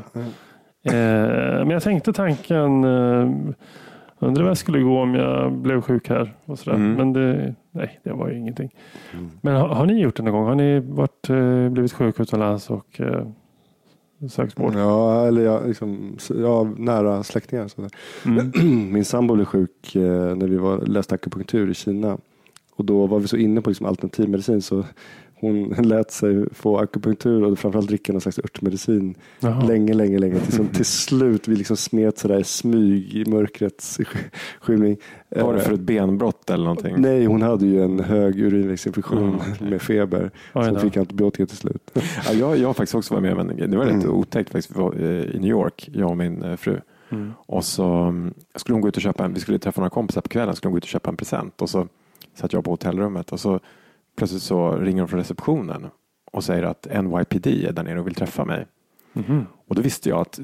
Eh, 0.83 1.65
men 1.65 1.71
jag 1.71 1.83
tänkte 1.83 2.13
tanken, 2.13 2.85
eh, 2.85 3.31
undrar 4.29 4.43
vad 4.43 4.51
jag 4.51 4.59
skulle 4.59 4.81
gå 4.81 5.03
om 5.03 5.15
jag 5.15 5.53
blev 5.53 5.81
sjuk 5.81 6.09
här. 6.09 6.35
Och 6.45 6.59
sådär. 6.59 6.77
Mm. 6.77 6.95
Men 6.95 7.13
det, 7.13 7.55
nej, 7.71 8.01
det 8.05 8.13
var 8.13 8.29
ju 8.29 8.39
ingenting. 8.39 8.71
Men 9.41 9.57
har, 9.57 9.69
har 9.69 9.87
ni 9.87 10.01
gjort 10.01 10.17
det 10.17 10.23
någon 10.23 10.33
gång? 10.33 10.45
Har 10.45 10.55
ni 10.55 10.81
varit, 10.81 11.31
eh, 11.31 11.69
blivit 11.69 11.93
sjuk 11.93 12.21
utomlands 12.21 12.71
och 12.71 13.01
eh, 13.01 13.27
sökt 14.29 14.61
vård? 14.61 14.75
Ja, 14.77 15.27
eller 15.27 15.43
jag, 15.43 15.69
liksom, 15.69 16.17
ja, 16.35 16.69
nära 16.77 17.23
släktingar. 17.23 17.69
Sådär. 17.69 17.91
Mm. 18.27 18.53
Min 18.93 19.05
sambo 19.05 19.35
blev 19.35 19.45
sjuk 19.45 19.97
eh, 19.97 20.37
när 20.37 20.47
vi 20.47 20.57
var, 20.57 20.79
läste 20.79 21.15
akupunktur 21.15 21.71
i 21.71 21.75
Kina. 21.75 22.19
Och 22.77 22.85
då 22.85 23.07
var 23.07 23.21
vi 23.21 23.29
så 23.29 23.37
inne 23.37 23.61
på 23.61 23.71
liksom 23.71 23.87
alternativmedicin 23.87 24.63
så 24.63 24.85
hon 25.41 25.69
lät 25.89 26.11
sig 26.13 26.45
få 26.55 26.79
akupunktur 26.79 27.45
och 27.45 27.59
framförallt 27.59 27.89
dricka 27.89 28.13
någon 28.13 28.21
slags 28.21 28.39
örtmedicin 28.39 29.15
Jaha. 29.41 29.67
länge, 29.67 29.95
länge, 29.95 30.19
länge. 30.19 30.41
Tills 30.41 30.59
hon 30.59 30.69
till 30.69 30.85
slut 30.85 31.49
vi 31.49 31.57
liksom 31.57 31.77
smet 31.77 32.19
sådär 32.19 32.41
i 32.41 32.45
smyg 32.45 33.15
i 33.17 33.25
mörkrets 33.31 33.99
sk- 33.99 34.17
skymning. 34.61 34.97
Var 35.37 35.53
det 35.55 35.59
Eh, 35.61 35.65
för 35.65 35.73
ett 35.73 35.81
benbrott 35.81 36.51
eller 36.51 36.65
någonting? 36.65 36.95
Nej, 36.99 37.25
hon 37.27 37.43
hade 37.43 37.67
ju 37.67 37.83
en 37.85 38.01
hög 38.01 38.41
urinvägsinfektion 38.41 39.41
med 39.61 39.83
feber. 39.83 40.31
Oj 40.55 40.65
Som 40.65 40.75
då. 40.75 40.81
fick 40.81 40.97
antibiotika 40.97 41.47
till 41.47 41.57
slut. 41.57 41.91
Ja, 41.95 42.33
jag, 42.33 42.59
jag 42.59 42.67
har 42.69 42.75
faktiskt 42.75 42.95
också 42.95 43.15
varit 43.15 43.23
med 43.23 43.33
om 43.33 43.51
en 43.51 43.57
grej. 43.57 43.69
Det 43.69 43.77
var 43.77 43.85
Mm. 43.85 44.11
otäckt 44.11 44.51
faktiskt. 44.51 44.77
Vi 44.77 44.81
var 44.81 44.95
eh, 45.01 45.07
i 45.37 45.39
New 45.39 45.51
York, 45.51 45.91
jag 45.93 46.11
och 46.11 46.17
min 46.17 46.43
eh, 46.43 46.57
fru. 46.57 46.81
Mm. 47.13 47.33
Och 47.47 47.65
så 47.65 47.85
mm, 47.85 48.35
skulle 48.55 48.75
hon 48.75 48.81
gå 48.83 48.89
ut 48.89 48.97
och 48.97 49.03
köpa 49.03 49.25
en, 49.25 49.35
vi 49.35 49.41
skulle 49.41 49.59
träffa 49.59 49.81
några 49.81 49.91
kompisar 49.91 50.21
på 50.21 50.29
kvällen, 50.29 50.57
skulle 50.57 50.69
hon 50.69 50.73
gå 50.73 50.79
ut 50.79 50.85
och 50.85 50.89
köpa 50.89 51.11
en 51.11 51.17
present. 51.17 51.63
Och 51.63 51.71
så 51.71 51.89
satt 52.35 52.53
jag 52.53 52.65
på 52.65 52.71
hotellrummet 52.71 53.33
och 53.33 53.41
så 53.41 53.61
plötsligt 54.21 54.43
så 54.43 54.73
ringer 54.73 55.01
hon 55.03 55.09
från 55.09 55.21
receptionen 55.21 55.87
och 56.33 56.45
säger 56.45 56.63
att 56.63 56.87
NYPD 57.05 57.47
är 57.47 57.73
där 57.73 57.83
nere 57.83 58.01
och 58.01 58.07
vill 58.07 58.15
träffa 58.15 58.45
mig. 58.45 58.67
Mhm. 59.13 59.47
Och 59.67 59.75
då 59.75 59.83
visste 59.83 60.09
jag 60.09 60.21
att 60.21 60.41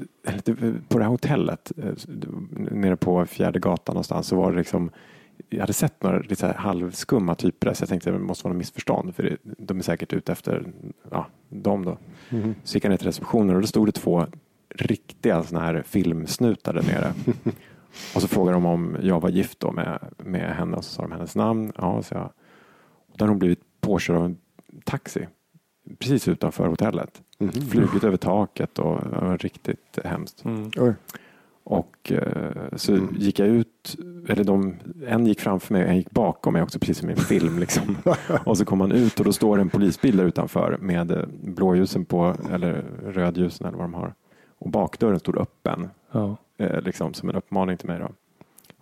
på 0.87 0.97
det 0.97 1.03
här 1.03 1.11
hotellet 1.11 1.71
eh, 1.77 1.93
nere 2.71 2.95
på 2.95 3.25
fjärde 3.25 3.59
gatan 3.59 3.93
någonstans 3.93 4.27
så 4.27 4.35
var 4.35 4.51
det 4.51 4.57
liksom 4.57 4.89
jag 5.49 5.59
hade 5.59 5.73
sett 5.73 6.03
några 6.03 6.19
lite 6.19 6.47
halvskumma 6.47 7.35
typer 7.35 7.67
där, 7.67 7.73
så 7.73 7.81
jag 7.81 7.89
tänkte 7.89 8.09
att 8.09 8.15
det 8.15 8.21
måste 8.21 8.43
vara 8.43 8.53
något 8.53 8.57
missförstånd 8.57 9.15
för 9.15 9.37
de 9.43 9.77
är 9.77 9.83
säkert 9.83 10.13
ute 10.13 10.31
efter 10.31 10.67
ja, 11.11 11.27
dem 11.49 11.85
då. 11.85 11.97
Så 12.63 12.75
gick 12.75 12.85
jag 12.85 12.89
ner 12.89 12.97
till 12.97 13.07
receptionen 13.07 13.55
och 13.55 13.61
då 13.61 13.67
stod 13.67 13.87
det 13.87 13.91
två 13.91 14.25
riktiga 14.75 15.43
såna 15.43 15.61
här 15.61 15.83
filmsnutar 15.87 16.73
där 16.73 16.83
nere. 16.83 17.13
och 18.15 18.21
så 18.21 18.27
frågade 18.27 18.55
de 18.55 18.65
om 18.65 18.97
jag 19.01 19.19
var 19.19 19.29
gift 19.29 19.59
då 19.59 19.71
med, 19.71 19.99
med 20.17 20.55
henne 20.55 20.77
och 20.77 20.83
så 20.83 20.91
sa 20.91 21.01
de 21.01 21.11
hennes 21.11 21.35
namn. 21.35 21.71
Ja, 21.77 22.03
så 22.03 22.15
jag. 22.15 22.31
Och 23.07 23.17
då 23.17 23.23
hade 23.23 23.31
hon 23.31 23.39
blivit 23.39 23.66
påkörd 23.87 24.15
av 24.15 24.25
en 24.25 24.37
taxi 24.83 25.27
precis 25.99 26.27
utanför 26.27 26.67
hotellet. 26.67 27.21
Flugit 27.71 28.03
över 28.03 28.17
taket 28.17 28.79
och 28.79 29.01
det 29.11 29.25
var 29.25 29.37
riktigt 29.37 29.99
hemskt. 30.03 30.45
Mm. 30.45 30.71
Och 31.63 32.11
eh, 32.11 32.75
så 32.75 32.99
gick 33.17 33.39
jag 33.39 33.47
ut, 33.47 33.95
eller 34.27 34.43
de, 34.43 34.75
en 35.07 35.25
gick 35.27 35.39
framför 35.39 35.73
mig 35.73 35.83
och 35.83 35.89
en 35.89 35.97
gick 35.97 36.11
bakom 36.11 36.53
mig 36.53 36.61
också 36.61 36.79
precis 36.79 36.97
som 36.97 37.09
i 37.09 37.13
en 37.13 37.17
film. 37.19 37.59
Liksom. 37.59 37.97
och 38.45 38.57
så 38.57 38.65
kom 38.65 38.77
man 38.77 38.91
ut 38.91 39.19
och 39.19 39.25
då 39.25 39.33
står 39.33 39.59
en 39.59 39.69
polisbil 39.69 40.17
där 40.17 40.25
utanför 40.25 40.77
med 40.81 41.11
eh, 41.11 41.25
blåljusen 41.43 42.05
på, 42.05 42.35
eller 42.51 42.85
rödljusen 43.05 43.67
eller 43.67 43.77
vad 43.77 43.85
de 43.85 43.93
har. 43.93 44.13
Och 44.59 44.69
bakdörren 44.69 45.19
stod 45.19 45.37
öppen, 45.37 45.89
Ja. 46.11 46.37
eh, 46.57 46.81
liksom, 46.81 47.13
som 47.13 47.29
en 47.29 47.35
uppmaning 47.35 47.77
till 47.77 47.87
mig. 47.89 47.99
Då. 47.99 48.09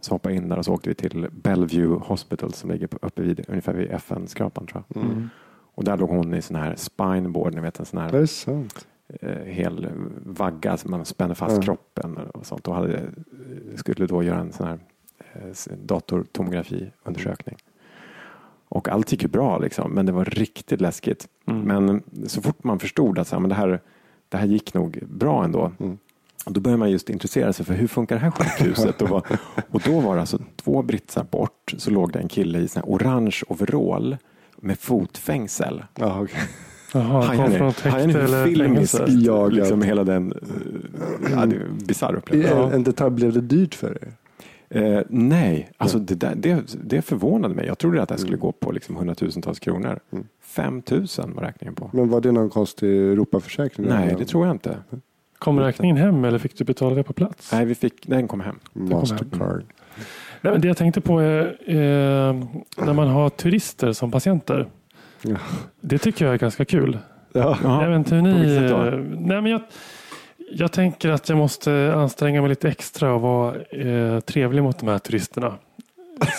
Så 0.05 0.13
hoppade 0.15 0.35
jag 0.35 0.43
in 0.43 0.49
där 0.49 0.57
och 0.57 0.65
så 0.65 0.73
åkte 0.73 0.89
vi 0.89 0.95
till 0.95 1.27
Bellevue 1.31 1.99
Hospital 2.03 2.53
som 2.53 2.71
ligger 2.71 2.87
på, 2.87 2.97
uppe 3.01 3.21
vid, 3.21 3.45
ungefär 3.47 3.73
vid 3.73 3.91
FN-skrapan 3.91 4.67
tror 4.67 4.83
jag. 4.87 5.03
Mm. 5.03 5.29
Och 5.75 5.83
där 5.83 5.97
låg 5.97 6.09
hon 6.09 6.33
i 6.33 6.41
sån 6.41 6.55
här 6.55 6.75
spineboard, 6.75 7.53
ni 7.55 7.61
vet 7.61 7.79
en 7.79 7.85
sån 7.85 7.99
här 8.01 8.11
Det 8.11 8.17
är 8.17 8.25
sant. 8.25 8.87
eh, 9.21 9.29
hel 9.31 9.87
vagga 10.25 10.77
som 10.77 10.91
man 10.91 11.05
spänner 11.05 11.35
fast 11.35 11.55
Ja. 11.55 11.61
kroppen 11.61 12.17
och 12.17 12.45
sånt. 12.45 12.67
Och 12.67 12.75
hade, 12.75 13.01
skulle 13.75 14.05
då 14.07 14.23
göra 14.23 14.39
en 14.39 14.51
sån 14.51 14.67
här 14.67 14.79
eh, 15.33 15.77
datortomografiundersökning. 15.83 17.55
Och 18.67 18.89
allt 18.89 19.11
gick 19.11 19.21
ju 19.23 19.27
bra, 19.29 19.57
liksom, 19.57 19.91
men 19.91 20.05
det 20.05 20.11
var 20.11 20.25
riktigt 20.25 20.81
läskigt. 20.81 21.27
Mm. 21.45 21.61
Men 21.61 22.03
så 22.27 22.41
fort 22.41 22.63
man 22.63 22.79
förstod 22.79 23.19
att 23.19 23.27
så 23.27 23.35
här, 23.35 23.39
men 23.41 23.49
det, 23.49 23.55
här, 23.55 23.81
det 24.29 24.37
här 24.37 24.47
gick 24.47 24.73
nog 24.73 25.03
bra 25.07 25.43
ändå, 25.43 25.71
Mm. 25.79 25.97
Då 26.53 26.61
började 26.61 26.79
man 26.79 26.91
just 26.91 27.09
intressera 27.09 27.53
sig 27.53 27.65
för 27.65 27.73
hur 27.73 27.87
funkar 27.87 28.15
det 28.15 28.21
här 28.21 28.31
sjukhuset? 28.31 29.01
och, 29.01 29.09
vad- 29.09 29.25
och 29.71 29.81
då 29.85 29.99
var 29.99 30.15
det 30.15 30.21
alltså 30.21 30.39
två 30.55 30.81
britsar 30.81 31.23
bort, 31.23 31.73
så 31.77 31.91
låg 31.91 32.11
det 32.11 32.19
en 32.19 32.27
kille 32.27 32.59
i 32.59 32.67
sån 32.67 32.81
här 32.81 32.89
orange 32.89 33.41
overall 33.47 34.17
med 34.57 34.79
fotfängsel. 34.79 35.83
Ja, 35.95 36.27
han 36.91 37.03
Hajar 37.03 37.59
kom 37.59 37.67
ni? 37.83 37.89
Hajar 37.89 38.07
ni 38.07 38.13
hur 38.13 38.23
eller 38.23 38.45
filmiskt 38.45 38.97
fängelse. 38.97 39.25
Jagad. 39.25 39.53
liksom 39.53 39.81
hela 39.81 40.03
den 40.03 40.33
uh, 40.33 40.39
ja, 41.31 41.45
det 41.45 41.55
är 41.55 41.59
en 41.59 41.77
bisarr 41.85 42.15
upplevelse? 42.15 42.55
En, 42.55 42.71
en 42.71 42.83
detalj, 42.83 43.11
blev 43.11 43.33
det 43.33 43.41
dyrt 43.41 43.75
för 43.75 43.97
er? 44.01 44.11
Eh, 44.69 45.01
nej, 45.09 45.71
alltså 45.77 45.99
det, 45.99 46.15
där, 46.15 46.35
det, 46.35 46.75
det 46.83 47.01
förvånade 47.01 47.55
mig. 47.55 47.65
Jag 47.65 47.77
trodde 47.77 48.01
att 48.01 48.09
det 48.09 48.17
skulle 48.17 48.37
gå 48.37 48.51
på 48.51 48.71
liksom 48.71 48.95
hundratusentals 48.95 49.59
kronor. 49.59 49.99
Mm. 50.11 50.25
5 50.41 50.81
000 50.91 51.05
var 51.17 51.43
räkningen 51.43 51.75
på. 51.75 51.89
Men 51.93 52.09
var 52.09 52.21
det 52.21 52.31
någon 52.31 52.49
konstig 52.49 52.89
Europaförsäkring? 52.89 53.87
Nej, 53.87 54.15
det 54.17 54.25
tror 54.25 54.45
jag 54.45 54.55
inte. 54.55 54.77
Kom 55.45 55.59
räkningen 55.59 55.97
hem 55.97 56.25
eller 56.25 56.39
fick 56.39 56.57
du 56.57 56.63
betala 56.63 56.95
det 56.95 57.03
på 57.03 57.13
plats? 57.13 57.51
Nej, 57.51 57.65
vi 57.65 57.75
fick, 57.75 58.07
den 58.07 58.27
kom 58.27 58.39
hem. 58.41 58.59
Mastercard. 58.73 59.63
Nej, 60.41 60.53
men 60.53 60.61
det 60.61 60.67
jag 60.67 60.77
tänkte 60.77 61.01
på 61.01 61.19
är 61.19 61.41
eh, 61.65 62.33
när 62.77 62.93
man 62.93 63.07
har 63.07 63.29
turister 63.29 63.93
som 63.93 64.11
patienter. 64.11 64.67
Ja. 65.21 65.35
Det 65.81 65.97
tycker 65.97 66.25
jag 66.25 66.33
är 66.33 66.37
ganska 66.37 66.65
kul. 66.65 66.97
Ja. 67.33 67.57
Jag 67.63 67.89
vet 67.89 67.97
inte 67.97 68.15
hur 68.15 68.21
på 68.21 68.97
ni... 68.97 69.17
Nej, 69.19 69.41
men 69.41 69.51
jag, 69.51 69.61
jag 70.51 70.71
tänker 70.71 71.09
att 71.09 71.29
jag 71.29 71.37
måste 71.37 71.93
anstränga 71.95 72.41
mig 72.41 72.49
lite 72.49 72.69
extra 72.69 73.13
och 73.13 73.21
vara 73.21 73.55
eh, 73.55 74.19
trevlig 74.19 74.63
mot 74.63 74.79
de 74.79 74.87
här 74.89 74.99
turisterna. 74.99 75.53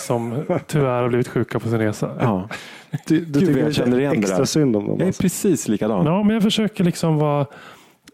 Som 0.07 0.43
tyvärr 0.67 1.01
har 1.01 1.07
blivit 1.09 1.27
sjuka 1.27 1.59
på 1.59 1.69
sin 1.69 1.79
resa. 1.79 2.11
Ja. 2.19 2.49
Du, 3.07 3.19
du 3.25 3.39
Gud, 3.39 3.47
tycker 3.47 3.63
jag 3.63 3.75
känner 3.75 3.99
igen 3.99 4.11
det 4.11 4.17
extra 4.19 4.37
där. 4.37 4.45
synd 4.45 4.75
om 4.75 4.87
dem? 4.87 4.95
Jag 4.97 5.01
är 5.01 5.07
Alltså. 5.07 5.21
precis 5.21 5.67
likadan. 5.67 6.05
Ja, 6.05 6.23
men 6.23 6.33
jag 6.33 6.43
försöker 6.43 6.83
liksom 6.83 7.17
vara, 7.17 7.45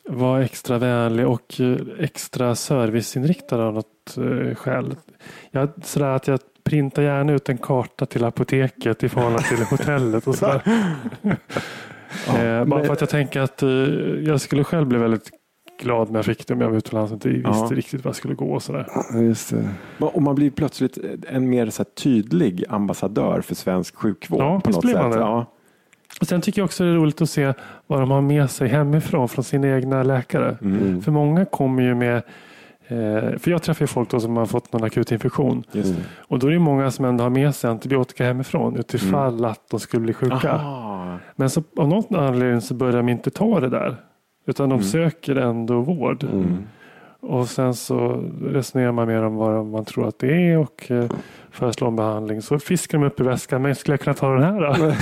vara 0.09 0.43
extra 0.43 0.77
vänlig 0.77 1.27
och 1.27 1.59
eh, 1.61 1.77
extra 1.99 2.55
serviceinriktad 2.55 3.63
av 3.63 3.73
något 3.73 4.17
eh, 4.17 4.55
skäl. 4.55 4.95
Jag, 5.51 5.69
sådär 5.83 6.07
att 6.07 6.27
jag 6.27 6.39
printar 6.63 7.01
gärna 7.01 7.33
ut 7.33 7.49
en 7.49 7.57
karta 7.57 8.05
till 8.05 8.23
apoteket 8.23 9.03
i 9.03 9.09
förhållande 9.09 9.43
till 9.43 9.63
hotellet 9.63 10.27
och 10.27 10.35
sådär. 10.35 10.61
eh, 12.27 12.65
bara 12.65 12.83
för 12.83 12.93
att 12.93 13.01
jag 13.01 13.09
tänker 13.09 13.41
att 13.41 13.61
jag 14.27 14.41
skulle 14.41 14.63
själv 14.63 14.87
bli 14.87 14.97
väldigt 14.97 15.29
glad 15.81 16.11
när 16.11 16.17
jag 16.17 16.25
fick 16.25 16.47
det 16.47 16.53
om 16.53 16.61
jag 16.61 16.69
var 16.69 16.77
utomlands 16.77 17.11
och 17.11 17.15
inte 17.15 17.29
visste 17.29 17.49
Ja. 17.49 17.69
riktigt 17.71 18.03
vad 18.03 18.09
jag 18.09 18.15
skulle 18.15 18.33
gå 18.33 18.53
och 18.53 18.63
sådär. 18.63 18.87
Ja, 19.13 19.19
Just 19.19 19.49
det. 19.49 19.69
Och 20.05 20.21
man 20.21 20.35
blir 20.35 20.51
plötsligt 20.51 20.97
en 21.27 21.49
mer 21.49 21.69
så 21.69 21.83
här, 21.83 21.89
tydlig 21.89 22.63
ambassadör 22.69 23.41
för 23.41 23.55
svensk 23.55 23.95
sjukvård. 23.95 24.41
Ja, 24.41 24.59
på 24.63 24.69
något 24.71 24.81
blir 24.81 24.93
man 24.95 25.11
sätt. 25.11 25.19
det. 25.19 25.25
Ja. 25.25 25.45
Och 26.22 26.28
sen 26.28 26.41
tycker 26.41 26.61
jag 26.61 26.66
också 26.66 26.84
det 26.84 26.89
är 26.89 26.93
roligt 26.93 27.22
att 27.22 27.30
se 27.30 27.53
vad 27.88 27.99
de 27.99 28.11
har 28.11 28.22
med 28.22 28.49
sig 28.49 28.68
hemifrån 28.68 29.30
från 29.30 29.43
sina 29.43 29.68
egna 29.68 30.03
läkare. 30.03 30.57
Mm. 30.61 31.01
För 31.01 31.11
många 31.11 31.45
kommer 31.45 31.84
ju 31.84 31.95
med 31.95 32.16
eh, 32.88 33.38
för 33.38 33.51
jag 33.51 33.61
träffar 33.61 33.86
folk 33.86 34.22
som 34.22 34.38
har 34.38 34.45
fått 34.45 34.74
någon 34.74 34.84
akut 34.84 35.11
infektion. 35.11 35.64
Och 36.18 36.39
då 36.39 36.47
är 36.47 36.51
det 36.51 36.59
många 36.59 36.91
som 36.91 37.05
ändå 37.05 37.24
har 37.24 37.30
med 37.30 37.55
sig 37.55 37.70
antibiotika 37.70 38.26
hemifrån 38.26 38.78
utifall 38.78 39.45
att 39.45 39.70
de 39.70 39.80
skulle 39.80 40.01
bli 40.01 40.14
sjuka. 40.14 40.51
Aha. 40.51 41.18
Men 41.36 41.49
så, 41.49 41.64
av 41.78 41.88
någon 41.88 42.16
anledning 42.16 42.61
så 42.61 42.74
börjar 42.74 42.97
de 42.97 43.09
inte 43.09 43.30
ta 43.30 43.59
det 43.59 43.70
där. 43.70 43.95
Utan 44.45 44.70
de 44.70 44.84
söker 44.84 45.36
ändå 45.36 45.82
vård. 45.82 46.24
Mm. 46.24 46.57
Och 47.20 47.49
sen 47.49 47.74
så 47.74 48.24
resonerar 48.41 48.91
man 48.91 49.07
med 49.07 49.24
dem 49.24 49.36
vad 49.36 49.66
man 49.66 49.86
tror 49.86 50.07
att 50.07 50.20
det 50.20 50.51
är 50.51 50.57
och 50.57 50.91
föreslår 51.53 51.87
en 51.87 51.95
behandling. 51.95 52.41
Så 52.41 52.59
fiskar 52.59 52.97
de 52.97 53.05
upp 53.07 53.19
i 53.19 53.23
väskan. 53.23 53.61
Men 53.61 53.75
skulle 53.75 53.93
jag 53.93 53.99
kunna 54.01 54.13
ta 54.13 54.33
den 54.33 54.43
här 54.43 54.61
då? 54.61 54.93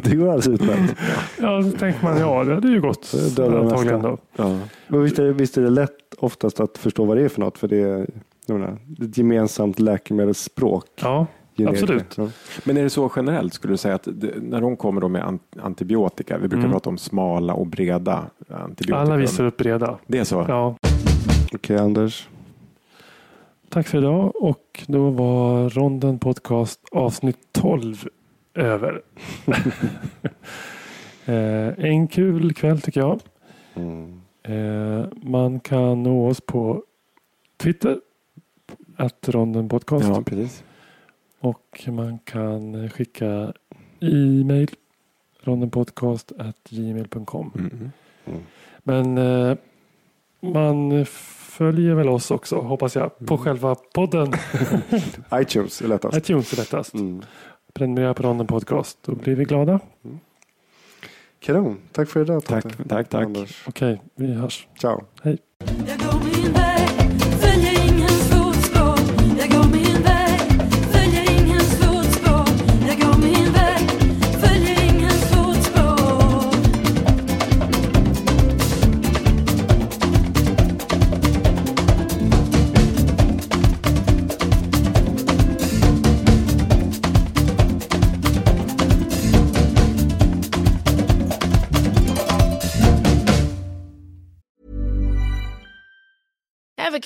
Det 0.10 0.16
går 0.16 0.24
alldeles 0.26 0.48
utmärkt. 0.48 0.94
ja, 1.40 1.62
så 1.62 1.70
tänker 1.78 2.02
man 2.04 2.18
ja, 2.18 2.44
det 2.44 2.54
hade 2.54 2.68
ju 2.68 2.80
gått 2.80 3.14
antagligen 3.38 4.02
då. 4.02 4.18
Ja. 4.36 4.58
Men 4.88 5.02
visst 5.02 5.18
är, 5.18 5.24
det, 5.24 5.32
visst 5.32 5.58
är 5.58 5.62
det 5.62 5.70
lätt 5.70 5.90
oftast 6.18 6.60
att 6.60 6.78
förstå 6.78 7.04
vad 7.04 7.16
det 7.16 7.22
är 7.24 7.28
för 7.28 7.40
något? 7.40 7.58
För 7.58 7.68
det 7.68 7.80
är 7.80 8.06
menar, 8.48 8.76
ett 9.02 9.18
gemensamt 9.18 9.78
läkemedelsspråk. 9.78 10.84
Ja, 11.02 11.26
generika. 11.56 11.82
absolut. 11.82 12.14
Ja. 12.16 12.28
Men 12.64 12.76
är 12.76 12.82
det 12.82 12.90
så 12.90 13.10
generellt, 13.16 13.54
skulle 13.54 13.72
du 13.72 13.76
säga 13.76 13.94
att 13.94 14.08
det, 14.12 14.30
när 14.42 14.60
de 14.60 14.76
kommer 14.76 15.00
då 15.00 15.08
med 15.08 15.24
an- 15.26 15.38
antibiotika, 15.62 16.34
vi 16.38 16.48
brukar 16.48 16.58
Mm. 16.64 16.72
prata 16.72 16.90
om 16.90 16.98
smala 16.98 17.54
och 17.54 17.66
breda 17.66 18.24
antibiotika. 18.50 18.96
Alla 18.96 19.16
visar 19.16 19.44
upp 19.44 19.56
breda. 19.56 19.98
Det 20.06 20.18
är 20.18 20.24
så? 20.24 20.44
Ja. 20.48 20.76
Okej 21.54 21.76
Anders. 21.78 22.28
Tack 23.74 23.88
för 23.88 23.98
idag 23.98 24.42
och 24.42 24.84
då 24.86 25.10
var 25.10 25.70
Ronden 25.70 26.18
Podcast 26.18 26.80
avsnitt 26.90 27.38
12 27.52 28.08
över. 28.54 29.02
eh, 31.24 31.84
en 31.84 32.08
kul 32.08 32.54
kväll 32.54 32.80
tycker 32.80 33.00
jag. 33.00 33.20
Mm. 33.74 34.20
Eh, 34.42 35.06
man 35.22 35.60
kan 35.60 36.02
nå 36.02 36.28
oss 36.28 36.40
på 36.40 36.82
Twitter. 37.56 38.00
Att 38.96 39.28
Ronden 39.28 39.68
Podcast. 39.68 40.08
Ja, 40.08 40.22
precis. 40.22 40.64
Och 41.40 41.84
man 41.86 42.18
kan 42.18 42.90
skicka 42.90 43.52
e-mail. 44.00 44.70
Rondenpodcast 45.40 46.32
gmail.com. 46.70 47.52
Mm. 47.58 48.42
Men 48.82 49.18
eh, 49.18 49.56
man 50.40 51.06
följer 51.54 51.94
väl 51.94 52.08
oss 52.08 52.30
också 52.30 52.56
hoppas 52.56 52.96
jag 52.96 53.18
på 53.26 53.38
själva 53.38 53.74
podden. 53.94 54.32
iTunes 55.34 55.82
är 55.82 55.88
lättast. 55.88 56.16
iTunes 56.16 56.52
är 56.52 56.56
lättast. 56.56 56.94
Mm. 56.94 57.22
Prenumerera 57.74 58.14
på 58.14 58.22
Ronden 58.22 58.46
Podcast. 58.46 58.98
Då 59.02 59.14
blir 59.14 59.36
vi 59.36 59.44
glada. 59.44 59.80
Kanon. 61.40 61.78
Tack 61.92 62.08
för 62.08 62.20
idag 62.20 62.44
Tack, 62.44 62.64
tack, 62.88 63.08
tack. 63.08 63.28
Okej, 63.66 64.02
vi 64.14 64.34
hörs. 64.34 64.66
Ciao. 64.80 65.04
Hej. 65.22 65.38